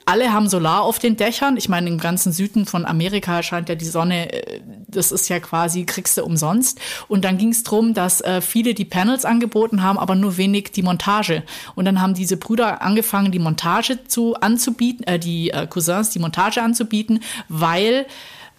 alle 0.07 0.33
haben 0.33 0.49
Solar 0.49 0.83
auf 0.83 0.99
den 0.99 1.17
Dächern. 1.17 1.59
Ich 1.59 1.69
meine, 1.69 1.89
im 1.89 1.99
ganzen 1.99 2.33
Süden 2.33 2.65
von 2.65 2.87
Amerika 2.87 3.43
scheint 3.43 3.69
ja 3.69 3.75
die 3.75 3.85
Sonne, 3.85 4.33
äh, 4.33 4.61
das 4.87 5.13
ist 5.13 5.29
ja 5.29 5.41
quasi, 5.41 5.85
kriegst 5.85 6.17
du 6.17 6.25
umsonst. 6.25 6.81
Und 7.09 7.19
und 7.19 7.25
dann 7.25 7.37
ging 7.37 7.49
es 7.49 7.65
darum, 7.65 7.95
dass 7.95 8.21
äh, 8.21 8.41
viele 8.41 8.75
die 8.75 8.85
Panels 8.85 9.25
angeboten 9.25 9.83
haben, 9.83 9.99
aber 9.99 10.15
nur 10.15 10.37
wenig 10.37 10.71
die 10.71 10.85
Montage. 10.85 11.43
Und 11.75 11.85
dann 11.85 12.01
haben 12.01 12.15
diese 12.15 12.37
Brüder 12.37 12.81
angefangen, 12.81 13.33
die 13.33 13.41
Montage 13.41 14.05
zu 14.05 14.28
anzubieten, 14.35 15.07
äh, 15.07 15.19
die 15.19 15.51
äh, 15.51 15.67
Cousins 15.67 16.11
die 16.11 16.19
Montage 16.19 16.63
anzubieten, 16.63 17.21
weil 17.49 18.07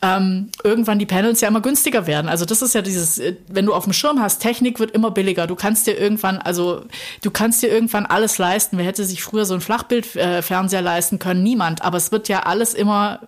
ähm, 0.02 0.50
irgendwann 0.64 0.98
die 0.98 1.06
Panels 1.06 1.42
ja 1.42 1.50
immer 1.50 1.62
günstiger 1.62 2.08
werden. 2.08 2.30
Also 2.30 2.46
das 2.46 2.62
ist 2.62 2.74
ja 2.74 2.82
dieses, 2.82 3.18
äh, 3.18 3.36
wenn 3.50 3.66
du 3.66 3.74
auf 3.74 3.84
dem 3.84 3.94
Schirm 3.94 4.22
hast, 4.22 4.42
Technik 4.42 4.80
wird 4.80 4.92
immer 4.92 5.12
billiger. 5.12 5.46
Du 5.46 5.56
kannst 5.56 5.88
dir 5.88 5.98
irgendwann, 5.98 6.38
also 6.38 6.86
du 7.22 7.32
kannst 7.32 7.62
dir 7.62 7.70
irgendwann 7.70 8.06
alles 8.06 8.38
leisten. 8.38 8.78
Wer 8.78 8.86
hätte 8.86 9.04
sich 9.04 9.24
früher 9.24 9.46
so 9.46 9.54
ein 9.54 9.62
Flachbildfernseher 9.62 10.82
leisten 10.82 11.20
können? 11.20 11.44
Niemand. 11.44 11.82
Aber 11.82 11.98
es 11.98 12.12
wird 12.12 12.30
ja 12.30 12.44
alles 12.44 12.74
immer 12.74 13.20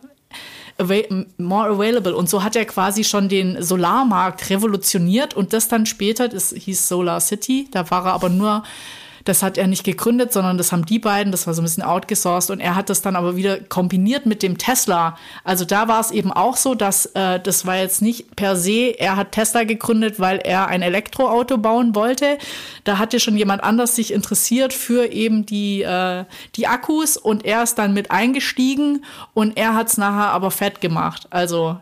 more 1.37 1.69
available. 1.69 2.15
Und 2.15 2.29
so 2.29 2.43
hat 2.43 2.55
er 2.55 2.65
quasi 2.65 3.03
schon 3.03 3.29
den 3.29 3.61
Solarmarkt 3.61 4.49
revolutioniert 4.49 5.33
und 5.33 5.53
das 5.53 5.67
dann 5.67 5.85
später, 5.85 6.27
das 6.27 6.53
hieß 6.57 6.87
Solar 6.87 7.19
City, 7.19 7.67
da 7.71 7.89
war 7.91 8.05
er 8.05 8.13
aber 8.13 8.29
nur 8.29 8.63
das 9.25 9.43
hat 9.43 9.57
er 9.57 9.67
nicht 9.67 9.83
gegründet, 9.83 10.33
sondern 10.33 10.57
das 10.57 10.71
haben 10.71 10.85
die 10.85 10.99
beiden, 10.99 11.31
das 11.31 11.47
war 11.47 11.53
so 11.53 11.61
ein 11.61 11.65
bisschen 11.65 11.83
outgesourced 11.83 12.51
und 12.51 12.59
er 12.59 12.75
hat 12.75 12.89
das 12.89 13.01
dann 13.01 13.15
aber 13.15 13.35
wieder 13.35 13.59
kombiniert 13.59 14.25
mit 14.25 14.43
dem 14.43 14.57
Tesla. 14.57 15.17
Also 15.43 15.65
da 15.65 15.87
war 15.87 15.99
es 15.99 16.11
eben 16.11 16.31
auch 16.31 16.57
so, 16.57 16.75
dass 16.75 17.07
äh, 17.07 17.39
das 17.39 17.65
war 17.65 17.77
jetzt 17.77 18.01
nicht 18.01 18.35
per 18.35 18.55
se, 18.55 18.95
er 18.97 19.15
hat 19.15 19.31
Tesla 19.31 19.63
gegründet, 19.63 20.19
weil 20.19 20.37
er 20.37 20.67
ein 20.67 20.81
Elektroauto 20.81 21.57
bauen 21.57 21.95
wollte. 21.95 22.37
Da 22.83 22.97
hatte 22.97 23.19
schon 23.19 23.37
jemand 23.37 23.63
anders 23.63 23.95
sich 23.95 24.13
interessiert 24.13 24.73
für 24.73 25.11
eben 25.11 25.45
die, 25.45 25.81
äh, 25.81 26.25
die 26.55 26.67
Akkus 26.67 27.17
und 27.17 27.45
er 27.45 27.63
ist 27.63 27.75
dann 27.75 27.93
mit 27.93 28.11
eingestiegen 28.11 29.05
und 29.33 29.57
er 29.57 29.75
hat 29.75 29.87
es 29.87 29.97
nachher 29.97 30.31
aber 30.31 30.51
fett 30.51 30.81
gemacht. 30.81 31.27
Also 31.29 31.77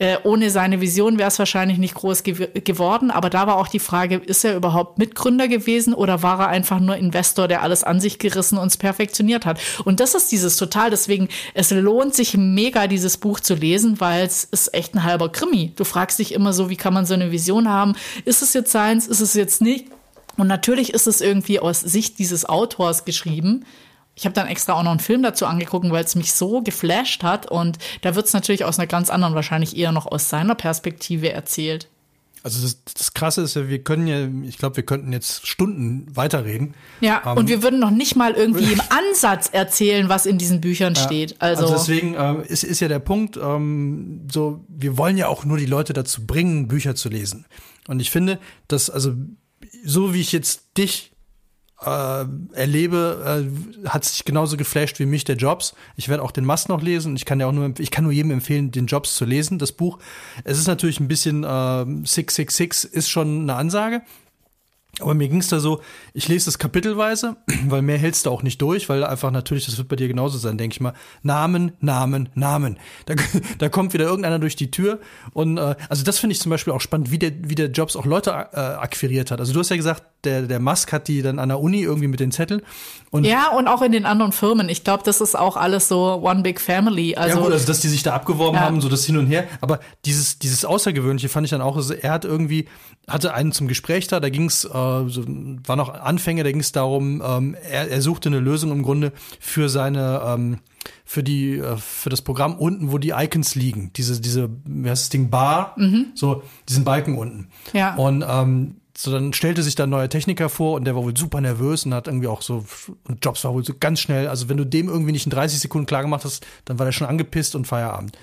äh, 0.00 0.16
ohne 0.24 0.48
seine 0.48 0.80
Vision 0.80 1.18
wäre 1.18 1.28
es 1.28 1.38
wahrscheinlich 1.38 1.76
nicht 1.76 1.94
groß 1.94 2.22
gew 2.22 2.46
geworden. 2.64 3.10
Aber 3.10 3.28
da 3.28 3.46
war 3.46 3.58
auch 3.58 3.68
die 3.68 3.78
Frage, 3.78 4.16
ist 4.16 4.44
er 4.44 4.56
überhaupt 4.56 4.98
Mitgründer 4.98 5.46
gewesen 5.46 5.92
oder 5.92 6.22
war 6.22 6.40
er 6.40 6.48
einfach 6.48 6.80
nur 6.80 6.96
Investor, 6.96 7.48
der 7.48 7.62
alles 7.62 7.84
an 7.84 8.00
sich 8.00 8.18
gerissen 8.18 8.56
und 8.56 8.78
perfektioniert 8.78 9.44
hat? 9.44 9.60
Und 9.84 10.00
das 10.00 10.14
ist 10.14 10.32
dieses 10.32 10.56
total. 10.56 10.88
Deswegen, 10.88 11.28
es 11.52 11.70
lohnt 11.70 12.14
sich 12.14 12.34
mega, 12.34 12.86
dieses 12.86 13.18
Buch 13.18 13.40
zu 13.40 13.54
lesen, 13.54 14.00
weil 14.00 14.24
es 14.24 14.44
ist 14.44 14.72
echt 14.72 14.94
ein 14.94 15.04
halber 15.04 15.30
Krimi. 15.30 15.74
Du 15.76 15.84
fragst 15.84 16.18
dich 16.18 16.32
immer 16.32 16.54
so, 16.54 16.70
wie 16.70 16.76
kann 16.76 16.94
man 16.94 17.04
so 17.04 17.12
eine 17.12 17.30
Vision 17.30 17.68
haben? 17.68 17.94
Ist 18.24 18.40
es 18.40 18.54
jetzt 18.54 18.72
seins? 18.72 19.06
Ist 19.06 19.20
es 19.20 19.34
jetzt 19.34 19.60
nicht? 19.60 19.84
Und 20.38 20.46
natürlich 20.46 20.94
ist 20.94 21.08
es 21.08 21.20
irgendwie 21.20 21.60
aus 21.60 21.80
Sicht 21.80 22.18
dieses 22.18 22.48
Autors 22.48 23.04
geschrieben. 23.04 23.66
Ich 24.20 24.26
habe 24.26 24.34
dann 24.34 24.48
extra 24.48 24.74
auch 24.74 24.82
noch 24.82 24.90
einen 24.90 25.00
Film 25.00 25.22
dazu 25.22 25.46
angeguckt, 25.46 25.90
weil 25.90 26.04
es 26.04 26.14
mich 26.14 26.34
so 26.34 26.60
geflasht 26.60 27.22
hat. 27.22 27.50
Und 27.50 27.78
da 28.02 28.14
wird 28.14 28.26
es 28.26 28.34
natürlich 28.34 28.66
aus 28.66 28.78
einer 28.78 28.86
ganz 28.86 29.08
anderen, 29.08 29.34
wahrscheinlich 29.34 29.78
eher 29.78 29.92
noch 29.92 30.04
aus 30.04 30.28
seiner 30.28 30.54
Perspektive 30.54 31.32
erzählt. 31.32 31.88
Also 32.42 32.60
das, 32.60 32.84
das 32.84 33.14
Krasse 33.14 33.40
ist 33.40 33.56
ja, 33.56 33.68
wir 33.68 33.82
können 33.82 34.06
ja, 34.06 34.28
ich 34.46 34.58
glaube, 34.58 34.76
wir 34.76 34.82
könnten 34.82 35.10
jetzt 35.14 35.46
Stunden 35.46 36.06
weiterreden. 36.14 36.74
Ja, 37.00 37.22
ähm, 37.24 37.38
und 37.38 37.48
wir 37.48 37.62
würden 37.62 37.80
noch 37.80 37.90
nicht 37.90 38.14
mal 38.14 38.32
irgendwie 38.32 38.70
im 38.72 38.82
Ansatz 38.90 39.48
erzählen, 39.50 40.10
was 40.10 40.26
in 40.26 40.36
diesen 40.36 40.60
Büchern 40.60 40.92
ja, 40.94 41.02
steht. 41.02 41.40
Also, 41.40 41.62
also 41.62 41.74
deswegen 41.76 42.14
äh, 42.14 42.46
ist, 42.46 42.62
ist 42.62 42.80
ja 42.80 42.88
der 42.88 42.98
Punkt, 42.98 43.38
ähm, 43.38 44.28
so, 44.30 44.62
wir 44.68 44.98
wollen 44.98 45.16
ja 45.16 45.28
auch 45.28 45.46
nur 45.46 45.56
die 45.56 45.64
Leute 45.64 45.94
dazu 45.94 46.26
bringen, 46.26 46.68
Bücher 46.68 46.94
zu 46.94 47.08
lesen. 47.08 47.46
Und 47.88 48.00
ich 48.00 48.10
finde, 48.10 48.38
dass, 48.68 48.90
also, 48.90 49.14
so 49.82 50.12
wie 50.12 50.20
ich 50.20 50.32
jetzt 50.32 50.76
dich 50.76 51.12
äh, 51.84 52.24
erlebe, 52.52 53.46
äh, 53.84 53.88
hat 53.88 54.04
sich 54.04 54.24
genauso 54.24 54.56
geflasht 54.56 54.98
wie 54.98 55.06
mich 55.06 55.24
der 55.24 55.36
Jobs. 55.36 55.74
Ich 55.96 56.08
werde 56.08 56.22
auch 56.22 56.30
den 56.30 56.44
Mast 56.44 56.68
noch 56.68 56.82
lesen. 56.82 57.16
Ich 57.16 57.24
kann 57.24 57.40
ja 57.40 57.46
auch 57.46 57.52
nur, 57.52 57.72
ich 57.78 57.90
kann 57.90 58.04
nur 58.04 58.12
jedem 58.12 58.30
empfehlen, 58.30 58.70
den 58.70 58.86
Jobs 58.86 59.14
zu 59.14 59.24
lesen, 59.24 59.58
das 59.58 59.72
Buch. 59.72 59.98
Es 60.44 60.58
ist 60.58 60.66
natürlich 60.66 61.00
ein 61.00 61.08
bisschen 61.08 61.44
äh, 61.44 61.46
666 61.46 62.92
ist 62.92 63.08
schon 63.08 63.42
eine 63.42 63.54
Ansage. 63.54 64.02
Aber 64.98 65.14
mir 65.14 65.28
ging 65.28 65.38
es 65.38 65.48
da 65.48 65.60
so, 65.60 65.80
ich 66.12 66.28
lese 66.28 66.46
das 66.46 66.58
kapitelweise, 66.58 67.36
weil 67.68 67.82
mehr 67.82 67.98
hältst 67.98 68.26
du 68.26 68.30
auch 68.30 68.42
nicht 68.42 68.60
durch, 68.60 68.88
weil 68.88 69.04
einfach 69.04 69.30
natürlich, 69.30 69.66
das 69.66 69.78
wird 69.78 69.88
bei 69.88 69.96
dir 69.96 70.08
genauso 70.08 70.38
sein, 70.38 70.58
denke 70.58 70.74
ich 70.74 70.80
mal. 70.80 70.94
Namen, 71.22 71.72
Namen, 71.80 72.28
Namen. 72.34 72.78
Da, 73.06 73.14
da 73.58 73.68
kommt 73.68 73.92
wieder 73.92 74.04
irgendeiner 74.04 74.38
durch 74.38 74.56
die 74.56 74.70
Tür. 74.70 75.00
Und 75.32 75.58
äh, 75.58 75.74
also 75.88 76.04
das 76.04 76.18
finde 76.18 76.32
ich 76.32 76.40
zum 76.40 76.50
Beispiel 76.50 76.72
auch 76.72 76.80
spannend, 76.80 77.10
wie 77.10 77.18
der, 77.18 77.32
wie 77.42 77.54
der 77.54 77.68
Jobs 77.68 77.96
auch 77.96 78.04
Leute 78.04 78.30
äh, 78.30 78.56
akquiriert 78.56 79.30
hat. 79.30 79.40
Also 79.40 79.52
du 79.52 79.60
hast 79.60 79.70
ja 79.70 79.76
gesagt, 79.76 80.04
der, 80.24 80.42
der 80.42 80.60
Musk 80.60 80.92
hat 80.92 81.08
die 81.08 81.22
dann 81.22 81.38
an 81.38 81.48
der 81.48 81.60
Uni 81.60 81.80
irgendwie 81.80 82.08
mit 82.08 82.20
den 82.20 82.30
Zetteln. 82.30 82.62
Und 83.10 83.24
ja, 83.24 83.50
und 83.50 83.68
auch 83.68 83.82
in 83.82 83.92
den 83.92 84.06
anderen 84.06 84.32
Firmen. 84.32 84.68
Ich 84.68 84.84
glaube, 84.84 85.02
das 85.04 85.20
ist 85.20 85.36
auch 85.36 85.56
alles 85.56 85.88
so 85.88 86.20
One 86.22 86.42
Big 86.42 86.60
Family. 86.60 87.16
Also, 87.16 87.38
ja 87.38 87.42
gut, 87.42 87.52
also 87.52 87.66
dass 87.66 87.80
die 87.80 87.88
sich 87.88 88.02
da 88.02 88.14
abgeworben 88.14 88.56
ja. 88.56 88.62
haben, 88.62 88.80
so 88.80 88.88
das 88.88 89.04
Hin 89.04 89.16
und 89.16 89.26
Her. 89.26 89.48
Aber 89.60 89.80
dieses, 90.04 90.38
dieses 90.38 90.64
Außergewöhnliche 90.64 91.28
fand 91.28 91.46
ich 91.46 91.50
dann 91.50 91.62
auch, 91.62 91.76
also 91.76 91.94
er 91.94 92.12
hat 92.12 92.24
irgendwie, 92.24 92.68
hatte 93.08 93.34
einen 93.34 93.52
zum 93.52 93.66
Gespräch 93.66 94.06
da, 94.08 94.20
da 94.20 94.28
ging 94.28 94.44
es, 94.44 94.64
äh, 94.64 94.68
so, 95.08 95.24
war 95.26 95.76
noch 95.76 95.92
Anfänge, 95.92 96.44
da 96.44 96.50
ging 96.50 96.60
es 96.60 96.72
darum, 96.72 97.22
ähm, 97.24 97.56
er, 97.70 97.90
er 97.90 98.02
suchte 98.02 98.28
eine 98.28 98.40
Lösung 98.40 98.70
im 98.72 98.82
Grunde 98.82 99.12
für 99.38 99.68
seine, 99.68 100.22
ähm, 100.26 100.58
für 101.04 101.22
die, 101.22 101.58
äh, 101.58 101.76
für 101.76 102.10
das 102.10 102.22
Programm 102.22 102.54
unten, 102.54 102.92
wo 102.92 102.98
die 102.98 103.10
Icons 103.10 103.54
liegen. 103.54 103.90
Diese, 103.96 104.20
diese, 104.20 104.50
wie 104.64 104.88
heißt 104.88 105.04
das 105.04 105.08
Ding, 105.10 105.30
Bar, 105.30 105.74
mhm. 105.76 106.06
so, 106.14 106.42
diesen 106.68 106.84
Balken 106.84 107.18
unten. 107.18 107.48
Ja. 107.72 107.94
Und 107.96 108.24
ähm, 108.26 108.76
so, 108.96 109.10
dann 109.12 109.32
stellte 109.32 109.62
sich 109.62 109.74
da 109.74 109.84
ein 109.84 109.90
neuer 109.90 110.08
Techniker 110.08 110.48
vor 110.48 110.74
und 110.74 110.84
der 110.84 110.94
war 110.94 111.02
wohl 111.02 111.16
super 111.16 111.40
nervös 111.40 111.86
und 111.86 111.94
hat 111.94 112.06
irgendwie 112.06 112.28
auch 112.28 112.42
so, 112.42 112.64
und 113.08 113.24
Jobs 113.24 113.44
war 113.44 113.54
wohl 113.54 113.64
so 113.64 113.72
ganz 113.78 114.00
schnell. 114.00 114.28
Also 114.28 114.48
wenn 114.48 114.56
du 114.56 114.64
dem 114.64 114.88
irgendwie 114.88 115.12
nicht 115.12 115.26
in 115.26 115.30
30 115.30 115.58
Sekunden 115.58 115.86
klar 115.86 116.02
gemacht 116.02 116.24
hast, 116.24 116.46
dann 116.66 116.78
war 116.78 116.84
der 116.84 116.92
schon 116.92 117.06
angepisst 117.06 117.54
und 117.54 117.66
Feierabend. 117.66 118.18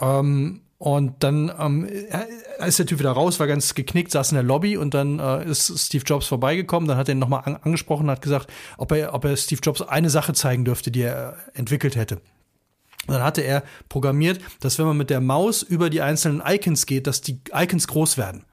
Ähm, 0.00 0.60
und 0.84 1.14
dann 1.24 1.50
ähm, 1.58 1.88
ist 2.58 2.78
der 2.78 2.84
Typ 2.84 2.98
wieder 2.98 3.12
raus, 3.12 3.40
war 3.40 3.46
ganz 3.46 3.74
geknickt, 3.74 4.10
saß 4.10 4.32
in 4.32 4.34
der 4.34 4.42
Lobby 4.42 4.76
und 4.76 4.92
dann 4.92 5.18
äh, 5.18 5.42
ist 5.48 5.72
Steve 5.78 6.04
Jobs 6.04 6.26
vorbeigekommen. 6.26 6.86
Dann 6.86 6.98
hat 6.98 7.08
er 7.08 7.14
ihn 7.14 7.18
nochmal 7.18 7.40
an 7.46 7.56
angesprochen 7.56 8.02
und 8.02 8.10
hat 8.10 8.20
gesagt, 8.20 8.52
ob 8.76 8.92
er, 8.92 9.14
ob 9.14 9.24
er 9.24 9.34
Steve 9.38 9.62
Jobs 9.62 9.80
eine 9.80 10.10
Sache 10.10 10.34
zeigen 10.34 10.66
dürfte, 10.66 10.90
die 10.90 11.00
er 11.00 11.38
entwickelt 11.54 11.96
hätte. 11.96 12.16
Und 13.06 13.14
dann 13.14 13.22
hatte 13.22 13.40
er 13.40 13.62
programmiert, 13.88 14.42
dass 14.60 14.78
wenn 14.78 14.84
man 14.84 14.98
mit 14.98 15.08
der 15.08 15.22
Maus 15.22 15.62
über 15.62 15.88
die 15.88 16.02
einzelnen 16.02 16.42
Icons 16.44 16.84
geht, 16.84 17.06
dass 17.06 17.22
die 17.22 17.40
Icons 17.54 17.88
groß 17.88 18.18
werden. 18.18 18.44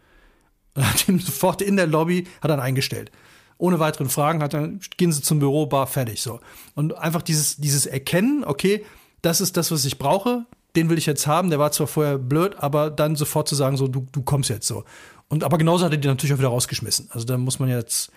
Und 0.75 0.89
hat 0.89 1.09
ihm 1.09 1.19
sofort 1.19 1.61
in 1.61 1.75
der 1.75 1.87
Lobby, 1.87 2.29
hat 2.41 2.49
dann 2.49 2.61
eingestellt. 2.61 3.11
Ohne 3.57 3.79
weiteren 3.79 4.07
Fragen, 4.07 4.41
hat 4.41 4.53
dann, 4.53 4.79
gehen 4.95 5.11
Sie 5.11 5.21
zum 5.21 5.39
Büro, 5.39 5.65
bar, 5.65 5.85
fertig, 5.85 6.21
so. 6.21 6.39
Und 6.75 6.97
einfach 6.97 7.23
dieses, 7.23 7.57
dieses 7.57 7.87
Erkennen, 7.87 8.45
okay, 8.45 8.85
das 9.21 9.41
ist 9.41 9.57
das, 9.57 9.69
was 9.69 9.83
ich 9.83 9.99
brauche, 9.99 10.45
den 10.75 10.89
will 10.89 10.97
ich 10.97 11.05
jetzt 11.05 11.27
haben, 11.27 11.49
der 11.49 11.59
war 11.59 11.71
zwar 11.71 11.87
vorher 11.87 12.17
blöd, 12.17 12.55
aber 12.57 12.89
dann 12.89 13.15
sofort 13.15 13.47
zu 13.47 13.55
sagen, 13.55 13.77
so, 13.77 13.87
du, 13.87 14.07
du 14.11 14.21
kommst 14.21 14.49
jetzt 14.49 14.67
so. 14.67 14.83
Und 15.27 15.43
aber 15.43 15.57
genauso 15.57 15.85
hat 15.85 15.91
er 15.91 15.97
die 15.97 16.07
natürlich 16.07 16.33
auch 16.33 16.39
wieder 16.39 16.49
rausgeschmissen. 16.49 17.09
Also 17.11 17.25
da 17.25 17.37
muss 17.37 17.59
man 17.59 17.69
jetzt 17.69 18.11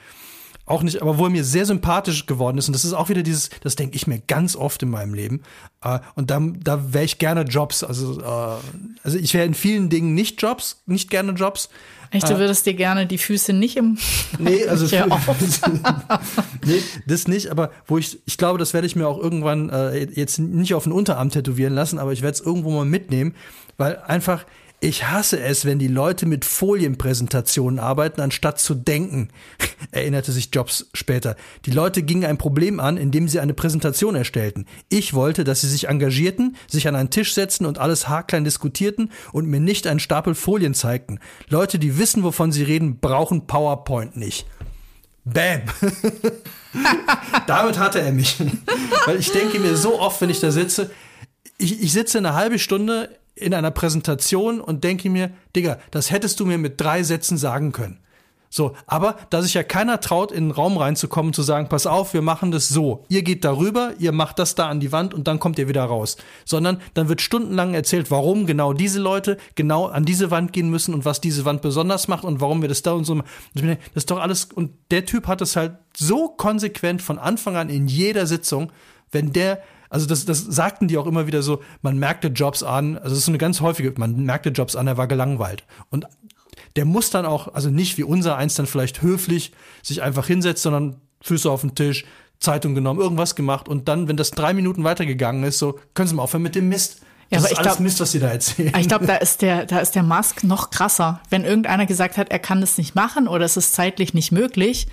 auch 0.66 0.82
nicht, 0.82 1.02
aber 1.02 1.18
wo 1.18 1.24
er 1.24 1.30
mir 1.30 1.44
sehr 1.44 1.66
sympathisch 1.66 2.26
geworden 2.26 2.56
ist, 2.56 2.68
und 2.68 2.72
das 2.72 2.84
ist 2.84 2.94
auch 2.94 3.08
wieder 3.08 3.22
dieses, 3.22 3.50
das 3.62 3.76
denke 3.76 3.96
ich 3.96 4.06
mir 4.06 4.18
ganz 4.18 4.56
oft 4.56 4.82
in 4.82 4.90
meinem 4.90 5.14
Leben. 5.14 5.42
Äh, 5.82 6.00
und 6.14 6.30
da, 6.30 6.40
da 6.40 6.92
wäre 6.92 7.04
ich 7.04 7.18
gerne 7.18 7.42
Jobs. 7.42 7.84
Also, 7.84 8.20
äh, 8.20 8.56
also 9.02 9.18
ich 9.18 9.34
wäre 9.34 9.44
in 9.44 9.54
vielen 9.54 9.90
Dingen 9.90 10.14
nicht 10.14 10.40
Jobs, 10.40 10.82
nicht 10.86 11.10
gerne 11.10 11.32
Jobs. 11.32 11.68
Echt, 12.14 12.28
du 12.28 12.34
äh, 12.34 12.38
würdest 12.38 12.64
dir 12.64 12.74
gerne 12.74 13.06
die 13.06 13.18
Füße 13.18 13.52
nicht 13.52 13.76
im 13.76 13.98
Nee, 14.38 14.64
also 14.68 14.86
nee, 16.64 16.82
das 17.06 17.26
nicht, 17.26 17.48
aber 17.50 17.70
wo 17.86 17.98
ich 17.98 18.20
ich 18.24 18.38
glaube, 18.38 18.58
das 18.58 18.72
werde 18.72 18.86
ich 18.86 18.94
mir 18.94 19.08
auch 19.08 19.18
irgendwann 19.18 19.68
äh, 19.70 20.04
jetzt 20.14 20.38
nicht 20.38 20.74
auf 20.74 20.84
den 20.84 20.92
Unterarm 20.92 21.30
tätowieren 21.30 21.74
lassen, 21.74 21.98
aber 21.98 22.12
ich 22.12 22.22
werde 22.22 22.34
es 22.34 22.40
irgendwo 22.40 22.70
mal 22.70 22.84
mitnehmen, 22.84 23.34
weil 23.78 23.96
einfach 23.96 24.46
ich 24.84 25.06
hasse 25.06 25.40
es, 25.40 25.64
wenn 25.64 25.78
die 25.78 25.88
Leute 25.88 26.26
mit 26.26 26.44
Folienpräsentationen 26.44 27.78
arbeiten, 27.78 28.20
anstatt 28.20 28.60
zu 28.60 28.74
denken, 28.74 29.30
erinnerte 29.92 30.30
sich 30.30 30.50
Jobs 30.52 30.90
später. 30.92 31.36
Die 31.64 31.70
Leute 31.70 32.02
gingen 32.02 32.26
ein 32.26 32.36
Problem 32.36 32.80
an, 32.80 32.98
indem 32.98 33.26
sie 33.26 33.40
eine 33.40 33.54
Präsentation 33.54 34.14
erstellten. 34.14 34.66
Ich 34.90 35.14
wollte, 35.14 35.42
dass 35.42 35.62
sie 35.62 35.68
sich 35.68 35.88
engagierten, 35.88 36.56
sich 36.68 36.86
an 36.86 36.96
einen 36.96 37.08
Tisch 37.08 37.32
setzten 37.32 37.64
und 37.64 37.78
alles 37.78 38.08
haarklein 38.08 38.44
diskutierten 38.44 39.10
und 39.32 39.46
mir 39.46 39.58
nicht 39.58 39.86
einen 39.86 40.00
Stapel 40.00 40.34
Folien 40.34 40.74
zeigten. 40.74 41.18
Leute, 41.48 41.78
die 41.78 41.98
wissen, 41.98 42.22
wovon 42.22 42.52
sie 42.52 42.62
reden, 42.62 43.00
brauchen 43.00 43.46
PowerPoint 43.46 44.18
nicht. 44.18 44.46
Bam. 45.24 45.62
Damit 47.46 47.78
hatte 47.78 48.02
er 48.02 48.12
mich. 48.12 48.36
Weil 49.06 49.18
ich 49.18 49.32
denke 49.32 49.60
mir 49.60 49.78
so 49.78 49.98
oft, 49.98 50.20
wenn 50.20 50.28
ich 50.28 50.40
da 50.40 50.50
sitze, 50.50 50.90
ich, 51.56 51.82
ich 51.82 51.92
sitze 51.92 52.18
eine 52.18 52.34
halbe 52.34 52.58
Stunde 52.58 53.08
in 53.34 53.54
einer 53.54 53.70
Präsentation 53.70 54.60
und 54.60 54.84
denke 54.84 55.10
mir, 55.10 55.30
Digga, 55.56 55.78
das 55.90 56.10
hättest 56.10 56.40
du 56.40 56.46
mir 56.46 56.58
mit 56.58 56.80
drei 56.80 57.02
Sätzen 57.02 57.36
sagen 57.36 57.72
können. 57.72 57.98
So, 58.54 58.76
aber 58.86 59.16
da 59.30 59.42
sich 59.42 59.54
ja 59.54 59.64
keiner 59.64 59.98
traut, 59.98 60.30
in 60.30 60.44
den 60.44 60.50
Raum 60.52 60.76
reinzukommen, 60.76 61.32
zu 61.32 61.42
sagen, 61.42 61.68
pass 61.68 61.88
auf, 61.88 62.14
wir 62.14 62.22
machen 62.22 62.52
das 62.52 62.68
so. 62.68 63.04
Ihr 63.08 63.24
geht 63.24 63.44
darüber, 63.44 63.94
ihr 63.98 64.12
macht 64.12 64.38
das 64.38 64.54
da 64.54 64.68
an 64.68 64.78
die 64.78 64.92
Wand 64.92 65.12
und 65.12 65.26
dann 65.26 65.40
kommt 65.40 65.58
ihr 65.58 65.66
wieder 65.66 65.82
raus. 65.82 66.16
Sondern 66.44 66.80
dann 66.94 67.08
wird 67.08 67.20
stundenlang 67.20 67.74
erzählt, 67.74 68.12
warum 68.12 68.46
genau 68.46 68.72
diese 68.72 69.00
Leute 69.00 69.38
genau 69.56 69.86
an 69.86 70.04
diese 70.04 70.30
Wand 70.30 70.52
gehen 70.52 70.70
müssen 70.70 70.94
und 70.94 71.04
was 71.04 71.20
diese 71.20 71.44
Wand 71.44 71.62
besonders 71.62 72.06
macht 72.06 72.22
und 72.22 72.40
warum 72.40 72.62
wir 72.62 72.68
das 72.68 72.82
da 72.82 72.92
und 72.92 73.04
so 73.04 73.16
machen. 73.16 73.26
Das 73.54 74.04
ist 74.04 74.12
doch 74.12 74.20
alles, 74.20 74.44
und 74.44 74.70
der 74.92 75.04
Typ 75.04 75.26
hat 75.26 75.40
es 75.40 75.56
halt 75.56 75.72
so 75.96 76.28
konsequent 76.28 77.02
von 77.02 77.18
Anfang 77.18 77.56
an 77.56 77.68
in 77.68 77.88
jeder 77.88 78.28
Sitzung, 78.28 78.70
wenn 79.10 79.32
der 79.32 79.64
also 79.94 80.06
das, 80.06 80.24
das 80.24 80.40
sagten 80.40 80.88
die 80.88 80.98
auch 80.98 81.06
immer 81.06 81.28
wieder 81.28 81.40
so, 81.40 81.62
man 81.80 81.96
merkte 81.98 82.26
Jobs 82.26 82.64
an, 82.64 82.96
also 82.96 83.10
das 83.10 83.18
ist 83.18 83.26
so 83.26 83.30
eine 83.30 83.38
ganz 83.38 83.60
häufige, 83.60 83.94
man 83.96 84.24
merkte 84.24 84.48
Jobs 84.48 84.74
an, 84.74 84.88
er 84.88 84.96
war 84.96 85.06
gelangweilt. 85.06 85.62
Und 85.88 86.04
der 86.74 86.84
muss 86.84 87.10
dann 87.10 87.24
auch, 87.24 87.54
also 87.54 87.70
nicht 87.70 87.96
wie 87.96 88.02
unser 88.02 88.36
eins 88.36 88.56
dann 88.56 88.66
vielleicht 88.66 89.02
höflich 89.02 89.52
sich 89.84 90.02
einfach 90.02 90.26
hinsetzt, 90.26 90.64
sondern 90.64 90.96
Füße 91.20 91.48
auf 91.48 91.60
den 91.60 91.76
Tisch, 91.76 92.04
Zeitung 92.40 92.74
genommen, 92.74 92.98
irgendwas 92.98 93.36
gemacht 93.36 93.68
und 93.68 93.86
dann, 93.86 94.08
wenn 94.08 94.16
das 94.16 94.32
drei 94.32 94.52
Minuten 94.52 94.82
weitergegangen 94.82 95.44
ist, 95.44 95.60
so, 95.60 95.78
können 95.94 96.08
Sie 96.08 96.16
mal 96.16 96.24
aufhören 96.24 96.42
mit 96.42 96.56
dem 96.56 96.68
Mist. 96.68 97.02
Ja, 97.30 97.38
das 97.38 97.44
aber 97.44 97.52
ist 97.52 97.58
alles 97.58 97.72
glaub, 97.74 97.80
Mist, 97.80 98.00
was 98.00 98.10
Sie 98.10 98.18
da 98.18 98.28
erzählen. 98.30 98.72
Ich 98.76 98.88
glaube, 98.88 99.06
da 99.06 99.14
ist 99.14 99.42
der, 99.42 99.64
da 99.64 99.78
ist 99.78 99.94
der 99.94 100.02
Musk 100.02 100.42
noch 100.42 100.70
krasser. 100.70 101.20
Wenn 101.30 101.44
irgendeiner 101.44 101.86
gesagt 101.86 102.16
hat, 102.16 102.32
er 102.32 102.40
kann 102.40 102.60
das 102.60 102.78
nicht 102.78 102.96
machen 102.96 103.28
oder 103.28 103.44
es 103.44 103.56
ist 103.56 103.74
zeitlich 103.74 104.12
nicht 104.12 104.32
möglich, 104.32 104.88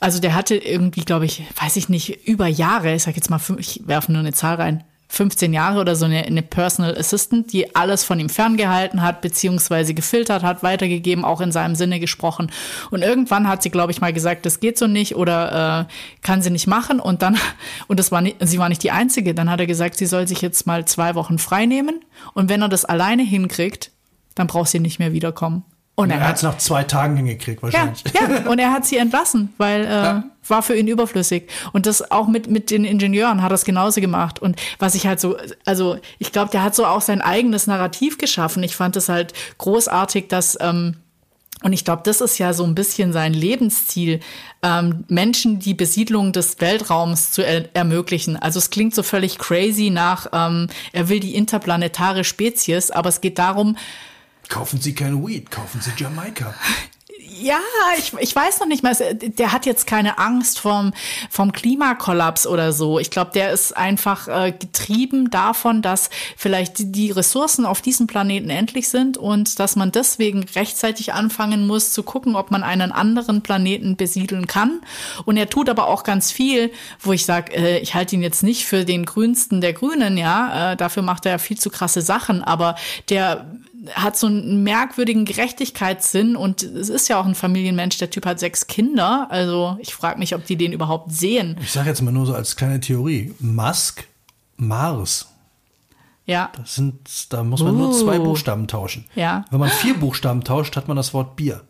also 0.00 0.18
der 0.18 0.34
hatte 0.34 0.56
irgendwie, 0.56 1.04
glaube 1.04 1.26
ich, 1.26 1.44
weiß 1.60 1.76
ich 1.76 1.88
nicht, 1.88 2.26
über 2.26 2.46
Jahre, 2.46 2.94
ich 2.94 3.02
sag 3.02 3.16
jetzt 3.16 3.30
mal, 3.30 3.40
ich 3.58 3.82
werfe 3.86 4.10
nur 4.10 4.20
eine 4.20 4.32
Zahl 4.32 4.56
rein, 4.56 4.84
15 5.10 5.52
Jahre 5.52 5.80
oder 5.80 5.96
so 5.96 6.04
eine, 6.04 6.24
eine 6.24 6.40
Personal 6.40 6.96
Assistant, 6.96 7.52
die 7.52 7.74
alles 7.74 8.04
von 8.04 8.20
ihm 8.20 8.28
ferngehalten 8.28 9.02
hat, 9.02 9.20
beziehungsweise 9.22 9.92
gefiltert 9.92 10.44
hat, 10.44 10.62
weitergegeben, 10.62 11.24
auch 11.24 11.40
in 11.40 11.50
seinem 11.50 11.74
Sinne 11.74 11.98
gesprochen. 11.98 12.52
Und 12.92 13.02
irgendwann 13.02 13.48
hat 13.48 13.62
sie, 13.62 13.70
glaube 13.70 13.90
ich, 13.90 14.00
mal 14.00 14.12
gesagt, 14.12 14.46
das 14.46 14.60
geht 14.60 14.78
so 14.78 14.86
nicht 14.86 15.16
oder 15.16 15.88
äh, 15.90 15.92
kann 16.22 16.42
sie 16.42 16.50
nicht 16.50 16.68
machen. 16.68 17.00
Und 17.00 17.22
dann, 17.22 17.36
und 17.88 17.98
das 17.98 18.12
war 18.12 18.20
nicht, 18.20 18.36
sie 18.40 18.58
war 18.58 18.68
nicht 18.68 18.84
die 18.84 18.92
Einzige, 18.92 19.34
dann 19.34 19.50
hat 19.50 19.58
er 19.58 19.66
gesagt, 19.66 19.96
sie 19.96 20.06
soll 20.06 20.28
sich 20.28 20.42
jetzt 20.42 20.66
mal 20.66 20.84
zwei 20.84 21.16
Wochen 21.16 21.38
frei 21.38 21.66
nehmen. 21.66 22.04
Und 22.32 22.48
wenn 22.48 22.62
er 22.62 22.68
das 22.68 22.84
alleine 22.84 23.24
hinkriegt, 23.24 23.90
dann 24.36 24.46
braucht 24.46 24.70
sie 24.70 24.78
nicht 24.78 25.00
mehr 25.00 25.12
wiederkommen. 25.12 25.64
Und 26.00 26.10
er, 26.10 26.18
er 26.18 26.28
hat 26.28 26.36
es 26.36 26.42
nach 26.42 26.58
zwei 26.58 26.84
Tagen 26.84 27.16
hingekriegt 27.16 27.62
wahrscheinlich. 27.62 28.02
Ja, 28.14 28.28
ja, 28.28 28.50
und 28.50 28.58
er 28.58 28.72
hat 28.72 28.86
sie 28.86 28.96
entlassen, 28.96 29.52
weil 29.58 29.84
äh, 29.84 29.88
ja. 29.88 30.24
war 30.48 30.62
für 30.62 30.74
ihn 30.74 30.88
überflüssig. 30.88 31.48
Und 31.72 31.86
das 31.86 32.10
auch 32.10 32.26
mit, 32.26 32.50
mit 32.50 32.70
den 32.70 32.84
Ingenieuren 32.84 33.42
hat 33.42 33.52
er 33.52 33.56
es 33.56 33.64
genauso 33.64 34.00
gemacht. 34.00 34.38
Und 34.38 34.56
was 34.78 34.94
ich 34.94 35.06
halt 35.06 35.20
so, 35.20 35.36
also 35.66 35.98
ich 36.18 36.32
glaube, 36.32 36.50
der 36.50 36.62
hat 36.62 36.74
so 36.74 36.86
auch 36.86 37.02
sein 37.02 37.20
eigenes 37.20 37.66
Narrativ 37.66 38.16
geschaffen. 38.16 38.62
Ich 38.62 38.76
fand 38.76 38.96
es 38.96 39.08
halt 39.08 39.34
großartig, 39.58 40.28
dass 40.28 40.56
ähm, 40.60 40.96
und 41.62 41.74
ich 41.74 41.84
glaube, 41.84 42.02
das 42.04 42.22
ist 42.22 42.38
ja 42.38 42.54
so 42.54 42.64
ein 42.64 42.74
bisschen 42.74 43.12
sein 43.12 43.34
Lebensziel, 43.34 44.20
ähm, 44.62 45.04
Menschen 45.08 45.58
die 45.58 45.74
Besiedlung 45.74 46.32
des 46.32 46.58
Weltraums 46.60 47.32
zu 47.32 47.44
er 47.44 47.68
ermöglichen. 47.74 48.36
Also 48.36 48.58
es 48.58 48.70
klingt 48.70 48.94
so 48.94 49.02
völlig 49.02 49.38
crazy 49.38 49.90
nach, 49.90 50.28
ähm, 50.32 50.68
er 50.92 51.10
will 51.10 51.20
die 51.20 51.34
interplanetare 51.34 52.24
Spezies, 52.24 52.90
aber 52.90 53.10
es 53.10 53.20
geht 53.20 53.38
darum, 53.38 53.76
Kaufen 54.50 54.80
Sie 54.80 54.94
kein 54.94 55.26
Weed, 55.26 55.50
kaufen 55.50 55.80
Sie 55.80 55.92
Jamaika. 55.96 56.52
Ja, 57.40 57.60
ich, 57.96 58.12
ich 58.18 58.34
weiß 58.36 58.60
noch 58.60 58.66
nicht 58.66 58.82
mal. 58.82 58.94
Der 59.14 59.52
hat 59.52 59.64
jetzt 59.64 59.86
keine 59.86 60.18
Angst 60.18 60.58
vom, 60.58 60.92
vom 61.30 61.52
Klimakollaps 61.52 62.46
oder 62.46 62.72
so. 62.72 62.98
Ich 62.98 63.10
glaube, 63.10 63.30
der 63.32 63.52
ist 63.52 63.74
einfach 63.76 64.26
äh, 64.28 64.52
getrieben 64.52 65.30
davon, 65.30 65.80
dass 65.80 66.10
vielleicht 66.36 66.74
die 66.78 67.12
Ressourcen 67.12 67.64
auf 67.64 67.80
diesem 67.80 68.08
Planeten 68.08 68.50
endlich 68.50 68.88
sind 68.88 69.16
und 69.16 69.58
dass 69.60 69.76
man 69.76 69.92
deswegen 69.92 70.42
rechtzeitig 70.42 71.14
anfangen 71.14 71.66
muss 71.66 71.92
zu 71.92 72.02
gucken, 72.02 72.34
ob 72.34 72.50
man 72.50 72.64
einen 72.64 72.92
anderen 72.92 73.42
Planeten 73.42 73.96
besiedeln 73.96 74.46
kann. 74.46 74.80
Und 75.24 75.36
er 75.36 75.48
tut 75.48 75.68
aber 75.68 75.86
auch 75.86 76.02
ganz 76.02 76.32
viel, 76.32 76.72
wo 76.98 77.12
ich 77.12 77.24
sage, 77.24 77.54
äh, 77.54 77.78
ich 77.78 77.94
halte 77.94 78.16
ihn 78.16 78.22
jetzt 78.22 78.42
nicht 78.42 78.66
für 78.66 78.84
den 78.84 79.06
grünsten 79.06 79.60
der 79.60 79.72
Grünen, 79.72 80.18
ja. 80.18 80.72
Äh, 80.72 80.76
dafür 80.76 81.04
macht 81.04 81.24
er 81.24 81.38
viel 81.38 81.58
zu 81.58 81.70
krasse 81.70 82.02
Sachen, 82.02 82.42
aber 82.42 82.74
der 83.08 83.46
hat 83.94 84.18
so 84.18 84.26
einen 84.26 84.62
merkwürdigen 84.62 85.24
Gerechtigkeitssinn 85.24 86.36
und 86.36 86.62
es 86.62 86.88
ist 86.88 87.08
ja 87.08 87.20
auch 87.20 87.24
ein 87.24 87.34
Familienmensch. 87.34 87.98
Der 87.98 88.10
Typ 88.10 88.26
hat 88.26 88.38
sechs 88.38 88.66
Kinder. 88.66 89.26
Also 89.30 89.76
ich 89.80 89.94
frage 89.94 90.18
mich, 90.18 90.34
ob 90.34 90.44
die 90.44 90.56
den 90.56 90.72
überhaupt 90.72 91.12
sehen. 91.12 91.56
Ich 91.60 91.72
sage 91.72 91.88
jetzt 91.88 92.02
mal 92.02 92.12
nur 92.12 92.26
so 92.26 92.34
als 92.34 92.56
kleine 92.56 92.80
Theorie. 92.80 93.34
Musk, 93.38 94.06
Mars. 94.56 95.28
Ja. 96.26 96.50
Das 96.56 96.74
sind, 96.74 97.32
da 97.32 97.42
muss 97.42 97.62
man 97.62 97.74
uh. 97.74 97.78
nur 97.78 97.92
zwei 97.92 98.20
uh. 98.20 98.24
Buchstaben 98.24 98.68
tauschen. 98.68 99.06
Ja. 99.14 99.44
Wenn 99.50 99.60
man 99.60 99.70
vier 99.70 99.94
Buchstaben 99.94 100.44
tauscht, 100.44 100.76
hat 100.76 100.86
man 100.86 100.96
das 100.96 101.14
Wort 101.14 101.36
Bier. 101.36 101.62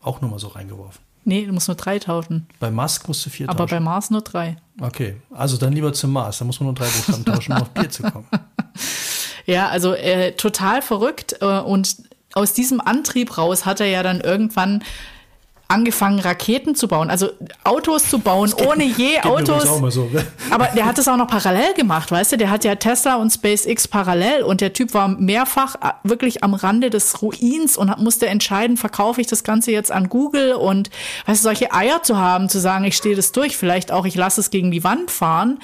Auch 0.00 0.20
nur 0.20 0.30
mal 0.30 0.38
so 0.38 0.48
reingeworfen. 0.48 1.02
Nee, 1.24 1.46
du 1.46 1.52
musst 1.52 1.68
nur 1.68 1.76
drei 1.76 1.98
tauschen. 1.98 2.46
Bei 2.60 2.70
Musk 2.70 3.08
musst 3.08 3.24
du 3.24 3.30
vier 3.30 3.48
Aber 3.48 3.66
bei 3.66 3.80
Mars 3.80 4.10
nur 4.10 4.20
drei. 4.20 4.56
Okay, 4.80 5.16
also 5.30 5.56
dann 5.56 5.72
lieber 5.72 5.92
zum 5.92 6.12
Mars. 6.12 6.38
Da 6.38 6.44
muss 6.44 6.60
man 6.60 6.66
nur 6.66 6.74
drei 6.74 6.86
Buchstaben 6.86 7.24
tauschen, 7.24 7.52
um 7.52 7.62
auf 7.62 7.70
Bier 7.70 7.90
zu 7.90 8.02
kommen. 8.02 8.26
Ja, 9.46 9.68
also 9.68 9.94
äh, 9.94 10.32
total 10.32 10.82
verrückt. 10.82 11.36
Äh, 11.40 11.60
und 11.60 11.96
aus 12.34 12.52
diesem 12.52 12.80
Antrieb 12.80 13.38
raus 13.38 13.64
hat 13.66 13.80
er 13.80 13.86
ja 13.86 14.02
dann 14.02 14.20
irgendwann 14.20 14.82
angefangen, 15.66 16.18
Raketen 16.18 16.74
zu 16.74 16.88
bauen, 16.88 17.10
also 17.10 17.30
Autos 17.64 18.08
zu 18.10 18.18
bauen, 18.18 18.52
ohne 18.52 18.84
je 18.84 19.14
Geht 19.14 19.24
mir 19.24 19.30
übrigens 19.30 19.66
Autos. 19.66 19.94
so. 19.94 20.04
ne? 20.04 20.24
Aber 20.50 20.66
der 20.76 20.84
hat 20.84 20.98
es 20.98 21.08
auch 21.08 21.16
noch 21.16 21.26
parallel 21.26 21.72
gemacht, 21.74 22.10
weißt 22.10 22.32
du? 22.32 22.36
Der 22.36 22.50
hat 22.50 22.64
ja 22.64 22.74
Tesla 22.74 23.16
und 23.16 23.30
SpaceX 23.30 23.88
parallel 23.88 24.42
und 24.42 24.60
der 24.60 24.74
Typ 24.74 24.92
war 24.92 25.08
mehrfach 25.08 25.76
äh, 25.76 25.92
wirklich 26.02 26.44
am 26.44 26.54
Rande 26.54 26.90
des 26.90 27.22
Ruins 27.22 27.78
und 27.78 27.98
musste 27.98 28.26
entscheiden, 28.26 28.76
verkaufe 28.76 29.20
ich 29.20 29.26
das 29.26 29.42
Ganze 29.42 29.72
jetzt 29.72 29.90
an 29.90 30.08
Google 30.08 30.52
und 30.52 30.90
weißt 31.26 31.40
du, 31.40 31.44
solche 31.44 31.72
Eier 31.72 32.02
zu 32.02 32.18
haben, 32.18 32.48
zu 32.48 32.60
sagen, 32.60 32.84
ich 32.84 32.96
stehe 32.96 33.16
das 33.16 33.32
durch, 33.32 33.56
vielleicht 33.56 33.90
auch, 33.90 34.04
ich 34.04 34.14
lasse 34.14 34.42
es 34.42 34.50
gegen 34.50 34.70
die 34.70 34.84
Wand 34.84 35.10
fahren, 35.10 35.58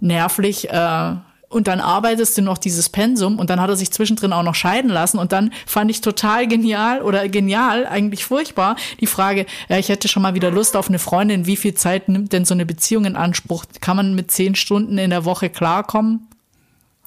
nervlich, 0.00 0.70
äh, 0.70 1.12
und 1.56 1.66
dann 1.68 1.80
arbeitest 1.80 2.36
du 2.36 2.42
noch 2.42 2.58
dieses 2.58 2.90
Pensum 2.90 3.38
und 3.38 3.48
dann 3.50 3.60
hat 3.60 3.70
er 3.70 3.76
sich 3.76 3.90
zwischendrin 3.90 4.32
auch 4.34 4.42
noch 4.42 4.54
scheiden 4.54 4.90
lassen 4.90 5.18
und 5.18 5.32
dann 5.32 5.52
fand 5.66 5.90
ich 5.90 6.02
total 6.02 6.46
genial 6.46 7.00
oder 7.02 7.28
genial, 7.28 7.86
eigentlich 7.86 8.24
furchtbar, 8.26 8.76
die 9.00 9.06
Frage, 9.06 9.46
ja, 9.68 9.78
ich 9.78 9.88
hätte 9.88 10.06
schon 10.06 10.22
mal 10.22 10.34
wieder 10.34 10.50
Lust 10.50 10.76
auf 10.76 10.88
eine 10.88 10.98
Freundin, 10.98 11.46
wie 11.46 11.56
viel 11.56 11.74
Zeit 11.74 12.08
nimmt 12.10 12.32
denn 12.34 12.44
so 12.44 12.52
eine 12.54 12.66
Beziehung 12.66 13.06
in 13.06 13.16
Anspruch? 13.16 13.64
Kann 13.80 13.96
man 13.96 14.14
mit 14.14 14.30
zehn 14.30 14.54
Stunden 14.54 14.98
in 14.98 15.10
der 15.10 15.24
Woche 15.24 15.48
klarkommen? 15.48 16.28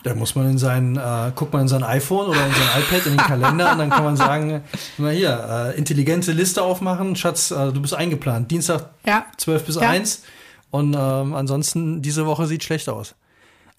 Da 0.01 0.15
muss 0.15 0.33
man 0.33 0.49
in 0.49 0.57
sein, 0.57 0.95
äh, 0.97 1.31
guckt 1.35 1.53
man 1.53 1.63
in 1.63 1.67
sein 1.67 1.83
iPhone 1.83 2.27
oder 2.27 2.43
in 2.45 2.51
sein 2.53 2.81
iPad, 2.81 3.05
in 3.05 3.11
den 3.17 3.17
Kalender 3.17 3.71
und 3.73 3.77
dann 3.77 3.89
kann 3.89 4.03
man 4.03 4.15
sagen, 4.17 4.63
mal 4.97 5.13
hier, 5.13 5.73
äh, 5.75 5.77
intelligente 5.77 6.31
Liste 6.31 6.63
aufmachen, 6.63 7.15
Schatz, 7.15 7.51
äh, 7.51 7.71
du 7.71 7.81
bist 7.81 7.93
eingeplant. 7.93 8.49
Dienstag 8.49 8.89
Ja. 9.05 9.25
12 9.37 9.65
bis 9.65 9.75
Ja. 9.75 9.89
1 9.89 10.23
und 10.71 10.95
ähm, 10.97 11.35
ansonsten 11.35 12.01
diese 12.01 12.25
Woche 12.25 12.47
sieht 12.47 12.63
schlecht 12.63 12.89
aus. 12.89 13.13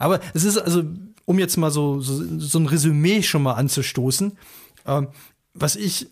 Aber 0.00 0.18
es 0.34 0.42
ist 0.44 0.58
also, 0.58 0.82
um 1.26 1.38
jetzt 1.38 1.56
mal 1.56 1.70
so, 1.70 2.00
so, 2.00 2.24
so 2.38 2.58
ein 2.58 2.66
Resümee 2.66 3.22
schon 3.22 3.44
mal 3.44 3.52
anzustoßen, 3.52 4.36
ähm, 4.86 5.08
was 5.54 5.76
ich, 5.76 6.08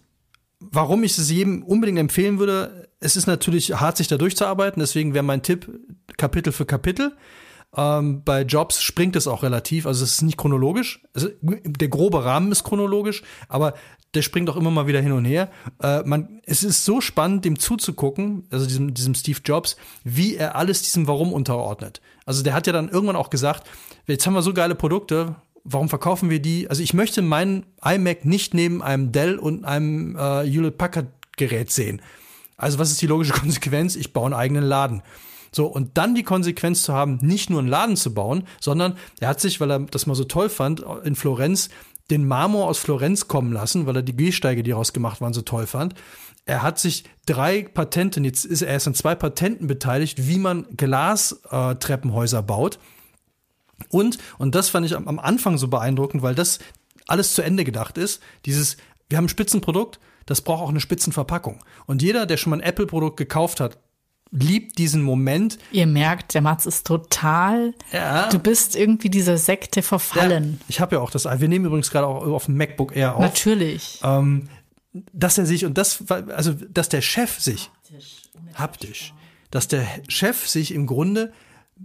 warum 0.60 1.02
ich 1.02 1.18
es 1.18 1.30
jedem 1.30 1.64
unbedingt 1.64 1.98
empfehlen 1.98 2.38
würde, 2.38 2.88
es 3.00 3.16
ist 3.16 3.26
natürlich 3.26 3.72
hart, 3.80 3.96
sich 3.96 4.08
da 4.08 4.16
durchzuarbeiten, 4.18 4.80
deswegen 4.80 5.14
wäre 5.14 5.24
mein 5.24 5.42
Tipp 5.42 5.68
Kapitel 6.16 6.52
für 6.52 6.66
Kapitel. 6.66 7.16
Ähm, 7.76 8.22
bei 8.24 8.42
Jobs 8.42 8.82
springt 8.82 9.16
es 9.16 9.26
auch 9.26 9.42
relativ, 9.42 9.86
also 9.86 10.04
es 10.04 10.12
ist 10.12 10.22
nicht 10.22 10.38
chronologisch. 10.38 11.02
Also, 11.14 11.28
der 11.42 11.88
grobe 11.88 12.24
Rahmen 12.24 12.52
ist 12.52 12.64
chronologisch, 12.64 13.22
aber 13.48 13.74
der 14.14 14.22
springt 14.22 14.48
auch 14.48 14.56
immer 14.56 14.70
mal 14.70 14.86
wieder 14.86 15.00
hin 15.00 15.12
und 15.12 15.24
her. 15.24 15.50
Äh, 15.82 16.02
man, 16.04 16.40
es 16.46 16.62
ist 16.62 16.84
so 16.84 17.00
spannend, 17.00 17.44
dem 17.44 17.58
zuzugucken, 17.58 18.46
also 18.50 18.66
diesem, 18.66 18.94
diesem 18.94 19.14
Steve 19.14 19.40
Jobs, 19.44 19.76
wie 20.04 20.36
er 20.36 20.56
alles 20.56 20.82
diesem 20.82 21.06
Warum 21.06 21.32
unterordnet. 21.32 22.00
Also 22.24 22.42
der 22.42 22.54
hat 22.54 22.66
ja 22.66 22.72
dann 22.72 22.88
irgendwann 22.88 23.16
auch 23.16 23.30
gesagt, 23.30 23.68
jetzt 24.06 24.26
haben 24.26 24.34
wir 24.34 24.42
so 24.42 24.54
geile 24.54 24.74
Produkte, 24.74 25.36
warum 25.64 25.88
verkaufen 25.88 26.30
wir 26.30 26.40
die? 26.40 26.68
Also 26.68 26.82
ich 26.82 26.94
möchte 26.94 27.22
meinen 27.22 27.66
iMac 27.84 28.24
nicht 28.24 28.54
neben 28.54 28.82
einem 28.82 29.12
Dell 29.12 29.38
und 29.38 29.64
einem 29.64 30.16
äh, 30.16 30.44
Hewlett 30.44 30.78
Packard 30.78 31.06
Gerät 31.36 31.70
sehen. 31.70 32.02
Also 32.56 32.78
was 32.78 32.90
ist 32.90 33.02
die 33.02 33.06
logische 33.06 33.32
Konsequenz? 33.40 33.94
Ich 33.94 34.12
baue 34.12 34.26
einen 34.26 34.34
eigenen 34.34 34.64
Laden. 34.64 35.02
So, 35.50 35.66
und 35.66 35.96
dann 35.96 36.14
die 36.14 36.24
Konsequenz 36.24 36.82
zu 36.82 36.92
haben, 36.92 37.18
nicht 37.22 37.48
nur 37.48 37.60
einen 37.60 37.68
Laden 37.68 37.96
zu 37.96 38.12
bauen, 38.12 38.44
sondern 38.60 38.98
er 39.18 39.28
hat 39.28 39.40
sich, 39.40 39.60
weil 39.60 39.70
er 39.70 39.78
das 39.80 40.06
mal 40.06 40.14
so 40.14 40.24
toll 40.24 40.50
fand, 40.50 40.84
in 41.04 41.14
Florenz 41.14 41.70
den 42.10 42.26
Marmor 42.26 42.66
aus 42.66 42.78
Florenz 42.78 43.28
kommen 43.28 43.52
lassen, 43.52 43.86
weil 43.86 43.96
er 43.96 44.02
die 44.02 44.16
Gehsteige, 44.16 44.62
die 44.62 44.70
daraus 44.70 44.92
gemacht 44.92 45.20
waren, 45.20 45.34
so 45.34 45.42
toll 45.42 45.66
fand. 45.66 45.94
Er 46.46 46.62
hat 46.62 46.78
sich 46.78 47.04
drei 47.26 47.62
Patenten, 47.62 48.24
jetzt 48.24 48.44
ist 48.46 48.62
er 48.62 48.68
erst 48.68 48.88
an 48.88 48.94
zwei 48.94 49.14
Patenten 49.14 49.66
beteiligt, 49.66 50.26
wie 50.26 50.38
man 50.38 50.66
Glastreppenhäuser 50.76 52.38
äh, 52.38 52.42
baut. 52.42 52.78
Und, 53.90 54.18
und 54.38 54.54
das 54.54 54.70
fand 54.70 54.86
ich 54.86 54.96
am 54.96 55.18
Anfang 55.18 55.58
so 55.58 55.68
beeindruckend, 55.68 56.22
weil 56.22 56.34
das 56.34 56.58
alles 57.06 57.34
zu 57.34 57.42
Ende 57.42 57.64
gedacht 57.64 57.98
ist. 57.98 58.22
Dieses, 58.46 58.76
wir 59.08 59.18
haben 59.18 59.26
ein 59.26 59.30
Spitzenprodukt, 59.30 60.00
das 60.26 60.40
braucht 60.40 60.62
auch 60.62 60.68
eine 60.68 60.80
Spitzenverpackung. 60.80 61.62
Und 61.86 62.02
jeder, 62.02 62.26
der 62.26 62.36
schon 62.36 62.50
mal 62.50 62.56
ein 62.56 62.68
Apple-Produkt 62.68 63.16
gekauft 63.16 63.60
hat, 63.60 63.78
liebt 64.30 64.78
diesen 64.78 65.02
Moment. 65.02 65.58
Ihr 65.72 65.86
merkt, 65.86 66.34
der 66.34 66.42
Mats 66.42 66.66
ist 66.66 66.86
total, 66.86 67.74
Ja. 67.92 68.28
du 68.28 68.38
bist 68.38 68.76
irgendwie 68.76 69.10
dieser 69.10 69.38
Sekte 69.38 69.82
verfallen. 69.82 70.58
Ja, 70.60 70.66
ich 70.68 70.80
habe 70.80 70.96
ja 70.96 71.02
auch 71.02 71.10
das, 71.10 71.24
wir 71.24 71.48
nehmen 71.48 71.64
übrigens 71.64 71.90
gerade 71.90 72.06
auch 72.06 72.22
auf 72.26 72.44
dem 72.46 72.56
MacBook 72.56 72.94
Air 72.94 73.16
auf, 73.16 73.22
Natürlich. 73.22 74.00
ähm, 74.04 74.48
dass 75.12 75.38
er 75.38 75.46
sich, 75.46 75.64
und 75.64 75.78
das, 75.78 76.04
also, 76.10 76.52
dass 76.52 76.88
der 76.88 77.00
Chef 77.02 77.40
sich, 77.40 77.70
haptisch, 78.54 79.14
dass 79.50 79.68
der 79.68 79.86
Chef 80.08 80.46
sich 80.48 80.74
im 80.74 80.86
Grunde 80.86 81.32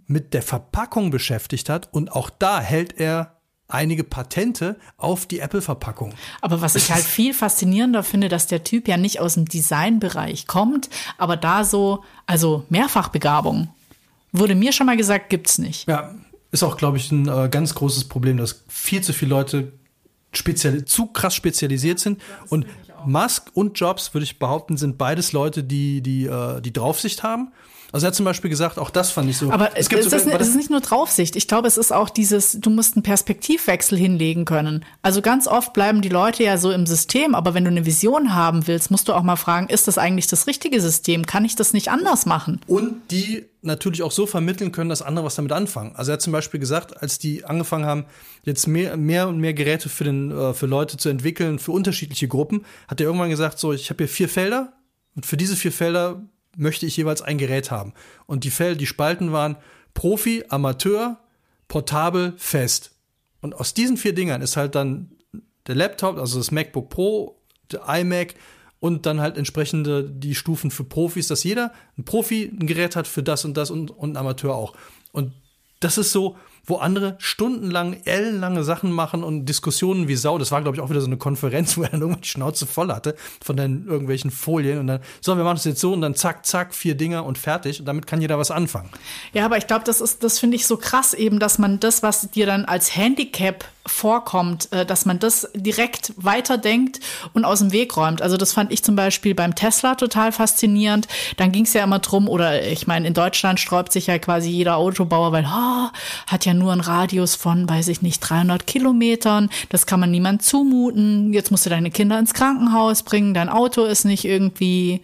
mit 0.08 0.34
der 0.34 0.42
Verpackung 0.42 1.12
beschäftigt 1.12 1.70
hat 1.70 1.90
und 1.94 2.12
auch 2.12 2.30
da 2.30 2.60
hält 2.60 3.00
er 3.00 3.38
einige 3.68 4.04
Patente 4.04 4.78
auf 4.98 5.26
die 5.26 5.40
Apple-Verpackung. 5.40 6.14
Aber 6.42 6.62
was 6.62 6.76
ich 6.76 6.92
halt 6.92 7.04
viel 7.04 7.34
faszinierender 7.34 8.04
finde, 8.04 8.30
dass 8.30 8.48
der 8.48 8.64
Typ 8.64 8.88
ja 8.88 8.98
nicht 8.98 9.20
aus 9.20 9.34
dem 9.36 9.46
Designbereich 9.46 10.48
kommt, 10.48 10.90
aber 11.18 11.38
da 11.38 11.64
so, 11.64 12.04
also 12.26 12.66
Mehrfachbegabung. 12.70 13.70
Wurde 14.32 14.56
mir 14.56 14.74
schon 14.74 14.88
mal 14.88 14.98
gesagt, 14.98 15.30
gibt's 15.30 15.58
nicht. 15.58 15.88
Ja, 15.88 16.14
ist 16.52 16.64
auch, 16.64 16.78
glaube 16.78 16.98
ich, 16.98 17.12
ein 17.12 17.28
äh, 17.28 17.50
ganz 17.50 17.76
großes 17.76 18.06
Problem, 18.06 18.38
dass 18.38 18.64
viel 18.68 19.02
zu 19.02 19.14
viele 19.14 19.30
Leute 19.30 19.74
speziell, 20.32 20.86
zu 20.86 21.08
krass 21.08 21.36
spezialisiert 21.36 22.00
sind. 22.00 22.22
Und 22.50 22.66
Musk 23.06 23.52
und 23.54 23.80
Jobs, 23.80 24.14
würde 24.14 24.24
ich 24.24 24.40
behaupten, 24.40 24.78
sind 24.78 24.98
beides 24.98 25.32
Leute, 25.34 25.64
die, 25.64 26.02
die, 26.02 26.26
äh, 26.26 26.62
die 26.62 26.74
Draufsicht 26.74 27.24
haben. 27.24 27.52
Also 27.94 28.06
er 28.06 28.08
hat 28.08 28.16
zum 28.16 28.26
Beispiel 28.26 28.50
gesagt, 28.50 28.80
auch 28.80 28.90
das 28.90 29.12
fand 29.12 29.30
ich 29.30 29.38
so. 29.38 29.52
Aber 29.52 29.78
es, 29.78 29.88
gibt 29.88 30.02
ist, 30.02 30.10
sogar- 30.10 30.26
das, 30.38 30.42
es 30.42 30.50
ist 30.50 30.56
nicht 30.58 30.72
nur 30.72 30.82
Draufsicht. 30.82 31.36
Ich 31.36 31.48
glaube, 31.48 31.68
es 31.68 31.78
ist 31.78 31.94
auch 31.94 32.10
dieses, 32.10 32.54
du 32.60 32.70
musst 32.72 32.96
einen 32.96 33.04
Perspektivwechsel 33.04 33.98
hinlegen 33.98 34.46
können. 34.46 34.84
Also 35.04 35.22
ganz 35.22 35.48
oft 35.48 35.74
bleiben 35.74 36.02
die 36.02 36.10
Leute 36.10 36.44
ja 36.44 36.58
so 36.58 36.72
im 36.72 36.88
System, 36.88 37.36
aber 37.36 37.54
wenn 37.54 37.64
du 37.64 37.70
eine 37.70 37.86
Vision 37.86 38.34
haben 38.34 38.66
willst, 38.68 38.90
musst 38.90 39.08
du 39.08 39.14
auch 39.14 39.22
mal 39.22 39.36
fragen, 39.36 39.70
ist 39.70 39.88
das 39.88 39.98
eigentlich 40.00 40.26
das 40.26 40.48
richtige 40.48 40.82
System? 40.82 41.26
Kann 41.28 41.46
ich 41.46 41.56
das 41.56 41.72
nicht 41.72 41.90
anders 41.92 42.26
machen? 42.26 42.60
und 42.68 42.96
die 43.12 43.46
natürlich 43.62 44.02
auch 44.04 44.12
so 44.12 44.26
vermitteln 44.26 44.72
können, 44.74 44.90
dass 44.90 45.02
andere 45.02 45.26
was 45.26 45.36
damit 45.36 45.52
anfangen. 45.54 45.96
Also 45.96 46.12
er 46.12 46.14
hat 46.14 46.22
zum 46.22 46.34
Beispiel 46.34 46.60
gesagt, 46.60 47.02
als 47.02 47.18
die 47.20 47.46
angefangen 47.46 47.86
haben, 47.86 48.06
jetzt 48.44 48.68
mehr, 48.68 48.98
mehr 48.98 49.30
und 49.30 49.38
mehr 49.38 49.54
Geräte 49.54 49.88
für, 49.88 50.04
den, 50.04 50.32
äh, 50.32 50.54
für 50.54 50.66
Leute 50.66 50.98
zu 50.98 51.08
entwickeln, 51.08 51.60
für 51.60 51.72
unterschiedliche 51.72 52.28
Gruppen, 52.28 52.66
hat 52.90 53.00
er 53.00 53.06
irgendwann 53.06 53.30
gesagt, 53.30 53.60
so, 53.60 53.72
ich 53.72 53.90
habe 53.90 54.00
hier 54.04 54.10
vier 54.10 54.28
Felder 54.28 54.74
und 55.16 55.26
für 55.26 55.38
diese 55.38 55.56
vier 55.56 55.72
Felder 55.72 56.24
möchte 56.56 56.86
ich 56.86 56.98
jeweils 56.98 57.22
ein 57.22 57.38
Gerät 57.38 57.72
haben. 57.72 57.94
Und 58.26 58.44
die 58.44 58.52
Felder, 58.52 58.76
die 58.76 58.86
Spalten 58.86 59.32
waren 59.32 59.58
Profi, 59.94 60.44
Amateur, 60.50 61.20
portabel, 61.68 62.34
fest. 62.38 62.92
Und 63.42 63.54
aus 63.56 63.74
diesen 63.74 63.98
vier 63.98 64.14
Dingern 64.14 64.42
ist 64.42 64.58
halt 64.58 64.76
dann 64.76 65.12
der 65.68 65.76
Laptop, 65.76 66.18
also 66.18 66.38
das 66.38 66.52
MacBook 66.52 66.90
Pro, 66.90 67.42
der 67.72 67.84
iMac 67.88 68.36
und 68.80 69.06
dann 69.06 69.22
halt 69.22 69.38
entsprechende 69.38 70.04
die 70.04 70.36
Stufen 70.36 70.72
für 70.72 70.84
Profis, 70.84 71.28
dass 71.28 71.44
jeder 71.44 71.72
ein 71.98 72.04
Profi 72.04 72.52
ein 72.52 72.68
Gerät 72.68 72.96
hat 72.96 73.08
für 73.08 73.24
das 73.24 73.46
und 73.46 73.56
das 73.56 73.72
und, 73.72 73.92
und 73.92 74.12
ein 74.12 74.18
Amateur 74.18 74.56
auch. 74.56 74.74
Und 75.12 75.34
das 75.80 75.98
ist 75.98 76.12
so, 76.12 76.38
wo 76.66 76.78
andere 76.78 77.16
stundenlang, 77.20 77.98
ellenlange 78.06 78.64
Sachen 78.64 78.92
machen 78.92 79.24
und 79.24 79.46
Diskussionen 79.46 80.08
wie 80.08 80.16
Sau. 80.16 80.38
Das 80.38 80.52
war, 80.52 80.62
glaube 80.62 80.78
ich, 80.78 80.82
auch 80.82 80.90
wieder 80.90 81.02
so 81.02 81.08
eine 81.08 81.18
Konferenz, 81.18 81.78
wo 81.78 81.84
er 81.84 81.90
dann 81.90 82.02
irgendwann 82.02 82.22
die 82.22 82.28
Schnauze 82.28 82.66
voll 82.66 82.92
hatte 82.94 83.16
von 83.44 83.58
den 83.58 83.86
irgendwelchen 83.88 84.32
Folien 84.32 84.80
und 84.80 84.88
dann, 84.88 85.00
so, 85.22 85.36
wir 85.36 85.44
machen 85.44 85.56
das 85.56 85.66
jetzt 85.66 85.82
so 85.82 85.94
und 85.94 86.02
dann 86.02 86.16
zack, 86.16 86.46
zack, 86.46 86.74
vier 86.74 86.96
Dinger 86.96 87.26
und 87.26 87.38
fertig 87.38 87.80
und 87.80 87.86
damit 87.86 88.08
kann 88.08 88.22
jeder 88.22 88.38
was 88.38 88.52
anfangen. 88.52 88.90
Ja, 89.34 89.46
aber 89.46 89.58
ich 89.58 89.68
glaube, 89.68 89.84
das 89.86 90.02
ist, 90.02 90.24
das 90.24 90.40
finde 90.40 90.56
ich 90.56 90.66
so 90.66 90.78
krass 90.78 91.14
eben, 91.14 91.40
dass 91.40 91.60
man 91.60 91.80
das, 91.80 92.04
was 92.04 92.32
dir 92.32 92.46
dann 92.46 92.66
als 92.66 92.96
Handicap 92.96 93.66
vorkommt, 93.86 94.72
äh, 94.72 94.86
dass 94.86 95.06
man 95.06 95.20
das 95.20 95.50
direkt 95.54 96.14
weiterdenkt 96.16 97.00
und 97.34 97.44
aus 97.46 97.60
dem 97.60 97.72
Weg 97.72 97.98
räumt. 97.98 98.22
Also 98.22 98.38
das 98.38 98.54
fand 98.54 98.72
ich 98.72 98.84
zum 98.84 98.96
Beispiel 98.96 99.36
beim 99.36 99.56
Tesla 99.56 99.96
total 99.96 100.32
faszinierend. 100.32 101.08
Dann 101.38 101.52
ging 101.52 101.66
es 101.66 101.74
ja 101.74 101.84
immer 101.84 102.00
drum, 102.00 102.30
oder 102.30 102.66
ich 102.66 102.88
meine, 102.88 103.08
in 103.08 103.14
Deutschland 103.14 103.60
sträubt 103.60 103.92
sich 103.92 104.08
ja 104.08 104.18
quasi 104.20 104.50
jeder 104.50 104.78
Autobauer, 104.78 105.32
weil 105.32 105.46
oh, 105.46 105.90
hat 106.28 106.46
ja 106.46 106.53
nur 106.54 106.72
einen 106.72 106.82
Radius 106.82 107.36
von, 107.36 107.68
weiß 107.70 107.88
ich 107.88 108.02
nicht, 108.02 108.20
300 108.20 108.68
Kilometern. 108.68 109.50
Das 109.70 109.86
kann 109.86 110.00
man 110.00 110.12
niemand 110.12 110.44
zumuten. 110.44 111.34
Jetzt 111.34 111.52
musst 111.52 111.66
du 111.66 111.70
deine 111.70 111.92
Kinder 111.92 112.20
ins 112.20 112.34
Krankenhaus 112.34 113.04
bringen. 113.04 113.34
Dein 113.34 113.50
Auto 113.50 113.84
ist 113.86 114.06
nicht 114.06 114.26
irgendwie 114.26 115.02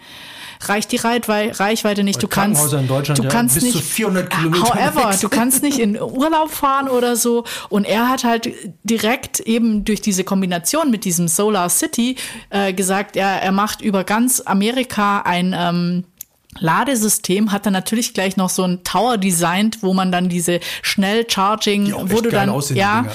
reicht 0.61 0.91
die 0.91 0.97
Reichwei- 0.97 1.51
Reichweite 1.51 2.03
nicht. 2.03 2.21
Du 2.21 2.27
kannst, 2.27 2.73
in 2.73 2.87
Deutschland, 2.87 3.19
du 3.19 3.23
ja, 3.23 3.29
kannst 3.29 3.55
bis 3.55 3.63
nicht, 3.63 3.77
zu 3.77 3.83
400 3.83 4.29
Kilometer 4.29 4.63
However, 4.63 5.17
du 5.19 5.29
kannst 5.29 5.63
nicht 5.63 5.79
in 5.79 5.99
Urlaub 5.99 6.51
fahren 6.51 6.89
oder 6.89 7.15
so. 7.15 7.45
Und 7.69 7.85
er 7.85 8.09
hat 8.09 8.23
halt 8.23 8.51
direkt 8.83 9.39
eben 9.39 9.85
durch 9.85 10.01
diese 10.01 10.23
Kombination 10.23 10.91
mit 10.91 11.05
diesem 11.05 11.27
Solar 11.27 11.69
City 11.69 12.15
äh, 12.49 12.73
gesagt, 12.73 13.15
er, 13.15 13.41
er 13.41 13.51
macht 13.51 13.81
über 13.81 14.03
ganz 14.03 14.41
Amerika 14.41 15.21
ein 15.21 15.55
ähm, 15.57 16.03
Ladesystem 16.59 17.51
hat 17.51 17.65
dann 17.65 17.73
natürlich 17.73 18.13
gleich 18.13 18.37
noch 18.37 18.49
so 18.49 18.63
ein 18.63 18.83
Tower 18.83 19.17
designt, 19.17 19.79
wo 19.81 19.93
man 19.93 20.11
dann 20.11 20.29
diese 20.29 20.59
Schnell-Charging, 20.81 21.93
wo 22.11 22.21
du 22.21 22.29
dann, 22.29 22.53
ja, 22.73 23.05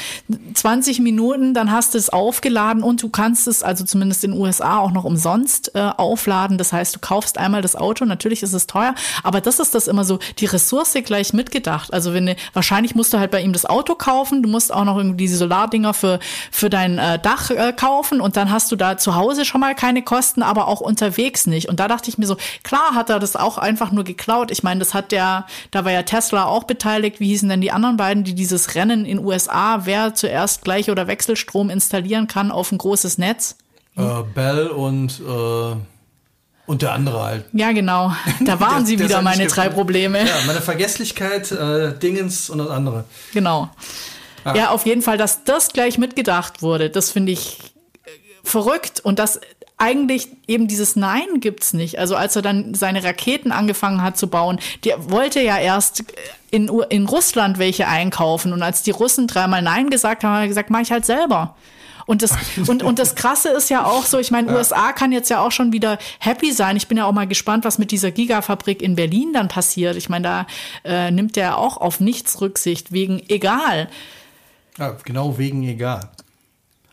20 0.55 1.01
Minuten, 1.01 1.55
dann 1.55 1.71
hast 1.71 1.95
du 1.95 1.99
es 1.99 2.11
aufgeladen 2.11 2.83
und 2.83 3.03
du 3.03 3.09
kannst 3.09 3.47
es, 3.49 3.63
also 3.63 3.85
zumindest 3.85 4.25
in 4.25 4.33
den 4.33 4.41
USA, 4.41 4.79
auch 4.79 4.93
noch 4.93 5.05
umsonst 5.05 5.75
äh, 5.75 5.81
aufladen. 5.81 6.59
Das 6.59 6.73
heißt, 6.73 6.97
du 6.97 7.01
kaufst 7.01 7.39
einmal 7.39 7.63
das 7.63 7.77
Auto, 7.77 8.05
natürlich 8.05 8.43
ist 8.43 8.53
es 8.53 8.67
teuer, 8.67 8.95
aber 9.23 9.41
das 9.41 9.59
ist 9.59 9.75
das 9.75 9.89
immer 9.89 10.05
so, 10.05 10.19
die 10.39 10.47
Ressource 10.47 10.95
gleich 11.05 11.33
mitgedacht. 11.33 11.93
Also 11.93 12.15
wenn 12.15 12.27
du, 12.27 12.37
wahrscheinlich 12.53 12.95
musst 12.95 13.13
du 13.13 13.19
halt 13.19 13.31
bei 13.31 13.41
ihm 13.41 13.53
das 13.53 13.67
Auto 13.67 13.95
kaufen, 13.95 14.43
du 14.43 14.49
musst 14.49 14.73
auch 14.73 14.85
noch 14.85 14.97
irgendwie 14.97 15.17
diese 15.17 15.37
Solardinger 15.37 15.95
für, 15.95 16.19
für 16.51 16.71
dein 16.71 16.99
äh, 16.99 17.19
Dach 17.19 17.51
äh, 17.51 17.73
kaufen 17.73 18.21
und 18.21 18.37
dann 18.37 18.51
hast 18.51 18.71
du 18.73 18.77
da 18.77 18.97
zu 18.97 19.15
Hause 19.15 19.45
schon 19.45 19.61
mal 19.61 19.75
keine 19.75 20.03
Kosten, 20.03 20.43
aber 20.43 20.69
auch 20.69 20.81
unterwegs 20.81 21.47
nicht. 21.47 21.69
Und 21.69 21.81
da 21.81 21.89
dachte 21.89 22.09
ich 22.09 22.19
mir 22.19 22.27
so, 22.27 22.37
klar 22.63 22.95
hat 22.95 23.11
er 23.11 23.19
das 23.19 23.34
auch 23.37 23.59
einfach 23.59 23.93
nur 23.93 24.05
geklaut. 24.05 24.51
Ich 24.51 24.63
meine, 24.63 24.81
das 24.81 24.95
hat 24.95 25.13
der, 25.13 25.47
da 25.71 25.85
war 25.85 25.93
ja 25.93 26.03
Tesla 26.03 26.45
auch 26.47 26.65
beteiligt. 26.65 27.21
Wie 27.21 27.29
hießen 27.29 27.49
denn 27.49 27.61
die 27.61 27.73
anderen 27.73 27.97
beiden, 27.97 28.25
die 28.25 28.35
dieses 28.35 28.75
Rennen 28.75 29.05
in 29.05 29.19
USA, 29.19 29.85
wer 29.85 30.15
zuerst 30.15 30.65
Gleich- 30.65 30.91
oder 30.91 31.07
Wechselstrom 31.07 31.71
installieren 31.71 32.27
kann 32.27 32.51
auf 32.51 32.73
ein 32.73 32.79
großes 32.79 33.19
Netz? 33.19 33.57
Äh, 33.97 34.23
Bell 34.35 34.69
und 34.69 35.21
äh, 35.21 35.77
und 36.67 36.81
der 36.81 36.93
andere 36.93 37.23
halt. 37.23 37.45
Ja, 37.53 37.73
genau. 37.73 38.13
Da 38.41 38.59
waren 38.61 38.87
sie 38.87 38.99
wieder 38.99 39.21
meine 39.23 39.47
drei 39.47 39.69
Probleme. 39.69 40.21
Ja, 40.21 40.35
meine 40.47 40.61
Vergesslichkeit, 40.61 41.53
äh, 41.53 41.97
Dingens 41.99 42.49
und 42.49 42.59
das 42.59 42.71
andere. 42.71 43.05
Genau. 43.33 43.69
Ah. 44.45 44.55
Ja, 44.55 44.71
auf 44.71 44.87
jeden 44.87 45.03
Fall, 45.03 45.19
dass 45.19 45.45
das 45.45 45.69
gleich 45.73 45.99
mitgedacht 45.99 46.63
wurde, 46.63 46.91
das 46.91 47.11
finde 47.11 47.33
ich 47.33 47.59
äh, 48.05 48.11
verrückt 48.43 49.01
und 49.01 49.19
das 49.19 49.41
eigentlich 49.77 50.29
eben 50.47 50.69
dieses 50.69 50.97
Nein 50.97 51.41
gibt's 51.41 51.73
nicht. 51.73 51.99
Also 51.99 52.17
als 52.17 52.37
er 52.37 52.43
dann 52.43 52.75
seine 52.75 53.03
Raketen 53.03 53.53
angefangen 53.53 54.03
hat 54.03 54.17
zu 54.17 54.29
bauen, 54.29 54.59
der 54.85 55.11
wollte 55.11 55.41
ja 55.41 55.59
erst 55.59 56.05
in, 56.51 56.69
in 56.91 57.07
Russland 57.07 57.59
welche 57.59 57.89
einkaufen 57.89 58.53
und 58.53 58.63
als 58.63 58.83
die 58.83 58.93
Russen 58.93 59.27
dreimal 59.27 59.63
Nein 59.63 59.91
gesagt 59.91 60.23
haben, 60.23 60.35
hat 60.35 60.43
er 60.43 60.49
gesagt, 60.49 60.71
mach 60.71 60.81
ich 60.81 60.93
halt 60.93 61.05
selber. 61.05 61.57
Und 62.07 62.23
das, 62.23 62.37
und, 62.69 62.83
und 62.83 62.99
das 62.99 63.17
Krasse 63.17 63.49
ist 63.49 63.71
ja 63.71 63.85
auch 63.85 64.05
so, 64.05 64.19
ich 64.19 64.31
meine, 64.31 64.53
ja. 64.53 64.59
USA 64.59 64.93
kann 64.93 65.11
jetzt 65.11 65.31
ja 65.31 65.41
auch 65.41 65.53
schon 65.53 65.73
wieder 65.73 65.99
happy 66.21 66.53
sein. 66.53 66.77
Ich 66.77 66.87
bin 66.87 66.97
ja 66.99 67.07
auch 67.07 67.13
mal 67.13 67.27
gespannt, 67.27 67.65
was 67.65 67.79
mit 67.79 67.91
dieser 67.91 68.13
Gigafabrik 68.13 68.81
in 68.81 68.95
Berlin 68.95 69.33
dann 69.33 69.49
passiert. 69.49 69.97
Ich 69.97 70.09
meine, 70.09 70.23
da 70.23 70.47
äh, 70.85 71.11
nimmt 71.11 71.37
er 71.37 71.59
auch 71.59 71.79
auf 71.79 71.99
nichts 71.99 72.41
Rücksicht, 72.41 72.93
wegen 72.93 73.23
egal. 73.29 73.89
Ja, 74.79 74.97
genau 75.05 75.39
wegen 75.39 75.65
egal 75.65 76.11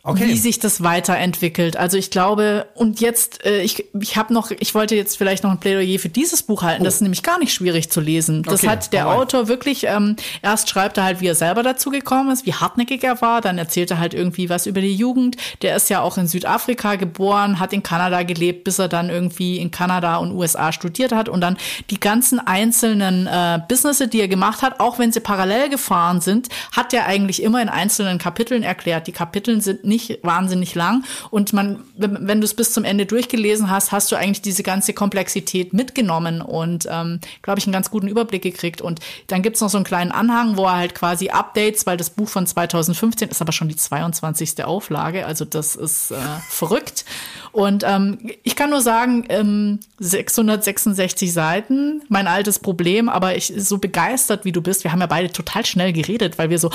okay. 0.04 0.28
wie 0.28 0.38
sich 0.38 0.60
das 0.60 0.84
weiterentwickelt. 0.84 1.78
Also 1.78 1.98
ich 1.98 2.10
glaube, 2.10 2.68
und 2.76 3.00
jetzt, 3.02 3.46
äh, 3.46 3.62
ich, 3.62 3.86
ich 4.00 4.18
habe 4.18 4.34
noch, 4.34 4.52
ich 4.52 4.74
wollte 4.74 4.96
jetzt 4.96 5.18
vielleicht 5.18 5.44
noch 5.44 5.52
ein 5.52 5.60
Plädoyer 5.60 6.00
für 6.00 6.10
dieses 6.10 6.44
Buch 6.44 6.64
halten. 6.64 6.82
Oh. 6.82 6.86
Das 6.86 6.96
ist 6.96 7.02
nämlich 7.02 7.24
gar 7.24 7.40
nicht 7.40 7.54
schwierig 7.54 7.92
zu 7.92 8.02
lesen. 8.02 8.44
Das 8.44 8.64
okay. 8.64 8.68
hat 8.70 8.94
der. 8.94 9.12
Autor 9.12 9.48
wirklich, 9.48 9.86
ähm, 9.88 10.16
erst 10.42 10.70
schreibt 10.70 10.98
er 10.98 11.04
halt, 11.04 11.22
wie 11.22 11.28
er 11.28 11.36
selber 11.36 11.64
dazu 11.64 11.90
gekommen 11.90 12.32
ist, 12.32 12.46
wie 12.46 12.54
hartnäckig 12.54 13.04
er 13.04 13.22
war, 13.22 13.42
dann 13.42 13.58
erzählt 13.58 13.92
er 13.92 14.00
halt 14.00 14.14
irgendwie 14.14 14.50
was 14.50 14.68
über 14.68 14.80
die 14.80 14.96
Jugend. 14.96 15.38
Der 15.62 15.76
ist 15.76 15.90
ja 15.90 16.02
auch 16.02 16.18
in 16.18 16.28
Südafrika 16.28 16.96
geboren, 16.96 17.60
hat 17.60 17.74
in 17.74 17.84
Kanada 17.84 18.24
gelebt, 18.24 18.64
bis 18.64 18.80
er 18.80 18.88
dann 18.88 19.10
irgendwie 19.10 19.58
in 19.58 19.72
Kanada 19.72 20.18
und 20.18 20.32
USA 20.32 20.72
studiert 20.72 21.12
hat 21.12 21.28
und 21.30 21.42
dann 21.42 21.58
die 21.90 22.00
ganzen 22.00 22.40
einzelnen 22.40 23.28
äh, 23.28 23.60
Businesses, 23.68 24.10
die 24.10 24.22
er 24.22 24.28
gemacht 24.28 24.62
hat, 24.62 24.80
auch 24.80 24.98
wenn 24.98 25.12
sie 25.12 25.20
parallel 25.20 25.70
gefahren 25.70 26.22
sind, 26.22 26.48
hat 26.72 26.94
er 26.94 27.06
eigentlich 27.06 27.44
immer 27.44 27.62
in 27.62 27.70
einzelnen 27.70 28.18
Kapiteln 28.18 28.64
erklärt. 28.64 29.08
Die 29.08 29.12
Kapiteln 29.12 29.60
sind 29.60 29.84
nicht 29.92 30.20
wahnsinnig 30.24 30.74
lang. 30.74 31.04
Und 31.30 31.54
man, 31.54 31.84
wenn, 31.98 32.42
du 32.42 32.46
es 32.46 32.56
bis 32.56 32.74
zum 32.74 32.84
Ende 32.84 33.06
durchgelesen 33.06 33.70
hast, 33.70 33.92
hast 33.92 34.12
du 34.12 34.16
eigentlich 34.16 34.42
diese 34.42 34.64
ganze 34.64 34.94
Komplexität 34.94 35.74
mitgenommen 35.74 36.42
und, 36.42 36.88
ähm, 36.90 37.20
glaube 37.42 37.60
ich, 37.60 37.66
einen 37.66 37.74
ganz 37.74 37.92
guten 37.92 38.08
Überblick 38.08 38.42
gekriegt. 38.42 38.82
Und 38.82 39.00
dann 39.28 39.42
gibt's 39.42 39.62
noch 39.62 39.70
so 39.70 39.78
einen 39.78 39.86
kleinen 39.86 40.12
Anhang, 40.12 40.58
wo 40.58 40.66
er 40.66 40.78
halt 40.78 40.96
quasi 40.96 41.30
Updates, 41.30 41.86
weil 41.86 41.98
das 41.98 42.10
Buch 42.10 42.30
von 42.30 42.48
2015 42.48 43.30
ist 43.30 43.42
aber 43.42 43.52
schon 43.52 43.68
die 43.68 43.76
22. 43.76 44.64
Auflage, 44.64 45.26
also 45.26 45.46
das 45.46 45.76
ist 45.76 46.12
äh, 46.12 46.16
verrückt. 46.50 47.06
Und 47.52 47.84
ähm, 47.86 48.18
ich 48.44 48.56
kann 48.56 48.70
nur 48.70 48.82
sagen, 48.82 49.26
ähm, 49.28 49.80
666 50.00 51.34
Seiten, 51.34 52.02
mein 52.08 52.28
altes 52.28 52.60
Problem, 52.60 53.10
aber 53.10 53.36
ich 53.36 53.54
so 53.58 53.78
begeistert, 53.78 54.46
wie 54.46 54.54
du 54.54 54.62
bist. 54.62 54.84
Wir 54.86 54.92
haben 54.94 55.02
ja 55.02 55.08
beide 55.08 55.32
total 55.32 55.66
schnell 55.66 55.92
geredet, 55.92 56.38
weil 56.38 56.50
wir 56.50 56.60
so, 56.60 56.72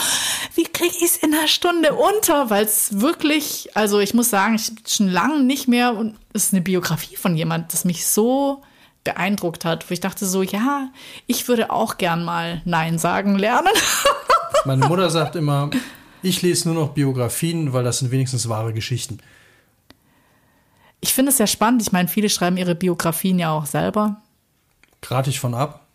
wie 0.54 0.64
kriege 0.64 0.94
ich 0.96 1.02
es 1.02 1.16
in 1.16 1.32
einer 1.32 1.48
Stunde 1.48 1.94
unter? 1.94 2.50
Weil 2.50 2.66
es 2.66 3.00
wirklich, 3.06 3.70
also 3.74 4.00
ich 4.00 4.12
muss 4.12 4.28
sagen, 4.28 4.56
ich 4.56 4.70
schon 4.86 5.08
lange 5.08 5.42
nicht 5.42 5.68
mehr 5.68 5.94
und 5.94 6.16
es 6.34 6.46
ist 6.46 6.52
eine 6.52 6.60
Biografie 6.60 7.16
von 7.16 7.36
jemand, 7.36 7.72
das 7.72 7.86
mich 7.86 8.06
so 8.06 8.62
beeindruckt 9.04 9.64
hat, 9.64 9.88
wo 9.88 9.94
ich 9.94 10.00
dachte 10.00 10.26
so, 10.26 10.42
ja, 10.42 10.90
ich 11.26 11.48
würde 11.48 11.70
auch 11.70 11.96
gern 11.96 12.24
mal 12.24 12.60
Nein 12.64 12.98
sagen 12.98 13.38
lernen. 13.38 13.72
Meine 14.66 14.86
Mutter 14.86 15.08
sagt 15.10 15.36
immer, 15.36 15.70
ich 16.22 16.42
lese 16.42 16.68
nur 16.68 16.82
noch 16.82 16.92
Biografien, 16.92 17.72
weil 17.72 17.84
das 17.84 18.00
sind 18.00 18.10
wenigstens 18.10 18.48
wahre 18.48 18.72
Geschichten. 18.72 19.18
Ich 21.00 21.14
finde 21.14 21.30
es 21.30 21.36
sehr 21.36 21.46
spannend. 21.46 21.82
Ich 21.82 21.92
meine, 21.92 22.08
viele 22.08 22.28
schreiben 22.28 22.56
ihre 22.56 22.74
Biografien 22.74 23.38
ja 23.38 23.52
auch 23.52 23.66
selber. 23.66 24.20
Grate 25.02 25.30
ich 25.30 25.38
von 25.38 25.54
ab. 25.54 25.85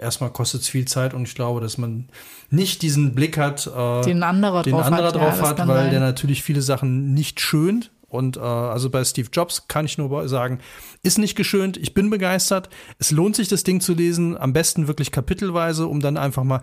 Erstmal 0.00 0.30
kostet 0.30 0.62
es 0.62 0.68
viel 0.68 0.86
Zeit 0.86 1.12
und 1.12 1.28
ich 1.28 1.34
glaube, 1.34 1.60
dass 1.60 1.76
man 1.76 2.08
nicht 2.48 2.80
diesen 2.80 3.14
Blick 3.14 3.36
hat, 3.36 3.66
äh, 3.66 4.02
den 4.02 4.22
anderer 4.22 4.62
den 4.62 4.72
drauf 4.72 4.86
anderer 4.86 5.08
hat, 5.08 5.14
drauf 5.14 5.38
ja, 5.38 5.48
hat 5.48 5.58
weil 5.58 5.82
sein. 5.82 5.90
der 5.90 6.00
natürlich 6.00 6.42
viele 6.42 6.62
Sachen 6.62 7.12
nicht 7.12 7.38
schönt. 7.40 7.90
Und 8.08 8.38
äh, 8.38 8.40
also 8.40 8.90
bei 8.90 9.04
Steve 9.04 9.28
Jobs 9.32 9.68
kann 9.68 9.84
ich 9.84 9.98
nur 9.98 10.28
sagen, 10.28 10.58
ist 11.02 11.18
nicht 11.18 11.36
geschönt. 11.36 11.76
Ich 11.76 11.94
bin 11.94 12.10
begeistert. 12.10 12.70
Es 12.98 13.10
lohnt 13.12 13.36
sich, 13.36 13.48
das 13.48 13.62
Ding 13.62 13.80
zu 13.80 13.92
lesen. 13.92 14.36
Am 14.36 14.52
besten 14.52 14.88
wirklich 14.88 15.12
kapitelweise, 15.12 15.86
um 15.86 16.00
dann 16.00 16.16
einfach 16.16 16.42
mal 16.42 16.62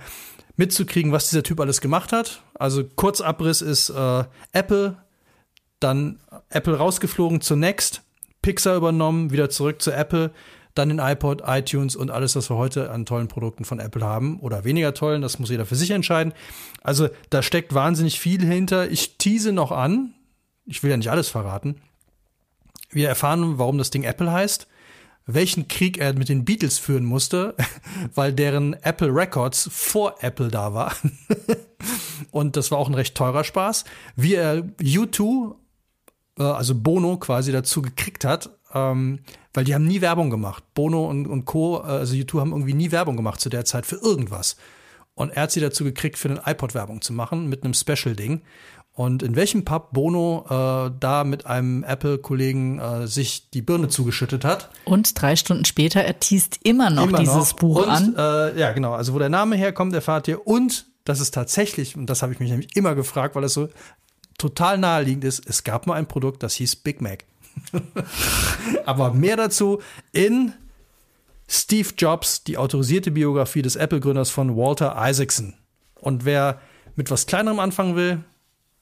mitzukriegen, 0.57 1.11
was 1.11 1.29
dieser 1.29 1.43
Typ 1.43 1.59
alles 1.59 1.79
gemacht 1.79 2.11
hat. 2.11 2.41
Also 2.55 2.83
Kurzabriss 2.83 3.61
ist 3.61 3.89
äh, 3.89 4.23
Apple, 4.51 4.97
dann 5.79 6.19
Apple 6.49 6.75
rausgeflogen 6.75 7.39
zur 7.39 7.57
Next, 7.57 8.01
Pixar 8.41 8.75
übernommen, 8.75 9.31
wieder 9.31 9.49
zurück 9.49 9.81
zu 9.81 9.91
Apple, 9.91 10.31
dann 10.77 10.89
den 10.89 10.99
iPod, 10.99 11.43
iTunes 11.45 11.95
und 11.95 12.11
alles, 12.11 12.35
was 12.35 12.49
wir 12.49 12.57
heute 12.57 12.91
an 12.91 13.05
tollen 13.05 13.27
Produkten 13.27 13.65
von 13.65 13.79
Apple 13.79 14.05
haben 14.05 14.39
oder 14.39 14.63
weniger 14.63 14.93
tollen, 14.93 15.21
das 15.21 15.39
muss 15.39 15.49
jeder 15.49 15.65
für 15.65 15.75
sich 15.75 15.91
entscheiden. 15.91 16.33
Also 16.81 17.09
da 17.29 17.41
steckt 17.41 17.73
wahnsinnig 17.73 18.19
viel 18.19 18.43
hinter. 18.45 18.89
Ich 18.89 19.17
tease 19.17 19.51
noch 19.51 19.71
an, 19.71 20.13
ich 20.65 20.83
will 20.83 20.91
ja 20.91 20.97
nicht 20.97 21.11
alles 21.11 21.29
verraten. 21.29 21.75
Wir 22.89 23.09
erfahren, 23.09 23.57
warum 23.57 23.77
das 23.77 23.89
Ding 23.89 24.03
Apple 24.03 24.31
heißt, 24.31 24.67
welchen 25.25 25.67
Krieg 25.67 25.97
er 25.97 26.13
mit 26.13 26.29
den 26.29 26.45
Beatles 26.45 26.79
führen 26.79 27.03
musste, 27.05 27.55
weil 28.15 28.33
deren 28.33 28.73
Apple 28.73 29.13
Records 29.13 29.69
vor 29.71 30.15
Apple 30.21 30.47
da 30.47 30.73
war. 30.73 30.95
und 32.31 32.55
das 32.55 32.71
war 32.71 32.77
auch 32.77 32.87
ein 32.87 32.95
recht 32.95 33.15
teurer 33.15 33.43
Spaß. 33.43 33.83
Wie 34.15 34.35
er 34.35 34.63
U2 34.79 35.55
äh, 36.37 36.43
also 36.43 36.75
Bono 36.75 37.17
quasi 37.17 37.51
dazu 37.51 37.81
gekriegt 37.81 38.25
hat, 38.25 38.56
ähm, 38.73 39.19
weil 39.53 39.63
die 39.63 39.73
haben 39.73 39.85
nie 39.85 40.01
Werbung 40.01 40.29
gemacht. 40.29 40.63
Bono 40.73 41.05
und, 41.05 41.27
und 41.27 41.45
Co., 41.45 41.79
äh, 41.79 41.87
also 41.87 42.15
YouTube 42.15 42.41
haben 42.41 42.51
irgendwie 42.51 42.73
nie 42.73 42.91
Werbung 42.91 43.15
gemacht 43.15 43.39
zu 43.39 43.49
der 43.49 43.65
Zeit 43.65 43.85
für 43.85 43.97
irgendwas. 43.97 44.57
Und 45.15 45.31
er 45.31 45.43
hat 45.43 45.51
sie 45.51 45.61
dazu 45.61 45.83
gekriegt, 45.83 46.17
für 46.17 46.27
den 46.27 46.39
iPod 46.45 46.75
Werbung 46.75 47.01
zu 47.01 47.11
machen 47.11 47.47
mit 47.47 47.63
einem 47.63 47.73
Special-Ding. 47.73 48.41
Und 48.93 49.21
in 49.21 49.35
welchem 49.35 49.63
Pub 49.63 49.93
Bono 49.93 50.45
äh, 50.49 50.91
da 50.99 51.23
mit 51.23 51.45
einem 51.45 51.83
Apple-Kollegen 51.83 52.79
äh, 52.79 53.07
sich 53.07 53.51
die 53.51 53.61
Birne 53.61 53.89
zugeschüttet 53.89 54.43
hat. 54.43 54.71
Und 54.85 55.21
drei 55.21 55.35
Stunden 55.35 55.65
später, 55.65 56.01
er 56.01 56.19
teast 56.19 56.59
immer 56.63 56.89
noch 56.89 57.07
immer 57.07 57.19
dieses 57.19 57.51
noch. 57.51 57.59
Buch 57.59 57.83
und, 57.83 57.89
an. 57.89 58.15
Äh, 58.15 58.59
ja, 58.59 58.71
genau. 58.71 58.93
Also 58.93 59.13
wo 59.13 59.19
der 59.19 59.29
Name 59.29 59.55
herkommt, 59.55 59.93
erfahrt 59.93 60.27
ihr. 60.27 60.45
Und 60.47 60.87
das 61.03 61.19
ist 61.19 61.33
tatsächlich, 61.33 61.95
und 61.95 62.07
das 62.07 62.21
habe 62.21 62.33
ich 62.33 62.39
mich 62.39 62.49
nämlich 62.49 62.75
immer 62.75 62.95
gefragt, 62.95 63.35
weil 63.35 63.43
es 63.43 63.53
so 63.53 63.69
total 64.37 64.77
naheliegend 64.77 65.23
ist, 65.23 65.47
es 65.47 65.63
gab 65.63 65.87
mal 65.87 65.93
ein 65.93 66.07
Produkt, 66.07 66.43
das 66.43 66.55
hieß 66.55 66.77
Big 66.77 67.01
Mac. 67.01 67.23
Aber 68.85 69.13
mehr 69.13 69.35
dazu 69.35 69.81
in 70.11 70.53
Steve 71.47 71.89
Jobs, 71.97 72.43
die 72.43 72.57
autorisierte 72.57 73.11
Biografie 73.11 73.61
des 73.61 73.75
Apple-Gründers 73.75 74.29
von 74.29 74.55
Walter 74.55 74.95
Isaacson. 74.99 75.53
Und 75.95 76.25
wer 76.25 76.59
mit 76.95 77.09
was 77.09 77.25
Kleinerem 77.25 77.59
anfangen 77.59 77.95
will, 77.95 78.23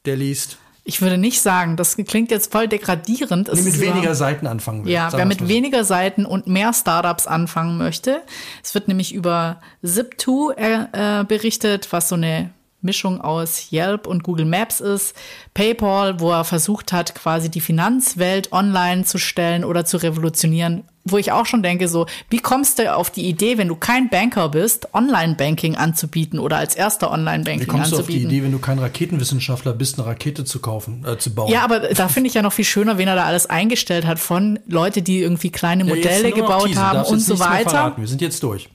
der 0.05 0.15
liest. 0.15 0.57
Ich 0.87 1.01
würde 1.01 1.17
nicht 1.17 1.41
sagen, 1.41 1.77
das 1.77 1.97
klingt 1.97 2.29
jetzt 2.29 2.51
voll 2.51 2.67
degradierend. 2.67 3.51
Nee, 3.51 3.61
mit 3.61 3.79
weniger 3.79 4.09
war, 4.09 4.15
Seiten 4.15 4.45
anfangen 4.45 4.85
will. 4.85 4.91
Ja, 4.91 5.11
wer 5.11 5.25
mit 5.25 5.39
so. 5.39 5.47
weniger 5.47 5.83
Seiten 5.83 6.27
und 6.27 6.45
mehr 6.45 6.73
Startups 6.73 7.25
anfangen 7.25 7.77
möchte. 7.79 8.21
Es 8.63 8.75
wird 8.75 8.87
nämlich 8.87 9.13
über 9.13 9.61
Zip2 9.83 10.55
äh, 10.55 11.21
äh, 11.21 11.23
berichtet, 11.23 11.91
was 11.91 12.09
so 12.09 12.15
eine 12.15 12.51
Mischung 12.85 13.19
aus 13.19 13.71
Yelp 13.73 14.07
und 14.07 14.23
Google 14.23 14.45
Maps 14.45 14.79
ist, 14.79 15.13
PayPal, 15.53 16.19
wo 16.19 16.31
er 16.31 16.43
versucht 16.45 16.93
hat, 16.93 17.15
quasi 17.15 17.49
die 17.51 17.61
Finanzwelt 17.61 18.51
online 18.53 19.03
zu 19.03 19.17
stellen 19.17 19.63
oder 19.65 19.83
zu 19.85 19.97
revolutionieren. 19.97 20.83
wo 21.07 21.19
ich 21.19 21.31
auch 21.31 21.45
schon 21.45 21.61
denke, 21.61 21.87
so, 21.87 22.07
wie 22.31 22.39
kommst 22.39 22.79
du 22.79 22.91
auf 22.91 23.11
die 23.11 23.27
Idee, 23.29 23.59
wenn 23.59 23.67
du 23.67 23.75
kein 23.75 24.09
Banker 24.09 24.49
bist, 24.49 24.91
Online-Banking 24.95 25.75
anzubieten 25.75 26.39
oder 26.39 26.57
als 26.57 26.73
erster 26.73 27.11
Online-Banking 27.11 27.61
Wie 27.61 27.65
kommst 27.67 27.91
du 27.91 27.97
auf 27.97 28.07
die 28.07 28.13
anzubieten? 28.13 28.31
Idee, 28.31 28.43
wenn 28.43 28.51
du 28.51 28.57
kein 28.57 28.79
Raketenwissenschaftler 28.79 29.73
bist, 29.73 29.99
eine 29.99 30.07
Rakete 30.07 30.45
zu 30.45 30.59
kaufen, 30.61 31.05
äh, 31.05 31.19
zu 31.19 31.35
bauen? 31.35 31.51
Ja, 31.51 31.63
aber 31.63 31.79
da 31.81 32.07
finde 32.07 32.27
ich 32.29 32.33
ja 32.33 32.41
noch 32.41 32.53
viel 32.53 32.65
schöner, 32.65 32.97
wen 32.97 33.07
er 33.07 33.13
da 33.15 33.25
alles 33.25 33.45
eingestellt 33.47 34.07
hat 34.07 34.17
von 34.17 34.57
Leute, 34.67 35.03
die 35.03 35.19
irgendwie 35.21 35.51
kleine 35.51 35.83
Ja, 35.83 35.93
Modelle 35.93 36.29
noch 36.29 36.35
gebaut 36.37 36.75
haben 36.75 37.03
und 37.03 37.19
so 37.19 37.37
weiter. 37.37 37.93
Wir 37.97 38.07
sind 38.07 38.21
jetzt 38.21 38.41
durch. 38.41 38.67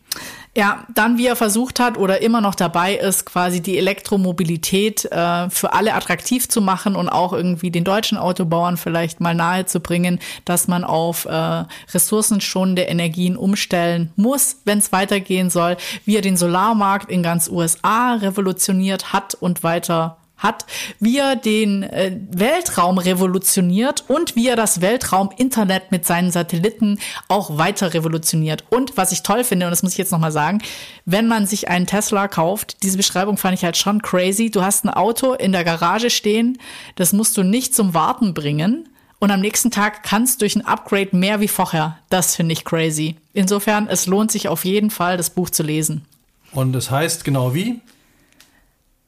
Ja, 0.57 0.85
dann 0.93 1.17
wie 1.17 1.29
er 1.29 1.37
versucht 1.37 1.79
hat 1.79 1.97
oder 1.97 2.23
immer 2.23 2.41
noch 2.41 2.57
dabei 2.57 2.97
ist, 2.97 3.25
quasi 3.25 3.61
die 3.61 3.79
Elektromobilität 3.79 5.05
äh, 5.05 5.49
für 5.49 5.73
alle 5.73 5.95
attraktiv 5.95 6.49
zu 6.49 6.61
machen 6.61 6.97
und 6.97 7.09
auch 7.09 7.33
irgendwie 7.33 7.71
den 7.71 7.85
deutschen 7.85 8.19
Autobauern 8.19 8.77
vielleicht 8.77 9.21
mal 9.21 9.35
nahe 9.35 9.67
zu 9.67 9.79
bringen, 9.79 10.19
dass 10.45 10.67
man 10.67 10.83
auf 10.83 11.25
äh, 11.25 11.65
ressourcenschonende 11.95 12.83
Energien 12.83 13.37
umstellen 13.37 14.13
muss, 14.17 14.57
wenn 14.65 14.79
es 14.79 14.91
weitergehen 14.91 15.51
soll. 15.51 15.77
Wie 16.05 16.17
er 16.17 16.23
den 16.23 16.37
Solarmarkt 16.37 17.09
in 17.11 17.23
ganz 17.23 17.49
USA 17.49 18.15
revolutioniert 18.15 19.13
hat 19.13 19.35
und 19.35 19.63
weiter 19.63 20.17
hat, 20.41 20.67
wie 20.99 21.19
er 21.19 21.37
den 21.37 21.83
äh, 21.85 22.17
Weltraum 22.31 22.99
revolutioniert 22.99 24.05
und 24.09 24.35
wie 24.37 24.49
er 24.49 24.57
das 24.57 24.81
Weltraum-Internet 24.81 25.93
mit 25.93 26.05
seinen 26.05 26.33
Satelliten 26.33 26.99
auch 27.29 27.57
weiter 27.57 27.95
revolutioniert. 27.95 28.65
Und 28.71 28.97
was 28.97 29.13
ich 29.13 29.23
toll 29.23 29.45
finde, 29.45 29.67
und 29.67 29.71
das 29.71 29.83
muss 29.83 29.93
ich 29.93 29.99
jetzt 29.99 30.13
nochmal 30.13 30.33
sagen, 30.33 30.61
wenn 31.05 31.29
man 31.29 31.47
sich 31.47 31.69
einen 31.69 31.87
Tesla 31.87 32.27
kauft, 32.29 32.83
diese 32.83 32.97
Beschreibung 32.97 33.37
fand 33.37 33.55
ich 33.55 33.65
halt 33.65 33.77
schon 33.77 34.03
crazy. 34.03 34.51
Du 34.51 34.63
hast 34.63 34.85
ein 34.85 34.91
Auto 34.91 35.35
in 35.35 35.53
der 35.53 35.65
Garage 35.65 36.11
stehen, 36.11 36.59
das 36.97 37.13
musst 37.13 37.37
du 37.37 37.43
nicht 37.43 37.75
zum 37.75 37.95
Warten 37.95 38.35
bringen. 38.35 38.89
Und 39.21 39.31
am 39.31 39.41
nächsten 39.41 39.71
Tag 39.71 40.03
kannst 40.03 40.41
durch 40.41 40.57
ein 40.57 40.65
Upgrade 40.65 41.15
mehr 41.15 41.41
wie 41.41 41.49
vorher. 41.49 41.99
Das 42.09 42.37
finde 42.37 42.55
ich 42.55 42.65
crazy. 42.65 43.17
Insofern, 43.35 43.87
es 43.87 44.07
lohnt 44.07 44.33
sich 44.33 44.49
auf 44.49 44.65
jeden 44.65 44.91
Fall, 44.91 45.19
das 45.19 45.29
Buch 45.29 45.51
zu 45.51 45.63
lesen. 45.63 46.07
Und 46.53 46.73
das 46.73 46.91
heißt 46.91 47.23
genau 47.23 47.55
wie? 47.55 47.81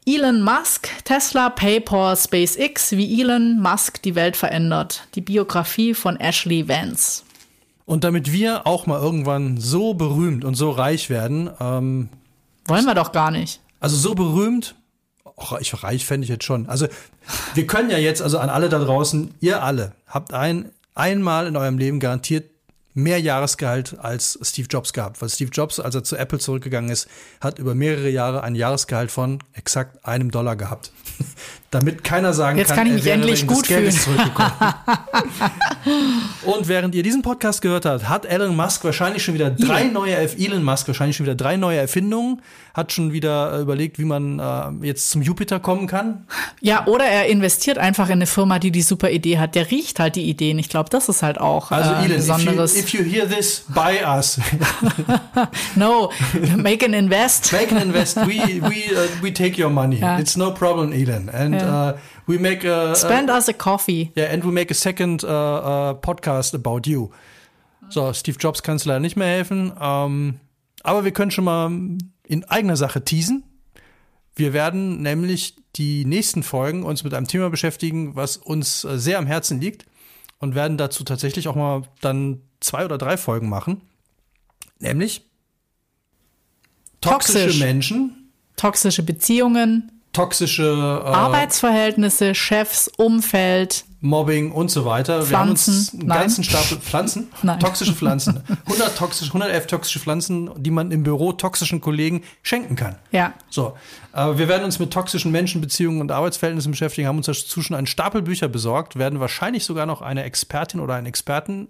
Elon 0.04 0.42
Musk, 0.42 0.88
Tesla, 1.04 1.50
PayPal, 1.50 2.16
SpaceX, 2.16 2.92
wie 2.92 3.20
Elon 3.20 3.60
Musk 3.60 4.02
die 4.02 4.14
Welt 4.16 4.36
verändert. 4.36 5.06
Die 5.14 5.20
Biografie 5.20 5.94
von 5.94 6.18
Ashley 6.18 6.68
Vance. 6.68 7.22
Und 7.84 8.02
damit 8.04 8.32
wir 8.32 8.66
auch 8.66 8.86
mal 8.86 9.00
irgendwann 9.00 9.58
so 9.58 9.94
berühmt 9.94 10.44
und 10.44 10.54
so 10.54 10.70
reich 10.70 11.08
werden, 11.08 11.50
ähm, 11.60 12.08
Wollen 12.66 12.84
wir 12.84 12.94
doch 12.94 13.12
gar 13.12 13.30
nicht. 13.30 13.60
also 13.80 13.96
so 13.96 14.14
berühmt, 14.14 14.74
och, 15.24 15.60
ich 15.60 15.82
reich 15.82 16.04
fände 16.04 16.24
ich 16.24 16.30
jetzt 16.30 16.44
schon. 16.44 16.68
Also 16.68 16.86
wir 17.54 17.66
können 17.66 17.90
ja 17.90 17.98
jetzt, 17.98 18.22
also 18.22 18.38
an 18.38 18.50
alle 18.50 18.68
da 18.68 18.78
draußen, 18.80 19.34
ihr 19.40 19.62
alle 19.62 19.92
habt 20.06 20.32
ein 20.32 20.70
einmal 20.94 21.46
in 21.46 21.56
eurem 21.56 21.78
Leben 21.78 22.00
garantiert 22.00 22.50
mehr 22.94 23.20
Jahresgehalt 23.20 23.98
als 23.98 24.38
Steve 24.42 24.68
Jobs 24.68 24.92
gehabt. 24.92 25.20
Weil 25.22 25.28
Steve 25.28 25.50
Jobs, 25.52 25.80
als 25.80 25.94
er 25.94 26.04
zu 26.04 26.16
Apple 26.16 26.38
zurückgegangen 26.38 26.90
ist, 26.90 27.08
hat 27.40 27.58
über 27.58 27.74
mehrere 27.74 28.08
Jahre 28.08 28.42
ein 28.42 28.54
Jahresgehalt 28.54 29.10
von 29.10 29.38
exakt 29.54 30.04
einem 30.04 30.30
Dollar 30.30 30.56
gehabt. 30.56 30.92
Damit 31.70 32.04
keiner 32.04 32.34
sagen 32.34 32.58
Jetzt 32.58 32.68
kann, 32.68 32.78
kann 32.78 32.86
ich 32.88 33.06
er 33.06 33.16
mich 33.16 33.24
endlich 33.24 33.46
gut 33.46 33.66
zurückgekommen. 33.66 34.52
Und 36.44 36.68
während 36.68 36.94
ihr 36.94 37.02
diesen 37.02 37.22
Podcast 37.22 37.62
gehört 37.62 37.84
habt, 37.84 38.08
hat 38.08 38.24
Elon 38.26 38.56
Musk 38.56 38.84
wahrscheinlich 38.84 39.22
schon 39.24 39.34
wieder 39.34 39.50
drei 39.50 39.84
neue 39.84 40.16
Elon 40.16 40.62
Musk 40.62 40.86
wahrscheinlich 40.88 41.16
schon 41.16 41.26
wieder 41.26 41.34
drei 41.34 41.56
neue 41.56 41.78
Erfindungen, 41.78 42.40
hat 42.74 42.92
schon 42.92 43.12
wieder 43.12 43.58
äh, 43.58 43.62
überlegt, 43.62 43.98
wie 43.98 44.04
man 44.04 44.38
äh, 44.38 44.86
jetzt 44.86 45.10
zum 45.10 45.22
Jupiter 45.22 45.60
kommen 45.60 45.86
kann. 45.86 46.26
Ja, 46.60 46.86
oder 46.86 47.04
er 47.04 47.26
investiert 47.26 47.78
einfach 47.78 48.06
in 48.06 48.12
eine 48.14 48.26
Firma, 48.26 48.58
die 48.58 48.70
die 48.70 48.82
super 48.82 49.10
Idee 49.10 49.38
hat. 49.38 49.54
Der 49.54 49.70
riecht 49.70 49.98
halt 50.00 50.16
die 50.16 50.28
Ideen. 50.28 50.58
Ich 50.58 50.68
glaube, 50.68 50.90
das 50.90 51.08
ist 51.08 51.22
halt 51.22 51.40
auch 51.40 51.70
Also 51.70 51.90
äh, 51.90 52.04
Elon, 52.04 52.06
if 52.06 52.10
you, 52.10 52.16
besonderes. 52.34 52.76
if 52.76 52.88
you 52.90 53.02
hear 53.04 53.28
this, 53.28 53.64
buy 53.74 53.98
us. 54.04 54.38
no, 55.76 56.10
make 56.56 56.84
an 56.84 56.94
invest. 56.94 57.52
Make 57.52 57.74
an 57.74 57.82
invest. 57.82 58.16
We 58.26 58.60
we 58.62 58.94
uh, 58.94 59.08
we 59.22 59.32
take 59.32 59.60
your 59.62 59.70
money. 59.70 59.96
Ja. 59.98 60.18
It's 60.18 60.36
no 60.36 60.52
problem, 60.52 60.92
Elon. 60.92 61.28
And 61.28 61.54
Ja. 61.54 61.90
uh, 61.90 61.94
we 62.32 62.38
make 62.38 62.64
a, 62.64 62.94
Spend 62.94 63.30
us 63.30 63.48
a 63.48 63.52
coffee. 63.52 64.10
Yeah, 64.16 64.32
and 64.32 64.44
we 64.44 64.50
make 64.50 64.70
a 64.70 64.74
second 64.74 65.22
uh, 65.24 65.28
uh, 65.28 65.94
podcast 65.94 66.54
about 66.54 66.88
you. 66.88 67.10
So, 67.88 68.12
Steve 68.12 68.38
Jobs 68.38 68.62
kannst 68.62 68.84
du 68.84 68.88
leider 68.88 69.00
nicht 69.00 69.16
mehr 69.16 69.28
helfen. 69.28 69.72
Ähm, 69.78 70.40
aber 70.82 71.04
wir 71.04 71.12
können 71.12 71.30
schon 71.30 71.44
mal 71.44 71.70
in 72.26 72.44
eigener 72.44 72.76
Sache 72.76 73.04
teasen. 73.04 73.44
Wir 74.34 74.52
werden 74.52 75.02
nämlich 75.02 75.56
die 75.76 76.04
nächsten 76.04 76.42
Folgen 76.42 76.84
uns 76.84 77.04
mit 77.04 77.12
einem 77.12 77.28
Thema 77.28 77.50
beschäftigen, 77.50 78.16
was 78.16 78.36
uns 78.36 78.84
äh, 78.84 78.98
sehr 78.98 79.18
am 79.18 79.26
Herzen 79.26 79.60
liegt 79.60 79.84
und 80.38 80.54
werden 80.54 80.78
dazu 80.78 81.04
tatsächlich 81.04 81.48
auch 81.48 81.54
mal 81.54 81.82
dann 82.00 82.40
zwei 82.60 82.84
oder 82.84 82.98
drei 82.98 83.16
Folgen 83.16 83.48
machen. 83.48 83.82
Nämlich 84.78 85.26
toxische 87.00 87.44
Toxisch. 87.44 87.60
Menschen, 87.60 88.32
Toxische 88.56 89.02
Beziehungen, 89.02 90.01
toxische 90.12 90.62
äh, 91.04 91.08
Arbeitsverhältnisse, 91.08 92.34
Chefs, 92.34 92.90
Umfeld. 92.96 93.84
Mobbing 94.00 94.50
und 94.50 94.68
so 94.68 94.84
weiter. 94.84 95.30
Wir 95.30 95.38
haben 95.38 95.50
uns 95.50 95.64
Pflanzen. 95.64 96.00
einen 96.00 96.08
Nein. 96.08 96.18
ganzen 96.18 96.44
Stapel 96.44 96.78
Pflanzen, 96.78 97.28
Nein. 97.42 97.60
toxische 97.60 97.92
Pflanzen, 97.92 98.42
100 98.66 98.98
toxische, 98.98 99.30
111 99.30 99.66
toxische 99.68 100.00
Pflanzen, 100.00 100.50
die 100.56 100.72
man 100.72 100.90
im 100.90 101.04
Büro 101.04 101.32
toxischen 101.32 101.80
Kollegen 101.80 102.22
schenken 102.42 102.74
kann. 102.74 102.96
Ja. 103.12 103.32
So, 103.48 103.76
wir 104.12 104.48
werden 104.48 104.64
uns 104.64 104.80
mit 104.80 104.92
toxischen 104.92 105.30
Menschenbeziehungen 105.30 106.00
und 106.00 106.10
Arbeitsverhältnissen 106.10 106.72
beschäftigen, 106.72 107.06
haben 107.06 107.18
uns 107.18 107.26
dazu 107.26 107.62
schon 107.62 107.76
einen 107.76 107.86
Stapel 107.86 108.22
Bücher 108.22 108.48
besorgt, 108.48 108.96
werden 108.98 109.20
wahrscheinlich 109.20 109.64
sogar 109.64 109.86
noch 109.86 110.02
eine 110.02 110.24
Expertin 110.24 110.80
oder 110.80 110.94
einen 110.94 111.06
Experten 111.06 111.68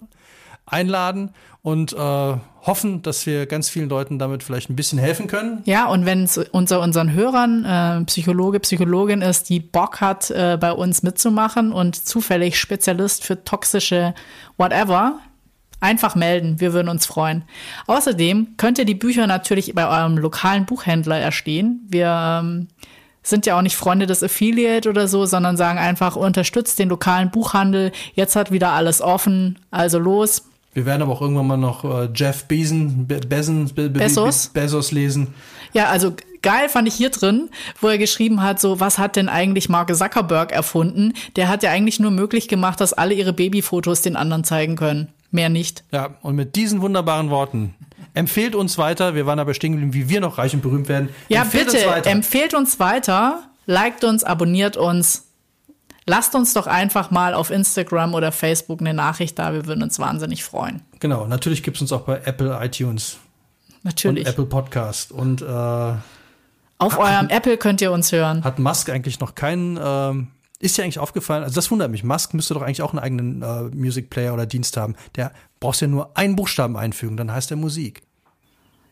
einladen 0.67 1.31
und 1.63 1.93
äh, 1.93 1.97
hoffen, 1.97 3.03
dass 3.03 3.27
wir 3.27 3.47
ganz 3.47 3.69
vielen 3.69 3.89
Leuten 3.89 4.19
damit 4.19 4.43
vielleicht 4.43 4.71
ein 4.71 4.77
bisschen 4.77 4.99
helfen 4.99 5.27
können. 5.27 5.63
Ja, 5.65 5.87
und 5.87 6.07
wenn 6.07 6.25
es 6.25 6.39
unter 6.39 6.81
unseren 6.81 7.13
Hörern 7.13 7.65
äh, 7.65 8.05
Psychologe, 8.05 8.61
Psychologin 8.61 9.23
ist, 9.23 9.49
die 9.49 9.61
Bock 9.61 10.01
hat, 10.01 10.31
äh, 10.31 10.57
bei 10.61 10.73
uns 10.73 11.03
mitzumachen 11.03 11.73
und 11.73 11.97
zufällig 11.97 12.59
Spezialist 12.59 13.25
für 13.25 13.45
toxische 13.45 14.15
whatever, 14.57 15.19
einfach 15.81 16.15
melden. 16.15 16.61
Wir 16.61 16.73
würden 16.73 16.89
uns 16.89 17.07
freuen. 17.07 17.43
Außerdem 17.89 18.55
könnt 18.57 18.79
ihr 18.79 18.85
die 18.85 18.95
Bücher 18.95 19.27
natürlich 19.27 19.75
bei 19.75 19.89
eurem 19.89 20.17
lokalen 20.17 20.65
Buchhändler 20.65 21.19
erstehen. 21.19 21.85
Wir 21.89 22.41
ähm, 22.41 22.69
sind 23.23 23.47
ja 23.47 23.57
auch 23.57 23.63
nicht 23.63 23.77
Freunde 23.77 24.07
des 24.07 24.23
Affiliate 24.23 24.89
oder 24.89 25.09
so, 25.09 25.27
sondern 25.27 25.57
sagen 25.57 25.79
einfach, 25.79 26.15
unterstützt 26.15 26.79
den 26.79 26.89
lokalen 26.89 27.31
Buchhandel. 27.31 27.91
Jetzt 28.15 28.37
hat 28.37 28.53
wieder 28.53 28.71
alles 28.71 29.01
offen, 29.01 29.59
also 29.73 29.99
los. 29.99 30.45
Wir 30.75 30.87
werden 30.87 31.03
aber 31.03 31.13
auch 31.13 31.21
irgendwann 31.21 31.47
mal 31.47 31.57
noch 31.57 31.85
äh, 31.85 32.09
Jeff 32.15 32.45
Bezos, 32.45 32.93
Be 33.07 33.21
Bezos, 33.21 33.73
Be 33.73 33.91
Be 33.91 34.01
Bezos? 34.01 34.49
Bezos 34.49 34.91
lesen. 34.91 35.35
Ja, 35.75 35.87
also 35.87 36.15
geil 36.43 36.69
fand 36.69 36.89
ich 36.89 36.95
hier 36.95 37.11
drin, 37.11 37.51
wo 37.81 37.89
er 37.89 37.99
geschrieben 37.99 38.43
hat, 38.43 38.61
so, 38.61 38.81
was 38.81 38.99
hat 38.99 39.17
denn 39.17 39.29
eigentlich 39.29 39.69
Mark 39.69 39.95
Zuckerberg 39.95 40.53
erfunden? 40.53 41.15
Der 41.37 41.49
hat 41.49 41.63
ja 41.63 41.71
eigentlich 41.71 42.01
nur 42.01 42.11
möglich 42.11 42.49
gemacht, 42.49 42.81
dass 42.81 42.93
alle 42.93 43.15
ihre 43.15 43.33
Babyfotos 43.33 44.03
den 44.03 44.17
anderen 44.17 44.45
zeigen 44.45 44.77
können. 44.77 45.09
Mehr 45.31 45.49
nicht. 45.49 45.85
Ja, 45.93 46.17
und 46.23 46.37
mit 46.37 46.57
diesen 46.57 46.83
wunderbaren 46.83 47.31
Worten 47.31 47.75
empfehlt 48.15 48.55
uns 48.55 48.77
weiter. 48.77 49.15
Wir 49.15 49.27
waren 49.27 49.39
aber 49.39 49.55
stehen 49.55 49.73
geblieben, 49.73 49.95
wie 49.95 50.09
wir 50.09 50.21
noch 50.21 50.39
reich 50.39 50.55
und 50.55 50.63
berühmt 50.63 50.89
werden. 50.89 51.09
Ja, 51.29 51.43
empfehlt 51.43 51.73
bitte, 51.73 51.89
uns 51.89 52.07
empfehlt 52.07 52.55
uns 52.55 52.81
weiter, 52.81 53.43
liked 53.67 54.05
uns, 54.05 54.25
abonniert 54.25 54.77
uns. 54.77 55.32
Lasst 56.07 56.35
uns 56.35 56.53
doch 56.53 56.67
einfach 56.67 57.11
mal 57.11 57.35
auf 57.35 57.51
Instagram 57.51 58.15
oder 58.15 58.33
Facebook 58.33 58.81
eine 58.81 58.93
Nachricht 58.95 59.39
da. 59.39 59.53
Wir 59.53 59.67
würden 59.67 59.83
uns 59.83 59.99
wahnsinnig 59.99 60.43
freuen. 60.45 60.83
genau, 61.01 61.27
natürlich 61.27 61.63
gibt's 61.63 61.81
uns 61.81 61.93
auch 61.93 62.03
bei 62.03 62.21
Apple 62.25 62.59
iTunes 62.61 63.19
Natürlich. 63.85 64.27
und 64.27 64.31
Apple 64.33 64.47
Podcast. 64.47 65.13
Und 65.13 65.43
äh, 65.43 65.47
Auf 66.79 66.99
eurem 66.99 67.29
Apple 67.29 67.57
könnt 67.57 67.81
ihr 67.81 67.93
uns 67.93 68.11
hören. 68.13 68.43
hat 68.43 68.59
Musk 68.59 68.91
eigentlich 68.91 69.21
noch 69.21 69.35
keinen, 69.37 69.79
ähm, 69.81 70.29
ist 70.59 70.77
dir 70.77 70.83
eigentlich 70.83 70.99
aufgefallen, 70.99 71.45
also 71.45 71.55
das 71.55 71.71
wundert 71.71 71.91
mich, 71.91 72.03
Musk 72.05 72.35
müsste 72.35 72.55
doch 72.55 72.63
eigentlich 72.63 72.83
auch 72.83 72.91
einen 72.93 72.99
eigenen 73.01 73.43
äh, 73.43 73.63
Music 73.75 74.11
Player 74.11 74.35
oder 74.35 74.47
Dienst 74.47 74.77
haben. 74.77 74.97
Der 75.17 75.33
brauchst 75.61 75.81
ja 75.83 75.87
nur 75.87 76.17
einen 76.17 76.35
Buchstaben 76.35 76.77
einfügen, 76.77 77.17
dann 77.17 77.31
heißt 77.33 77.51
er 77.53 77.57
Musik. 77.57 78.03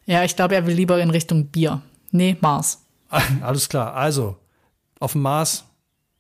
Ja, 0.07 0.23
ich 0.25 0.37
glaube, 0.37 0.55
er 0.55 0.67
will 0.67 0.75
lieber 0.75 1.01
in 1.01 1.11
Richtung 1.11 1.47
Bier. 1.47 1.83
Nee, 2.13 2.37
Mars. 2.41 2.85
Alles 3.41 3.69
klar, 3.69 3.95
also 3.95 4.37
auf 5.01 5.13
dem 5.13 5.23
Mars. 5.23 5.65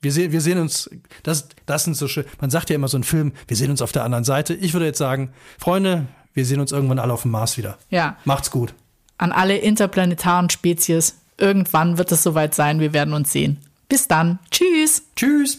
Wir, 0.03 0.13
sehen, 0.13 0.33
wir 0.33 0.41
sehen 0.41 0.59
uns, 0.59 0.89
das, 1.23 1.49
das 1.67 1.85
sind 1.85 1.95
so 1.95 2.09
schön, 2.09 2.25
man 2.41 2.49
sagt 2.51 2.71
ja 2.71 2.77
immer 2.77 2.89
so 2.89 2.97
ein 2.97 3.05
Film, 3.05 3.33
wir 3.47 3.57
sehen 3.57 3.71
uns 3.71 3.83
auf 3.83 3.93
der 3.93 4.03
anderen 4.05 4.25
Seite. 4.25 4.55
Ich 4.55 4.73
würde 4.73 4.87
jetzt 4.87 4.99
sagen, 4.99 5.31
Freunde, 5.59 6.07
wir 6.33 6.47
sehen 6.47 6.59
uns 6.61 6.73
irgendwann 6.73 6.99
alle 6.99 7.13
auf 7.13 7.23
dem 7.23 7.33
Mars 7.33 7.59
wieder. 7.59 7.77
Ja. 7.91 8.17
Macht's 8.25 8.51
gut. 8.51 8.73
an 9.19 9.33
alle 9.33 9.59
interplanetaren 9.59 10.49
Spezies. 10.49 11.17
Irgendwann 11.37 11.99
wird 11.99 12.11
es 12.13 12.23
soweit 12.23 12.55
sein, 12.55 12.81
wir 12.81 12.93
werden 12.95 13.13
uns 13.13 13.33
sehen. 13.33 13.59
Bis 13.89 14.09
dann. 14.09 14.39
Tschüss. 14.51 15.03
Tschüss. 15.17 15.59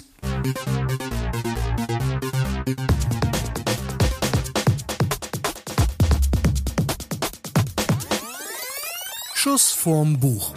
Schuss 9.36 9.72
vorm 9.72 10.20
Buch. 10.20 10.54